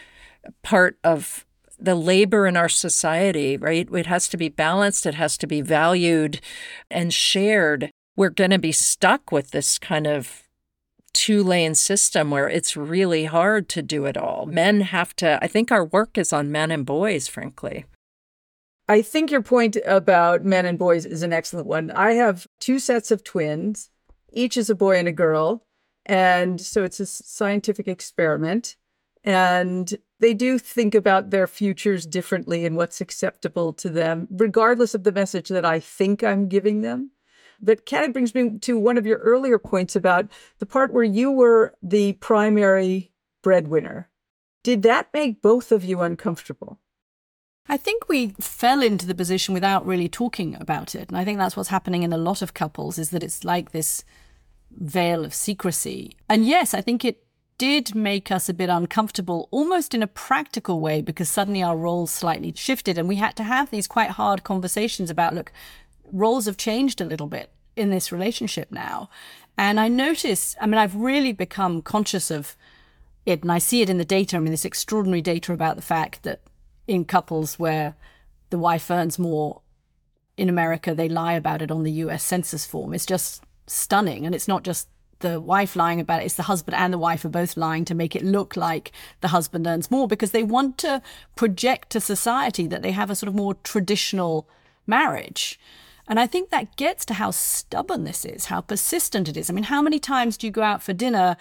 part 0.63 0.99
of 1.05 1.45
the 1.79 1.95
labor 1.95 2.47
in 2.47 2.57
our 2.57 2.69
society, 2.69 3.57
right? 3.57 3.89
It 3.93 4.07
has 4.07 4.29
to 4.29 4.37
be 4.37 4.49
balanced, 4.49 5.07
it 5.07 5.15
has 5.15 5.39
to 5.39 5.47
be 5.47 5.61
valued 5.61 6.41
and 6.91 7.13
shared. 7.13 7.91
We're 8.17 8.31
going 8.31 8.51
to 8.51 8.59
be 8.59 8.73
stuck 8.73 9.33
with 9.33 9.51
this 9.51 9.79
kind 9.79 10.07
of 10.07 10.43
two 11.13 11.43
lane 11.43 11.75
system 11.75 12.31
where 12.31 12.49
it's 12.49 12.77
really 12.77 13.25
hard 13.25 13.69
to 13.71 13.83
do 13.83 14.07
it 14.07 14.17
all. 14.17 14.47
Men 14.47 14.81
have 14.81 15.15
to, 15.17 15.39
I 15.43 15.47
think 15.47 15.71
our 15.71 15.85
work 15.85 16.17
is 16.17 16.33
on 16.33 16.53
men 16.53 16.71
and 16.71 16.87
boys, 16.87 17.29
frankly. 17.29 17.85
I 18.89 19.03
think 19.03 19.31
your 19.31 19.43
point 19.43 19.77
about 19.87 20.45
men 20.45 20.67
and 20.67 20.79
boys 20.79 21.07
is 21.07 21.23
an 21.23 21.33
excellent 21.33 21.67
one. 21.67 21.91
I 21.93 22.13
have 22.13 22.47
two 22.59 22.79
sets 22.79 23.11
of 23.11 23.23
twins, 23.23 23.91
each 24.33 24.57
is 24.57 24.71
a 24.71 24.75
boy 24.75 24.99
and 24.99 25.09
a 25.09 25.13
girl. 25.13 25.65
And 26.07 26.61
so 26.61 26.83
it's 26.83 27.01
a 27.01 27.07
scientific 27.07 27.87
experiment. 27.87 28.77
And 29.23 29.95
they 30.19 30.35
do 30.35 30.59
think 30.59 30.95
about 30.95 31.31
their 31.31 31.47
futures 31.47 32.07
differently 32.07 32.65
and 32.65 32.77
what's 32.77 33.01
acceptable 33.01 33.73
to 33.75 33.91
them, 33.91 34.27
regardless 34.31 34.95
of 34.95 35.05
the 35.05 35.13
message 35.13 35.49
that 35.51 35.65
I 35.65 35.79
think 35.79 36.25
I'm 36.25 36.49
giving 36.49 36.81
them. 36.81 37.11
But 37.63 37.87
Kat, 37.87 38.05
it 38.05 38.13
brings 38.13 38.35
me 38.35 38.59
to 38.59 38.79
one 38.79 38.97
of 38.97 39.07
your 39.07 39.19
earlier 39.19 39.59
points 39.59 39.95
about 39.95 40.29
the 40.59 40.67
part 40.67 40.93
where 40.93 41.05
you 41.05 41.31
were 41.31 41.75
the 41.83 42.15
primary 42.15 43.13
breadwinner. 43.43 44.09
Did 44.63 44.83
that 44.83 45.09
make 45.13 45.43
both 45.43 45.73
of 45.73 45.85
you 45.85 46.01
uncomfortable? 46.01 46.79
I 47.69 47.77
think 47.77 48.09
we 48.09 48.35
fell 48.41 48.83
into 48.83 49.07
the 49.07 49.15
position 49.15 49.55
without 49.55 49.87
really 49.87 50.09
talking 50.09 50.57
about 50.57 50.95
it. 50.95 51.09
And 51.09 51.17
I 51.17 51.25
think 51.25 51.39
that's 51.39 51.57
what's 51.57 51.69
happening 51.69 52.03
in 52.03 52.13
a 52.13 52.19
lot 52.19 52.43
of 52.43 52.55
couples 52.55 52.99
is 52.99 53.11
that 53.11 53.23
it's 53.23 53.45
like 53.45 53.71
this 53.71 54.05
veil 54.73 55.25
of 55.25 55.35
secrecy. 55.35 56.17
And 56.29 56.47
yes, 56.47 56.75
I 56.75 56.81
think 56.81 57.05
it 57.05 57.25
did 57.59 57.95
make 57.95 58.33
us 58.33 58.49
a 58.49 58.55
bit 58.55 58.71
uncomfortable, 58.71 59.49
almost 59.51 59.95
in 59.95 60.03
a 60.03 60.07
practical 60.07 60.81
way, 60.81 61.03
because 61.03 61.29
suddenly 61.29 61.63
our 61.63 61.77
roles 61.77 62.11
slightly 62.11 62.53
shifted 62.57 62.97
and 62.97 63.07
we 63.07 63.17
had 63.17 63.37
to 63.37 63.45
have 63.45 63.71
these 63.71 63.87
quite 63.87 64.11
hard 64.11 64.43
conversations 64.43 65.11
about 65.11 65.35
look, 65.35 65.53
roles 66.13 66.47
have 66.47 66.57
changed 66.57 67.01
a 67.01 67.05
little 67.05 67.27
bit 67.27 67.51
in 67.77 67.91
this 67.91 68.13
relationship 68.13 68.71
now. 68.71 69.11
And 69.57 69.79
I 69.79 69.89
notice, 69.89 70.57
I 70.61 70.67
mean, 70.67 70.79
I've 70.79 70.97
really 70.97 71.33
become 71.33 71.83
conscious 71.83 72.31
of 72.31 72.57
it, 73.27 73.43
and 73.43 73.53
I 73.53 73.59
see 73.59 73.83
it 73.83 73.91
in 73.91 73.99
the 73.99 74.05
data. 74.05 74.37
I 74.37 74.41
mean, 74.41 74.51
this 74.51 74.65
extraordinary 74.65 75.21
data 75.23 75.53
about 75.53 75.77
the 75.77 75.83
fact 75.83 76.23
that 76.23 76.41
in 76.87 77.05
couples 77.05 77.59
where 77.59 77.95
the 78.51 78.59
wife 78.59 78.91
earns 78.91 79.19
more 79.19 79.61
in 80.37 80.49
America, 80.49 80.95
they 80.95 81.09
lie 81.09 81.35
about 81.35 81.63
it 81.63 81.71
on 81.71 81.83
the 81.83 81.93
US 81.93 82.25
Census 82.25 82.65
form. 82.65 82.95
It's 82.95 83.07
just 83.07 83.43
stunning. 83.67 84.27
And 84.27 84.35
it's 84.35 84.49
not 84.49 84.65
just 84.65 84.89
the 85.21 85.41
wife 85.41 85.77
lying 85.77 86.01
about 86.01 86.23
it. 86.23 86.25
It's 86.25 86.35
the 86.35 86.45
husband 86.45 86.77
and 86.77 86.93
the 86.93 86.99
wife 86.99 87.25
are 87.25 87.31
both 87.31 87.57
lying 87.57 87.85
to 87.87 87.95
make 87.95 88.17
it 88.17 88.25
look 88.25 88.57
like 88.57 88.91
the 89.21 89.29
husband 89.29 89.67
earns 89.67 89.91
more 89.91 90.09
because 90.09 90.33
they 90.33 90.43
want 90.43 90.79
to 90.79 91.03
project 91.37 91.91
to 91.91 92.01
society 92.01 92.67
that 92.67 92.83
they 92.83 92.93
have 92.93 93.11
a 93.11 93.15
sort 93.15 93.29
of 93.29 93.35
more 93.35 93.55
traditional 93.63 94.49
marriage. 94.87 95.61
And 96.11 96.19
I 96.19 96.27
think 96.27 96.51
that 96.51 96.77
gets 96.77 97.05
to 97.07 97.15
how 97.15 97.31
stubborn 97.31 98.03
this 98.03 98.25
is, 98.25 98.47
how 98.47 98.63
persistent 98.63 99.29
it 99.29 99.37
is. 99.37 99.49
I 99.49 99.53
mean, 99.53 99.65
how 99.65 99.81
many 99.81 100.01
times 100.01 100.37
do 100.37 100.49
you 100.49 100.51
go 100.51 100.63
out 100.63 100.83
for 100.83 100.93
dinner, 100.93 101.37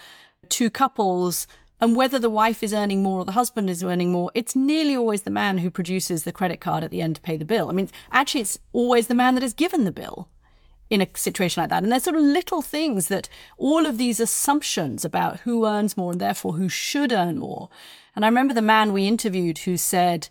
two 0.48 0.70
couples, 0.70 1.48
and 1.82 1.96
whether 1.96 2.20
the 2.20 2.30
wife 2.30 2.62
is 2.62 2.72
earning 2.72 3.02
more 3.02 3.22
or 3.22 3.26
the 3.26 3.32
husband 3.32 3.68
is 3.68 3.84
earning 3.84 4.12
more, 4.12 4.30
it's 4.36 4.56
nearly 4.56 4.96
always 4.96 5.24
the 5.24 5.32
man 5.32 5.58
who 5.58 5.72
produces 5.72 6.24
the 6.24 6.32
credit 6.32 6.62
card 6.62 6.84
at 6.84 6.92
the 6.92 7.02
end 7.02 7.16
to 7.16 7.22
pay 7.22 7.36
the 7.36 7.46
bill. 7.46 7.70
I 7.70 7.74
mean, 7.74 7.90
actually, 8.12 8.42
it's 8.42 8.60
always 8.72 9.08
the 9.08 9.16
man 9.16 9.34
that 9.34 9.44
is 9.44 9.54
given 9.56 9.86
the 9.86 9.92
bill 9.92 10.30
in 10.92 11.02
a 11.02 11.08
situation 11.16 11.64
like 11.64 11.72
that. 11.72 11.82
And 11.82 11.92
there's 11.92 12.04
sort 12.04 12.16
of 12.16 12.22
little 12.22 12.62
things 12.62 13.08
that 13.08 13.28
all 13.58 13.88
of 13.88 13.98
these 13.98 14.20
assumptions 14.20 15.04
about 15.04 15.40
who 15.42 15.66
earns 15.66 15.98
more 15.98 16.12
and 16.12 16.22
therefore 16.22 16.54
who 16.54 16.70
should 16.70 17.12
earn 17.12 17.40
more. 17.40 17.70
And 18.16 18.24
I 18.24 18.28
remember 18.28 18.54
the 18.54 18.62
man 18.62 18.94
we 18.94 19.08
interviewed 19.08 19.60
who 19.60 19.78
said, 19.78 20.30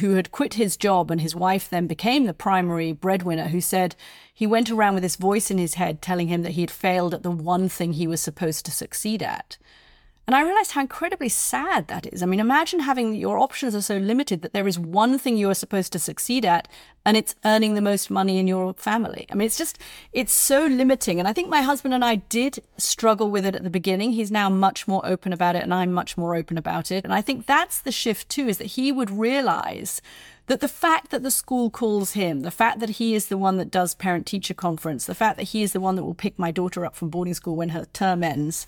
who 0.00 0.14
had 0.14 0.30
quit 0.30 0.54
his 0.54 0.76
job 0.76 1.10
and 1.10 1.20
his 1.20 1.34
wife 1.34 1.68
then 1.68 1.86
became 1.86 2.24
the 2.24 2.34
primary 2.34 2.92
breadwinner, 2.92 3.48
who 3.48 3.60
said 3.60 3.96
he 4.32 4.46
went 4.46 4.70
around 4.70 4.94
with 4.94 5.02
this 5.02 5.16
voice 5.16 5.50
in 5.50 5.58
his 5.58 5.74
head 5.74 6.02
telling 6.02 6.28
him 6.28 6.42
that 6.42 6.52
he 6.52 6.60
had 6.60 6.70
failed 6.70 7.14
at 7.14 7.22
the 7.22 7.30
one 7.30 7.68
thing 7.68 7.92
he 7.92 8.06
was 8.06 8.20
supposed 8.20 8.64
to 8.66 8.70
succeed 8.70 9.22
at. 9.22 9.56
And 10.30 10.36
I 10.36 10.42
realized 10.42 10.70
how 10.70 10.82
incredibly 10.82 11.28
sad 11.28 11.88
that 11.88 12.06
is. 12.06 12.22
I 12.22 12.26
mean, 12.26 12.38
imagine 12.38 12.78
having 12.78 13.16
your 13.16 13.36
options 13.36 13.74
are 13.74 13.82
so 13.82 13.96
limited 13.96 14.42
that 14.42 14.52
there 14.52 14.68
is 14.68 14.78
one 14.78 15.18
thing 15.18 15.36
you 15.36 15.50
are 15.50 15.54
supposed 15.54 15.92
to 15.92 15.98
succeed 15.98 16.44
at 16.44 16.68
and 17.04 17.16
it's 17.16 17.34
earning 17.44 17.74
the 17.74 17.80
most 17.80 18.12
money 18.12 18.38
in 18.38 18.46
your 18.46 18.72
family. 18.74 19.26
I 19.32 19.34
mean, 19.34 19.46
it's 19.46 19.58
just, 19.58 19.76
it's 20.12 20.32
so 20.32 20.66
limiting. 20.66 21.18
And 21.18 21.26
I 21.26 21.32
think 21.32 21.48
my 21.48 21.62
husband 21.62 21.94
and 21.94 22.04
I 22.04 22.14
did 22.14 22.62
struggle 22.76 23.28
with 23.28 23.44
it 23.44 23.56
at 23.56 23.64
the 23.64 23.70
beginning. 23.70 24.12
He's 24.12 24.30
now 24.30 24.48
much 24.48 24.86
more 24.86 25.04
open 25.04 25.32
about 25.32 25.56
it 25.56 25.64
and 25.64 25.74
I'm 25.74 25.92
much 25.92 26.16
more 26.16 26.36
open 26.36 26.56
about 26.56 26.92
it. 26.92 27.02
And 27.02 27.12
I 27.12 27.22
think 27.22 27.46
that's 27.46 27.80
the 27.80 27.90
shift 27.90 28.28
too, 28.28 28.46
is 28.46 28.58
that 28.58 28.66
he 28.66 28.92
would 28.92 29.10
realize 29.10 30.00
that 30.46 30.60
the 30.60 30.68
fact 30.68 31.10
that 31.10 31.24
the 31.24 31.32
school 31.32 31.70
calls 31.70 32.12
him, 32.12 32.42
the 32.42 32.52
fact 32.52 32.78
that 32.78 32.90
he 32.90 33.16
is 33.16 33.26
the 33.26 33.38
one 33.38 33.56
that 33.56 33.72
does 33.72 33.96
parent 33.96 34.26
teacher 34.26 34.54
conference, 34.54 35.06
the 35.06 35.14
fact 35.14 35.38
that 35.38 35.48
he 35.48 35.64
is 35.64 35.72
the 35.72 35.80
one 35.80 35.96
that 35.96 36.04
will 36.04 36.14
pick 36.14 36.38
my 36.38 36.52
daughter 36.52 36.86
up 36.86 36.94
from 36.94 37.08
boarding 37.08 37.34
school 37.34 37.56
when 37.56 37.70
her 37.70 37.86
term 37.92 38.22
ends, 38.22 38.64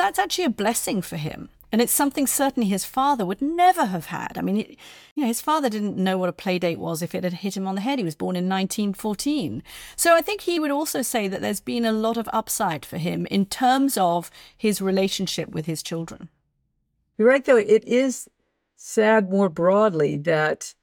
that's 0.00 0.18
actually 0.18 0.44
a 0.44 0.50
blessing 0.50 1.02
for 1.02 1.16
him. 1.16 1.48
And 1.72 1.80
it's 1.80 1.92
something 1.92 2.26
certainly 2.26 2.68
his 2.68 2.84
father 2.84 3.24
would 3.24 3.40
never 3.40 3.84
have 3.86 4.06
had. 4.06 4.36
I 4.36 4.42
mean, 4.42 4.56
it, 4.56 4.70
you 5.14 5.22
know, 5.22 5.28
his 5.28 5.40
father 5.40 5.68
didn't 5.68 5.96
know 5.96 6.18
what 6.18 6.28
a 6.28 6.32
play 6.32 6.58
date 6.58 6.80
was 6.80 7.00
if 7.00 7.14
it 7.14 7.22
had 7.22 7.34
hit 7.34 7.56
him 7.56 7.68
on 7.68 7.76
the 7.76 7.80
head. 7.80 7.98
He 7.98 8.04
was 8.04 8.16
born 8.16 8.34
in 8.34 8.48
1914. 8.48 9.62
So 9.94 10.16
I 10.16 10.20
think 10.20 10.40
he 10.40 10.58
would 10.58 10.72
also 10.72 11.02
say 11.02 11.28
that 11.28 11.40
there's 11.40 11.60
been 11.60 11.84
a 11.84 11.92
lot 11.92 12.16
of 12.16 12.28
upside 12.32 12.84
for 12.84 12.98
him 12.98 13.24
in 13.26 13.46
terms 13.46 13.96
of 13.96 14.32
his 14.56 14.82
relationship 14.82 15.50
with 15.50 15.66
his 15.66 15.82
children. 15.82 16.28
You're 17.16 17.28
right, 17.28 17.44
though. 17.44 17.56
It 17.56 17.84
is 17.86 18.28
sad 18.74 19.30
more 19.30 19.48
broadly 19.48 20.16
that 20.16 20.74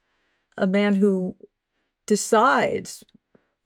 a 0.56 0.66
man 0.66 0.94
who 0.94 1.36
decides 2.06 3.04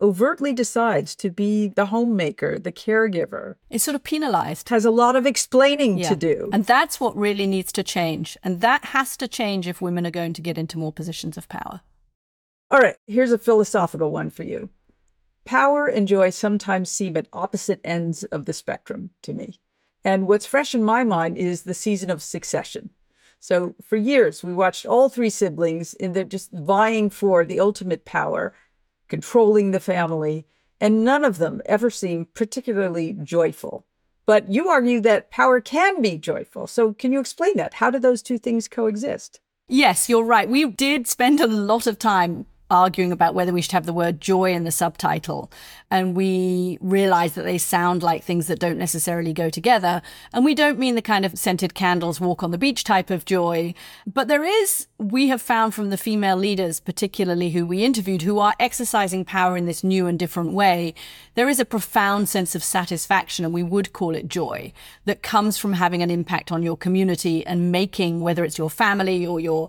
overtly 0.03 0.53
decides 0.53 1.15
to 1.15 1.31
be 1.31 1.69
the 1.69 1.87
homemaker, 1.87 2.59
the 2.59 2.73
caregiver. 2.73 3.55
It's 3.71 3.85
sort 3.85 3.95
of 3.95 4.03
penalized. 4.03 4.69
Has 4.69 4.85
a 4.85 4.91
lot 4.91 5.17
of 5.17 5.25
explaining 5.25 5.99
yeah. 5.99 6.09
to 6.09 6.17
do. 6.17 6.51
And 6.53 6.67
that's 6.67 7.01
what 7.01 7.17
really 7.17 7.47
needs 7.47 7.73
to 7.73 7.83
change. 7.83 8.37
And 8.43 8.61
that 8.61 8.87
has 8.87 9.17
to 9.19 9.29
change 9.29 9.69
if 9.69 9.81
women 9.81 10.07
are 10.07 10.11
going 10.11 10.33
to 10.35 10.43
get 10.43 10.59
into 10.59 10.79
more 10.79 10.93
positions 10.93 11.39
of 11.39 11.49
power. 11.49 11.81
All 12.71 12.81
right, 12.81 12.97
here's 13.07 13.33
a 13.33 13.39
philosophical 13.39 14.11
one 14.11 14.31
for 14.31 14.43
you. 14.43 14.71
Power 15.45 15.87
and 15.87 16.09
joy 16.09 16.31
sometimes 16.31 16.91
seem 16.91 17.17
at 17.17 17.29
opposite 17.33 17.81
ends 17.85 18.25
of 18.25 18.45
the 18.45 18.53
spectrum 18.53 19.11
to 19.23 19.33
me. 19.33 19.61
And 20.05 20.27
what's 20.27 20.47
fresh 20.47 20.75
in 20.75 20.83
my 20.83 21.05
mind 21.05 21.39
is 21.39 21.63
the 21.63 21.75
season 21.75 22.11
of 22.11 22.23
succession. 22.23 22.91
So 23.39 23.75
for 23.83 23.97
years, 23.97 24.45
we 24.45 24.55
watched 24.55 24.87
all 24.87 25.09
three 25.09 25.31
siblings 25.31 25.95
and 25.95 26.15
they're 26.15 26.25
just 26.25 26.53
vying 26.53 27.11
for 27.11 27.45
the 27.45 27.59
ultimate 27.59 28.05
power 28.05 28.55
controlling 29.13 29.73
the 29.73 29.79
family, 29.79 30.47
and 30.81 31.05
none 31.05 31.23
of 31.23 31.37
them 31.37 31.61
ever 31.67 31.91
seem 31.91 32.27
particularly 32.33 33.13
joyful. 33.13 33.85
But 34.25 34.51
you 34.51 34.71
argue 34.71 35.03
that 35.03 35.31
power 35.31 35.61
can 35.61 36.01
be 36.01 36.17
joyful. 36.17 36.67
So, 36.67 36.95
can 36.95 37.13
you 37.13 37.21
explain 37.21 37.59
that? 37.59 37.75
How 37.75 37.91
do 37.91 37.99
those 37.99 38.23
two 38.23 38.39
things 38.39 38.69
coexist? 38.69 39.39
Yes, 39.69 40.09
you're 40.09 40.25
right. 40.25 40.49
We 40.49 40.65
did 40.65 41.07
spend 41.07 41.41
a 41.41 41.47
lot 41.47 41.87
of 41.87 41.99
time 41.99 42.47
arguing 42.73 43.13
about 43.13 43.35
whether 43.35 43.53
we 43.53 43.61
should 43.61 43.73
have 43.73 43.87
the 43.87 43.93
word 43.93 44.21
joy 44.21 44.53
in 44.53 44.65
the 44.65 44.73
subtitle. 44.73 45.51
And 45.91 46.17
we 46.17 46.79
realize 46.81 47.35
that 47.35 47.45
they 47.45 47.59
sound 47.59 48.03
like 48.03 48.25
things 48.25 48.47
that 48.47 48.59
don't 48.59 48.79
necessarily 48.79 49.35
go 49.35 49.51
together. 49.51 50.01
And 50.33 50.43
we 50.45 50.55
don't 50.55 50.79
mean 50.79 50.95
the 50.95 51.03
kind 51.03 51.27
of 51.27 51.39
scented 51.39 51.75
candles, 51.75 52.19
walk 52.19 52.43
on 52.43 52.51
the 52.51 52.59
beach 52.59 52.83
type 52.83 53.11
of 53.11 53.27
joy. 53.27 53.75
But 54.07 54.29
there 54.29 54.43
is, 54.43 54.87
we 54.99 55.29
have 55.29 55.43
found 55.43 55.75
from 55.75 55.91
the 55.91 55.99
female 55.99 56.37
leaders, 56.37 56.81
particularly 56.81 57.51
who 57.51 57.67
we 57.67 57.85
interviewed, 57.85 58.23
who 58.23 58.39
are 58.39 58.55
exercising 58.59 59.27
power 59.27 59.57
in 59.57 59.67
this 59.67 59.85
new 59.85 60.07
and 60.07 60.19
different 60.19 60.53
way, 60.53 60.95
there 61.35 61.49
is 61.49 61.61
a 61.61 61.67
profound 61.67 62.29
sense 62.29 62.55
of 62.55 62.65
satisfaction, 62.65 63.45
and 63.45 63.53
we 63.53 63.63
would 63.63 63.93
call 63.93 64.15
it 64.15 64.29
joy, 64.29 64.73
that 65.05 65.23
comes 65.23 65.59
from 65.59 65.75
having 65.75 66.03
an 66.03 66.11
impact 66.11 66.51
on 66.51 66.63
your 66.63 66.77
community 66.77 67.45
and 67.47 67.71
making, 67.71 68.21
whether 68.21 68.45
it's 68.45 68.59
your 68.59 68.71
family 68.71 69.27
or 69.27 69.41
your 69.41 69.69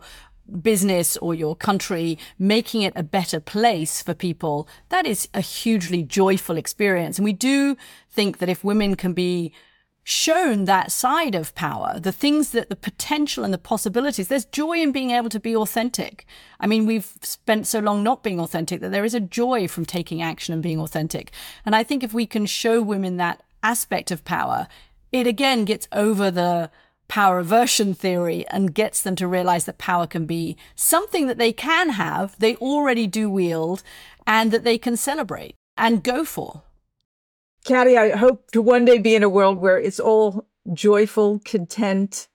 business 0.61 1.17
or 1.17 1.33
your 1.33 1.55
country, 1.55 2.17
making 2.37 2.81
it 2.81 2.93
a 2.95 3.03
better 3.03 3.39
place 3.39 4.01
for 4.01 4.13
people, 4.13 4.67
that 4.89 5.05
is 5.05 5.27
a 5.33 5.41
hugely 5.41 6.03
joyful 6.03 6.57
experience. 6.57 7.17
And 7.17 7.25
we 7.25 7.33
do 7.33 7.77
think 8.09 8.37
that 8.39 8.49
if 8.49 8.63
women 8.63 8.95
can 8.95 9.13
be 9.13 9.53
shown 10.05 10.65
that 10.65 10.91
side 10.91 11.33
of 11.33 11.55
power, 11.55 11.97
the 11.97 12.11
things 12.11 12.51
that 12.51 12.69
the 12.69 12.75
potential 12.75 13.45
and 13.45 13.53
the 13.53 13.57
possibilities, 13.57 14.27
there's 14.27 14.45
joy 14.45 14.73
in 14.73 14.91
being 14.91 15.11
able 15.11 15.29
to 15.29 15.39
be 15.39 15.55
authentic. 15.55 16.25
I 16.59 16.67
mean, 16.67 16.85
we've 16.85 17.13
spent 17.21 17.67
so 17.67 17.79
long 17.79 18.03
not 18.03 18.21
being 18.21 18.39
authentic 18.39 18.81
that 18.81 18.91
there 18.91 19.05
is 19.05 19.13
a 19.13 19.21
joy 19.21 19.67
from 19.67 19.85
taking 19.85 20.21
action 20.21 20.53
and 20.53 20.61
being 20.61 20.79
authentic. 20.79 21.31
And 21.65 21.75
I 21.75 21.83
think 21.83 22.03
if 22.03 22.13
we 22.13 22.25
can 22.25 22.45
show 22.45 22.81
women 22.81 23.15
that 23.17 23.43
aspect 23.63 24.11
of 24.11 24.25
power, 24.25 24.67
it 25.13 25.25
again 25.25 25.63
gets 25.63 25.87
over 25.93 26.29
the 26.29 26.69
power 27.07 27.39
aversion 27.39 27.93
theory 27.93 28.45
and 28.47 28.73
gets 28.73 29.01
them 29.01 29.15
to 29.15 29.27
realize 29.27 29.65
that 29.65 29.77
power 29.77 30.07
can 30.07 30.25
be 30.25 30.57
something 30.75 31.27
that 31.27 31.37
they 31.37 31.53
can 31.53 31.89
have, 31.89 32.37
they 32.39 32.55
already 32.57 33.07
do 33.07 33.29
wield, 33.29 33.83
and 34.25 34.51
that 34.51 34.63
they 34.63 34.77
can 34.77 34.97
celebrate 34.97 35.55
and 35.77 36.03
go 36.03 36.23
for. 36.25 36.63
Katty, 37.65 37.97
I 37.97 38.15
hope 38.17 38.51
to 38.51 38.61
one 38.61 38.85
day 38.85 38.97
be 38.97 39.15
in 39.15 39.23
a 39.23 39.29
world 39.29 39.57
where 39.57 39.79
it's 39.79 39.99
all 39.99 40.47
joyful, 40.73 41.39
content, 41.39 42.27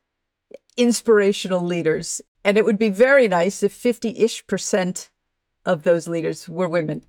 inspirational 0.76 1.60
leaders. 1.60 2.20
And 2.44 2.56
it 2.56 2.64
would 2.64 2.78
be 2.78 2.88
very 2.88 3.28
nice 3.28 3.62
if 3.62 3.72
50 3.72 4.16
ish 4.18 4.46
percent 4.46 5.10
of 5.66 5.82
those 5.82 6.08
leaders 6.08 6.48
were 6.48 6.68
women. 6.68 7.04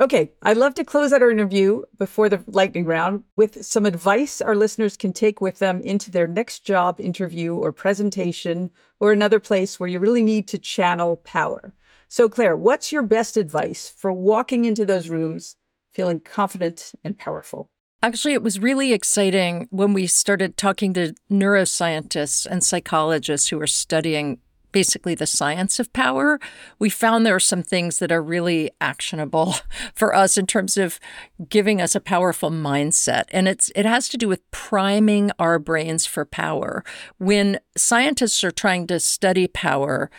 Okay, 0.00 0.30
I'd 0.42 0.56
love 0.56 0.74
to 0.74 0.84
close 0.84 1.12
out 1.12 1.22
our 1.22 1.30
interview 1.30 1.82
before 1.98 2.28
the 2.28 2.44
lightning 2.46 2.84
round 2.84 3.24
with 3.34 3.64
some 3.64 3.84
advice 3.84 4.40
our 4.40 4.54
listeners 4.54 4.96
can 4.96 5.12
take 5.12 5.40
with 5.40 5.58
them 5.58 5.80
into 5.80 6.12
their 6.12 6.28
next 6.28 6.60
job 6.60 7.00
interview 7.00 7.56
or 7.56 7.72
presentation 7.72 8.70
or 9.00 9.10
another 9.10 9.40
place 9.40 9.80
where 9.80 9.88
you 9.88 9.98
really 9.98 10.22
need 10.22 10.46
to 10.48 10.58
channel 10.58 11.16
power. 11.16 11.74
So, 12.06 12.28
Claire, 12.28 12.56
what's 12.56 12.92
your 12.92 13.02
best 13.02 13.36
advice 13.36 13.88
for 13.88 14.12
walking 14.12 14.64
into 14.64 14.86
those 14.86 15.08
rooms 15.08 15.56
feeling 15.92 16.20
confident 16.20 16.92
and 17.02 17.18
powerful? 17.18 17.68
Actually, 18.00 18.34
it 18.34 18.42
was 18.44 18.60
really 18.60 18.92
exciting 18.92 19.66
when 19.70 19.94
we 19.94 20.06
started 20.06 20.56
talking 20.56 20.94
to 20.94 21.12
neuroscientists 21.28 22.46
and 22.46 22.62
psychologists 22.62 23.48
who 23.48 23.60
are 23.60 23.66
studying 23.66 24.38
basically 24.78 25.16
the 25.16 25.26
science 25.26 25.80
of 25.80 25.92
power, 25.92 26.38
we 26.78 26.88
found 26.88 27.26
there 27.26 27.34
are 27.34 27.40
some 27.40 27.64
things 27.64 27.98
that 27.98 28.12
are 28.12 28.22
really 28.22 28.70
actionable 28.80 29.56
for 29.92 30.14
us 30.14 30.38
in 30.38 30.46
terms 30.46 30.76
of 30.76 31.00
giving 31.48 31.80
us 31.80 31.96
a 31.96 32.00
powerful 32.00 32.48
mindset. 32.48 33.24
And 33.32 33.48
it's 33.48 33.72
it 33.74 33.84
has 33.84 34.08
to 34.10 34.16
do 34.16 34.28
with 34.28 34.48
priming 34.52 35.32
our 35.36 35.58
brains 35.58 36.06
for 36.06 36.24
power. 36.24 36.84
When 37.18 37.58
scientists 37.76 38.44
are 38.44 38.52
trying 38.52 38.86
to 38.86 39.00
study 39.00 39.48
power, 39.48 40.12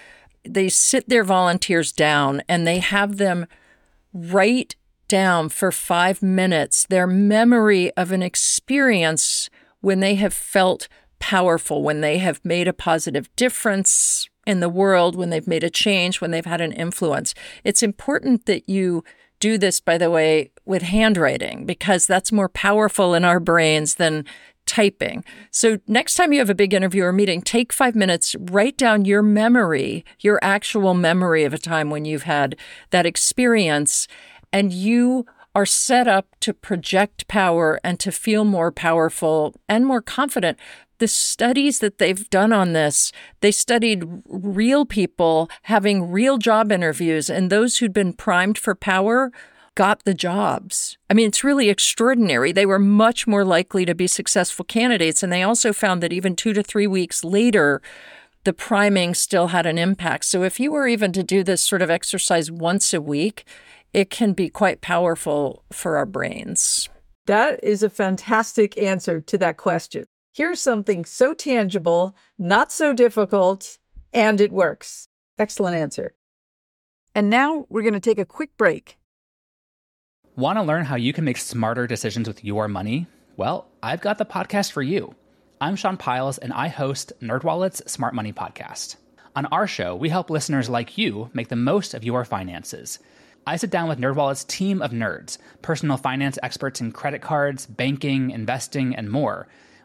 they 0.44 0.68
sit 0.68 1.08
their 1.08 1.24
volunteers 1.24 1.94
down 1.94 2.42
and 2.50 2.68
they 2.68 2.80
have 2.80 3.16
them 3.16 3.48
write 4.14 4.76
down 5.08 5.48
for 5.48 5.72
five 5.72 6.22
minutes 6.22 6.86
their 6.86 7.08
memory 7.08 7.92
of 7.96 8.12
an 8.12 8.22
experience 8.22 9.50
when 9.80 10.02
they 10.02 10.16
have 10.16 10.34
felt 10.34 10.90
powerful, 11.20 11.82
when 11.82 12.02
they 12.02 12.18
have 12.18 12.44
made 12.44 12.68
a 12.68 12.74
positive 12.74 13.34
difference 13.38 14.29
in 14.50 14.60
the 14.60 14.70
world, 14.70 15.16
when 15.16 15.30
they've 15.30 15.48
made 15.48 15.64
a 15.64 15.70
change, 15.70 16.20
when 16.20 16.32
they've 16.32 16.46
had 16.46 16.60
an 16.60 16.72
influence. 16.72 17.34
It's 17.64 17.84
important 17.84 18.46
that 18.48 18.68
you 18.68 19.04
do 19.40 19.58
this, 19.58 19.80
by 19.80 19.98
the 19.98 20.10
way, 20.10 20.52
with 20.66 20.82
handwriting 20.82 21.66
because 21.66 22.06
that's 22.06 22.32
more 22.32 22.50
powerful 22.50 23.14
in 23.14 23.24
our 23.24 23.40
brains 23.40 23.96
than 23.96 24.26
typing. 24.66 25.24
So, 25.52 25.80
next 25.88 26.16
time 26.16 26.34
you 26.34 26.40
have 26.40 26.50
a 26.50 26.56
big 26.56 26.74
interview 26.74 27.04
or 27.04 27.14
meeting, 27.14 27.42
take 27.42 27.72
five 27.72 27.96
minutes, 27.96 28.36
write 28.40 28.78
down 28.78 29.06
your 29.06 29.24
memory, 29.24 30.04
your 30.20 30.40
actual 30.42 30.94
memory 30.94 31.44
of 31.44 31.54
a 31.54 31.58
time 31.58 31.90
when 31.90 32.06
you've 32.06 32.24
had 32.24 32.56
that 32.92 33.06
experience, 33.06 34.08
and 34.52 34.74
you 34.74 35.26
are 35.56 35.66
set 35.66 36.08
up 36.08 36.28
to 36.42 36.54
project 36.54 37.28
power 37.28 37.80
and 37.84 38.00
to 38.00 38.12
feel 38.12 38.46
more 38.46 38.72
powerful 38.72 39.56
and 39.68 39.86
more 39.86 40.02
confident. 40.02 40.58
The 41.00 41.08
studies 41.08 41.80
that 41.80 41.98
they've 41.98 42.30
done 42.30 42.54
on 42.54 42.74
this, 42.74 43.12
they 43.42 43.52
studied 43.52 44.04
real 44.26 44.86
people 44.86 45.50
having 45.64 46.12
real 46.12 46.38
job 46.38 46.72
interviews, 46.72 47.30
and 47.30 47.50
those 47.50 47.78
who'd 47.78 47.94
been 47.94 48.14
primed 48.14 48.58
for 48.58 48.76
power 48.76 49.32
got 49.76 50.04
the 50.04 50.14
jobs. 50.14 50.98
I 51.10 51.14
mean, 51.14 51.28
it's 51.28 51.42
really 51.42 51.70
extraordinary. 51.70 52.52
They 52.52 52.66
were 52.66 52.80
much 52.80 53.28
more 53.28 53.46
likely 53.46 53.86
to 53.86 53.96
be 53.96 54.08
successful 54.08 54.66
candidates. 54.66 55.24
And 55.24 55.32
they 55.32 55.42
also 55.42 55.72
found 55.72 56.04
that 56.04 56.12
even 56.12 56.36
two 56.36 56.52
to 56.52 56.62
three 56.62 56.88
weeks 56.88 57.24
later, 57.24 57.82
the 58.44 58.52
priming 58.52 59.14
still 59.14 59.48
had 59.48 59.66
an 59.66 59.78
impact. 59.78 60.26
So 60.26 60.44
if 60.44 60.60
you 60.60 60.74
were 60.74 60.86
even 60.86 61.14
to 61.14 61.24
do 61.24 61.46
this 61.46 61.62
sort 61.62 61.82
of 61.82 61.90
exercise 61.90 62.52
once 62.52 62.94
a 62.94 63.00
week, 63.00 63.46
it 63.94 64.10
can 64.10 64.34
be 64.34 64.50
quite 64.50 64.82
powerful 64.82 65.64
for 65.72 65.96
our 65.96 66.06
brains. 66.06 66.90
That 67.26 67.64
is 67.64 67.82
a 67.82 67.90
fantastic 67.90 68.78
answer 68.78 69.22
to 69.22 69.38
that 69.38 69.56
question. 69.56 70.06
Here's 70.34 70.62
something 70.62 71.06
so 71.06 71.34
tangible, 71.34 72.16
not 72.38 72.72
so 72.72 72.94
difficult, 72.94 73.78
and 74.14 74.40
it 74.40 74.52
works. 74.52 75.08
Excellent 75.38 75.76
answer. 75.76 76.14
And 77.16 77.30
now 77.30 77.66
we're 77.70 77.82
going 77.82 77.94
to 77.94 78.00
take 78.00 78.20
a 78.20 78.26
quick 78.26 78.56
break. 78.58 78.98
Want 80.36 80.58
to 80.58 80.64
learn 80.64 80.86
how 80.86 80.96
you 80.96 81.14
can 81.14 81.26
make 81.26 81.38
smarter 81.38 81.88
decisions 81.88 82.28
with 82.28 82.44
your 82.44 82.68
money? 82.68 83.08
Well, 83.38 83.68
I've 83.82 84.02
got 84.02 84.18
the 84.18 84.26
podcast 84.26 84.72
for 84.72 84.82
you. 84.82 85.16
I'm 85.60 85.76
Sean 85.76 85.98
Pyles, 85.98 86.38
and 86.38 86.54
I 86.54 86.68
host 86.68 87.12
NerdWallet's 87.22 87.92
Smart 87.92 88.14
Money 88.14 88.32
Podcast. 88.32 88.96
On 89.36 89.46
our 89.48 89.68
show, 89.68 89.96
we 89.96 90.10
help 90.10 90.30
listeners 90.30 90.70
like 90.70 90.98
you 90.98 91.30
make 91.34 91.50
the 91.50 91.56
most 91.56 91.94
of 91.94 92.04
your 92.04 92.24
finances– 92.24 93.00
I 93.50 93.56
sit 93.56 93.72
down 93.72 93.90
with 93.90 94.00
NerdWallet's 94.00 94.44
team 94.44 94.80
of 94.80 94.92
nerds, 94.92 95.40
personal 95.64 95.98
finance 95.98 96.38
experts 96.44 96.82
in 96.82 96.92
credit 96.92 97.22
cards, 97.22 97.66
banking, 97.66 98.30
investing, 98.30 98.96
and 98.96 99.10
more. 99.10 99.48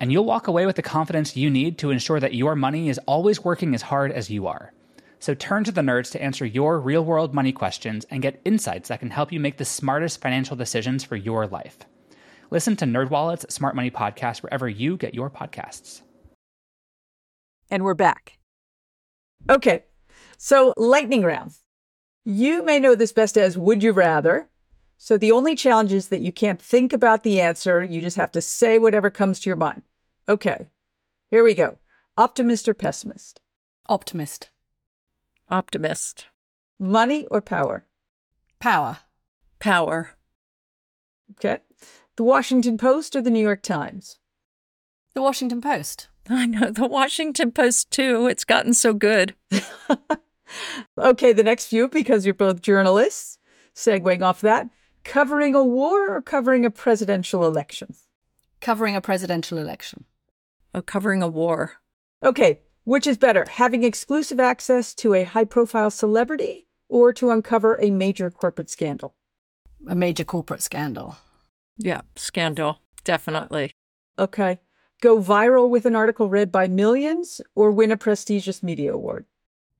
And 0.00 0.12
you'll 0.12 0.24
walk 0.24 0.46
away 0.46 0.64
with 0.64 0.76
the 0.76 0.82
confidence 0.82 1.36
you 1.36 1.50
need 1.50 1.78
to 1.78 1.90
ensure 1.90 2.20
that 2.20 2.34
your 2.34 2.54
money 2.54 2.88
is 2.88 3.00
always 3.06 3.42
working 3.42 3.74
as 3.74 3.82
hard 3.82 4.12
as 4.12 4.30
you 4.30 4.46
are. 4.46 4.72
So 5.18 5.34
turn 5.34 5.64
to 5.64 5.72
the 5.72 5.80
nerds 5.80 6.12
to 6.12 6.22
answer 6.22 6.46
your 6.46 6.78
real 6.78 7.04
world 7.04 7.34
money 7.34 7.50
questions 7.50 8.06
and 8.10 8.22
get 8.22 8.40
insights 8.44 8.88
that 8.88 9.00
can 9.00 9.10
help 9.10 9.32
you 9.32 9.40
make 9.40 9.56
the 9.56 9.64
smartest 9.64 10.20
financial 10.20 10.56
decisions 10.56 11.02
for 11.02 11.16
your 11.16 11.46
life. 11.46 11.78
Listen 12.50 12.76
to 12.76 12.84
NerdWallet's 12.84 13.52
Smart 13.52 13.74
Money 13.74 13.90
Podcast 13.90 14.42
wherever 14.42 14.68
you 14.68 14.96
get 14.96 15.14
your 15.14 15.28
podcasts. 15.28 16.02
And 17.70 17.84
we're 17.84 17.94
back. 17.94 18.38
Okay, 19.50 19.84
so 20.36 20.72
lightning 20.76 21.22
round. 21.22 21.52
You 22.24 22.62
may 22.62 22.78
know 22.78 22.94
this 22.94 23.12
best 23.12 23.36
as 23.36 23.58
Would 23.58 23.82
You 23.82 23.92
Rather, 23.92 24.48
so 24.98 25.16
the 25.16 25.32
only 25.32 25.54
challenge 25.54 25.92
is 25.92 26.08
that 26.08 26.20
you 26.20 26.32
can't 26.32 26.60
think 26.60 26.92
about 26.92 27.22
the 27.22 27.40
answer. 27.40 27.84
You 27.84 28.00
just 28.00 28.16
have 28.16 28.32
to 28.32 28.40
say 28.40 28.78
whatever 28.78 29.10
comes 29.10 29.40
to 29.40 29.50
your 29.50 29.56
mind. 29.56 29.82
Okay, 30.28 30.68
here 31.30 31.42
we 31.42 31.54
go. 31.54 31.78
Optimist 32.18 32.68
or 32.68 32.74
pessimist? 32.74 33.40
Optimist. 33.88 34.50
Optimist. 35.48 36.26
Money 36.78 37.26
or 37.30 37.40
power? 37.40 37.86
Power. 38.60 38.98
Power. 39.58 40.10
Okay. 41.32 41.60
The 42.16 42.24
Washington 42.24 42.76
Post 42.76 43.16
or 43.16 43.22
the 43.22 43.30
New 43.30 43.42
York 43.42 43.62
Times? 43.62 44.18
The 45.14 45.22
Washington 45.22 45.62
Post. 45.62 46.08
I 46.28 46.44
know, 46.44 46.70
the 46.70 46.86
Washington 46.86 47.50
Post 47.50 47.90
too. 47.90 48.26
It's 48.26 48.44
gotten 48.44 48.74
so 48.74 48.92
good. 48.92 49.34
okay, 50.98 51.32
the 51.32 51.42
next 51.42 51.66
few, 51.66 51.88
because 51.88 52.26
you're 52.26 52.34
both 52.34 52.60
journalists, 52.60 53.38
segueing 53.74 54.22
off 54.22 54.42
that. 54.42 54.68
Covering 55.04 55.54
a 55.54 55.64
war 55.64 56.14
or 56.14 56.20
covering 56.20 56.66
a 56.66 56.70
presidential 56.70 57.46
election? 57.46 57.94
Covering 58.60 58.94
a 58.94 59.00
presidential 59.00 59.56
election. 59.56 60.04
Oh, 60.78 60.82
covering 60.82 61.24
a 61.24 61.28
war. 61.28 61.72
Okay, 62.22 62.60
which 62.84 63.06
is 63.08 63.18
better, 63.18 63.44
having 63.50 63.82
exclusive 63.82 64.38
access 64.38 64.94
to 64.94 65.12
a 65.12 65.24
high 65.24 65.44
profile 65.44 65.90
celebrity 65.90 66.68
or 66.88 67.12
to 67.14 67.30
uncover 67.30 67.74
a 67.80 67.90
major 67.90 68.30
corporate 68.30 68.70
scandal? 68.70 69.16
A 69.88 69.96
major 69.96 70.22
corporate 70.22 70.62
scandal. 70.62 71.16
Yeah, 71.78 72.02
scandal, 72.14 72.78
definitely. 73.02 73.72
Okay. 74.20 74.60
Go 75.00 75.18
viral 75.20 75.68
with 75.68 75.84
an 75.84 75.96
article 75.96 76.28
read 76.28 76.52
by 76.52 76.68
millions 76.68 77.40
or 77.56 77.72
win 77.72 77.90
a 77.90 77.96
prestigious 77.96 78.62
media 78.62 78.94
award? 78.94 79.26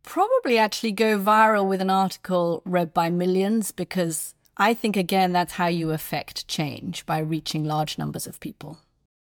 Probably 0.03 0.59
actually 0.59 0.93
go 0.93 1.17
viral 1.17 1.69
with 1.69 1.81
an 1.81 1.91
article 1.91 2.63
read 2.65 2.93
by 2.93 3.09
millions 3.09 3.71
because 3.71 4.35
I 4.57 4.75
think, 4.75 4.97
again, 4.97 5.33
that's 5.33 5.53
how 5.53 5.69
you 5.69 5.93
affect 5.93 6.49
change 6.49 7.07
by 7.07 7.19
reaching 7.19 7.65
large 7.65 7.99
numbers 7.99 8.27
of 8.27 8.41
people. 8.41 8.79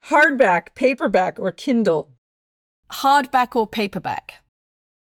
Hardback, 0.07 0.75
paperback, 0.75 1.39
or 1.39 1.53
Kindle? 1.53 2.11
Hardback 2.91 3.55
or 3.55 3.67
paperback? 3.67 4.43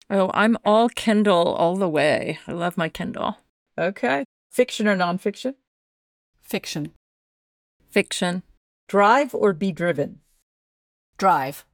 Oh, 0.10 0.32
I'm 0.34 0.58
all 0.66 0.90
Kindle 0.90 1.54
all 1.54 1.76
the 1.76 1.88
way. 1.88 2.40
I 2.48 2.52
love 2.54 2.78
my 2.78 2.90
Kindle. 2.90 3.38
Okay. 3.78 4.26
Fiction 4.50 4.88
or 4.88 4.98
nonfiction? 4.98 5.56
Fiction. 6.42 6.92
Fiction. 7.90 8.44
Drive 8.88 9.36
or 9.36 9.54
be 9.54 9.72
driven? 9.72 10.20
Drive. 11.18 11.66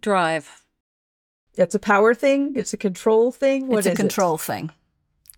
Drive. 0.00 0.64
It's 1.54 1.74
a 1.74 1.78
power 1.78 2.14
thing? 2.14 2.52
It's 2.56 2.72
a 2.72 2.76
control 2.76 3.32
thing? 3.32 3.68
What 3.68 3.78
it's 3.78 3.86
a 3.86 3.94
control 3.94 4.34
it? 4.34 4.40
thing 4.40 4.70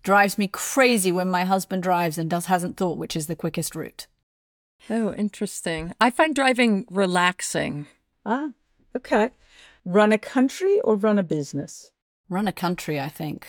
drives 0.03 0.37
me 0.37 0.47
crazy 0.47 1.11
when 1.11 1.29
my 1.29 1.45
husband 1.45 1.83
drives 1.83 2.17
and 2.17 2.29
does 2.29 2.47
hasn't 2.47 2.77
thought 2.77 2.97
which 2.97 3.15
is 3.15 3.27
the 3.27 3.35
quickest 3.35 3.75
route. 3.75 4.07
Oh, 4.89 5.13
interesting. 5.13 5.93
I 6.01 6.09
find 6.09 6.35
driving 6.35 6.85
relaxing. 6.89 7.87
Ah, 8.25 8.49
okay. 8.95 9.31
Run 9.85 10.11
a 10.11 10.17
country 10.17 10.79
or 10.81 10.95
run 10.95 11.19
a 11.19 11.23
business? 11.23 11.91
Run 12.29 12.47
a 12.47 12.51
country, 12.53 12.99
I 12.99 13.09
think. 13.09 13.47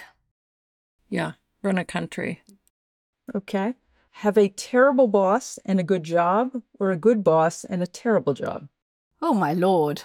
Yeah, 1.09 1.33
run 1.63 1.79
a 1.79 1.85
country. 1.85 2.43
Okay. 3.35 3.75
Have 4.17 4.37
a 4.37 4.49
terrible 4.49 5.09
boss 5.09 5.59
and 5.65 5.81
a 5.81 5.85
good 5.85 6.05
job, 6.05 6.63
or 6.79 6.91
a 6.91 6.97
good 6.97 7.25
boss 7.25 7.65
and 7.65 7.83
a 7.83 7.87
terrible 7.87 8.35
job? 8.35 8.69
Oh, 9.23 9.33
my 9.33 9.55
lord. 9.55 10.03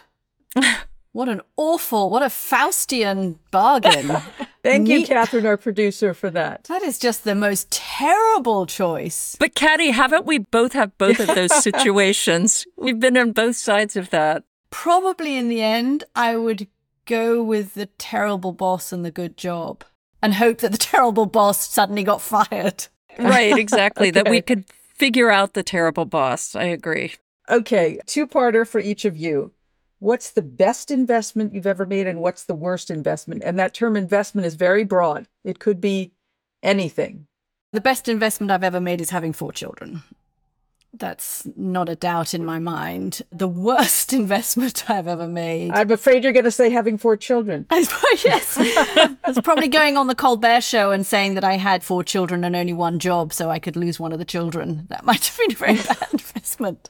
What 1.11 1.29
an 1.29 1.41
awful, 1.57 2.09
what 2.09 2.21
a 2.21 2.27
Faustian 2.27 3.39
bargain. 3.51 4.11
Thank 4.63 4.87
you, 4.87 5.05
Catherine, 5.05 5.45
our 5.45 5.57
producer, 5.57 6.13
for 6.13 6.29
that. 6.31 6.65
That 6.65 6.81
is 6.81 6.99
just 6.99 7.23
the 7.23 7.35
most 7.35 7.71
terrible 7.71 8.65
choice. 8.65 9.35
But, 9.39 9.55
Katty, 9.55 9.91
haven't 9.91 10.25
we 10.25 10.39
both 10.39 10.73
have 10.73 10.97
both 10.97 11.19
of 11.19 11.27
those 11.27 11.55
situations? 11.63 12.65
We've 12.75 12.99
been 12.99 13.17
on 13.17 13.31
both 13.31 13.55
sides 13.55 13.95
of 13.95 14.09
that. 14.09 14.43
Probably 14.69 15.37
in 15.37 15.47
the 15.47 15.61
end, 15.61 16.03
I 16.15 16.35
would 16.35 16.67
go 17.05 17.41
with 17.41 17.73
the 17.73 17.85
terrible 17.97 18.51
boss 18.51 18.91
and 18.91 19.05
the 19.05 19.11
good 19.11 19.37
job 19.37 19.83
and 20.21 20.35
hope 20.35 20.59
that 20.59 20.71
the 20.71 20.77
terrible 20.77 21.25
boss 21.25 21.69
suddenly 21.69 22.03
got 22.03 22.21
fired. 22.21 22.87
Right, 23.17 23.57
exactly. 23.57 24.09
okay. 24.09 24.11
That 24.11 24.29
we 24.29 24.41
could 24.43 24.65
figure 24.69 25.31
out 25.31 25.53
the 25.53 25.63
terrible 25.63 26.05
boss. 26.05 26.55
I 26.55 26.63
agree. 26.65 27.15
Okay, 27.49 27.99
two 28.05 28.27
parter 28.27 28.67
for 28.67 28.79
each 28.79 29.05
of 29.05 29.15
you 29.15 29.53
what's 29.99 30.31
the 30.31 30.41
best 30.41 30.91
investment 30.91 31.53
you've 31.53 31.67
ever 31.67 31.85
made 31.85 32.07
and 32.07 32.19
what's 32.19 32.43
the 32.43 32.55
worst 32.55 32.89
investment? 32.89 33.43
And 33.43 33.57
that 33.59 33.73
term 33.73 33.95
investment 33.95 34.45
is 34.45 34.55
very 34.55 34.83
broad. 34.83 35.27
It 35.43 35.59
could 35.59 35.81
be 35.81 36.13
anything. 36.63 37.27
The 37.73 37.81
best 37.81 38.07
investment 38.07 38.51
I've 38.51 38.63
ever 38.63 38.79
made 38.79 39.01
is 39.01 39.09
having 39.09 39.33
four 39.33 39.51
children. 39.51 40.03
That's 40.93 41.47
not 41.55 41.89
a 41.89 41.95
doubt 41.95 42.33
in 42.33 42.45
my 42.45 42.59
mind. 42.59 43.21
The 43.31 43.47
worst 43.47 44.13
investment 44.21 44.89
I've 44.89 45.07
ever 45.07 45.27
made. 45.27 45.71
I'm 45.71 45.91
afraid 45.91 46.23
you're 46.23 46.33
going 46.33 46.45
to 46.45 46.51
say 46.51 46.69
having 46.69 46.97
four 46.97 47.17
children. 47.17 47.65
yes. 47.71 48.57
It's 49.27 49.41
probably 49.41 49.67
going 49.67 49.97
on 49.97 50.07
the 50.07 50.15
Colbert 50.15 50.61
show 50.61 50.91
and 50.91 51.05
saying 51.05 51.33
that 51.33 51.43
I 51.43 51.57
had 51.57 51.83
four 51.83 52.01
children 52.01 52.45
and 52.45 52.55
only 52.55 52.71
one 52.71 52.97
job 52.97 53.33
so 53.33 53.49
I 53.49 53.59
could 53.59 53.75
lose 53.75 53.99
one 53.99 54.13
of 54.13 54.19
the 54.19 54.25
children. 54.25 54.87
That 54.89 55.03
might 55.03 55.25
have 55.25 55.37
been 55.37 55.51
a 55.51 55.55
very 55.55 55.75
bad 55.75 56.07
investment. 56.13 56.89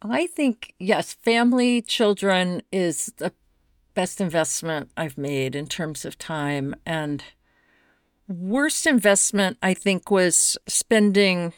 I 0.00 0.26
think, 0.26 0.74
yes, 0.78 1.12
family, 1.12 1.82
children 1.82 2.62
is 2.70 3.12
the 3.16 3.32
best 3.94 4.20
investment 4.20 4.90
I've 4.96 5.18
made 5.18 5.56
in 5.56 5.66
terms 5.66 6.04
of 6.04 6.18
time. 6.18 6.74
And 6.86 7.24
worst 8.28 8.86
investment, 8.86 9.58
I 9.62 9.74
think, 9.74 10.10
was 10.10 10.56
spending 10.68 11.52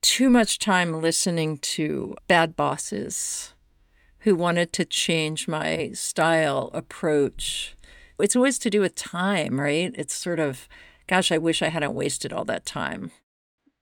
too 0.00 0.28
much 0.28 0.58
time 0.58 1.00
listening 1.00 1.58
to 1.58 2.16
bad 2.26 2.56
bosses 2.56 3.54
who 4.20 4.34
wanted 4.34 4.72
to 4.72 4.84
change 4.84 5.46
my 5.46 5.90
style, 5.94 6.70
approach. 6.74 7.76
It's 8.18 8.36
always 8.36 8.58
to 8.60 8.70
do 8.70 8.80
with 8.80 8.94
time, 8.94 9.60
right? 9.60 9.92
It's 9.96 10.14
sort 10.14 10.40
of, 10.40 10.68
gosh, 11.06 11.30
I 11.30 11.38
wish 11.38 11.62
I 11.62 11.68
hadn't 11.68 11.94
wasted 11.94 12.32
all 12.32 12.44
that 12.46 12.66
time. 12.66 13.10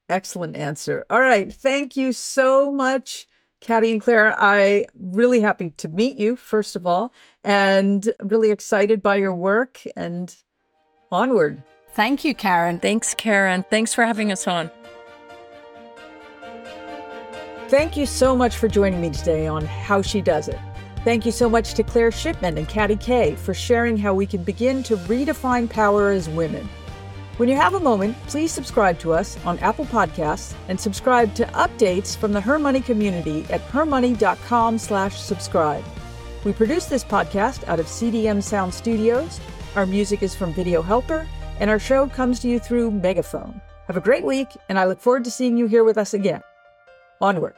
Excellent 0.09 0.57
answer. 0.57 1.07
All 1.09 1.21
right. 1.21 1.53
Thank 1.53 1.97
you 1.97 2.13
so 2.13 2.73
much, 2.73 3.27
Katty 3.61 3.93
and 3.93 4.01
Claire. 4.01 4.35
I 4.39 4.87
really 4.99 5.41
happy 5.41 5.71
to 5.77 5.89
meet 5.89 6.17
you, 6.17 6.37
first 6.37 6.77
of 6.77 6.87
all, 6.87 7.13
and 7.45 8.13
really 8.23 8.51
excited 8.51 9.03
by 9.03 9.17
your 9.17 9.35
work 9.35 9.81
and 9.97 10.35
onward. 11.13 11.63
Thank 11.93 12.25
you, 12.25 12.35
Karen. 12.35 12.79
Thanks, 12.79 13.15
Karen. 13.15 13.65
Thanks 13.69 13.93
for 13.93 14.05
having 14.05 14.33
us 14.33 14.47
on. 14.47 14.71
Thank 17.69 17.97
you 17.97 18.07
so 18.07 18.35
much 18.35 18.57
for 18.57 18.67
joining 18.67 19.01
me 19.01 19.11
today 19.11 19.47
on 19.47 19.65
How 19.65 20.03
She 20.03 20.21
Does 20.21 20.49
It. 20.49 20.59
Thank 21.05 21.25
you 21.25 21.33
so 21.33 21.49
much 21.49 21.75
to 21.75 21.83
Claire 21.83 22.11
Shipman 22.11 22.59
and 22.59 22.69
Katty 22.69 22.97
Kay 22.97 23.35
for 23.35 23.55
sharing 23.55 23.97
how 23.97 24.13
we 24.13 24.27
can 24.27 24.43
begin 24.43 24.83
to 24.83 24.97
redefine 24.97 25.71
power 25.71 26.11
as 26.11 26.29
women. 26.29 26.69
When 27.41 27.49
you 27.49 27.57
have 27.57 27.73
a 27.73 27.81
moment, 27.81 28.19
please 28.27 28.53
subscribe 28.53 28.99
to 28.99 29.15
us 29.15 29.43
on 29.47 29.59
Apple 29.61 29.87
Podcasts 29.87 30.53
and 30.69 30.79
subscribe 30.79 31.35
to 31.37 31.47
updates 31.47 32.15
from 32.15 32.35
the 32.35 32.41
Her 32.43 32.59
Money 32.59 32.83
community 32.83 33.47
at 33.49 33.63
hermoney.com 33.63 34.77
slash 34.77 35.19
subscribe. 35.19 35.83
We 36.45 36.53
produce 36.53 36.85
this 36.85 37.03
podcast 37.03 37.67
out 37.67 37.81
of 37.81 37.87
CDM 37.87 38.43
Sound 38.43 38.75
Studios. 38.75 39.41
Our 39.75 39.87
music 39.87 40.23
is 40.23 40.35
from 40.35 40.53
Video 40.53 40.83
Helper, 40.83 41.27
and 41.61 41.71
our 41.71 41.79
show 41.79 42.09
comes 42.09 42.41
to 42.41 42.49
you 42.49 42.59
through 42.59 42.91
Megaphone. 42.91 43.59
Have 43.87 43.97
a 43.97 44.03
great 44.03 44.23
week, 44.23 44.49
and 44.69 44.79
I 44.79 44.85
look 44.85 45.01
forward 45.01 45.25
to 45.25 45.31
seeing 45.31 45.57
you 45.57 45.67
here 45.67 45.83
with 45.83 45.97
us 45.97 46.13
again. 46.13 46.43
Onward. 47.23 47.55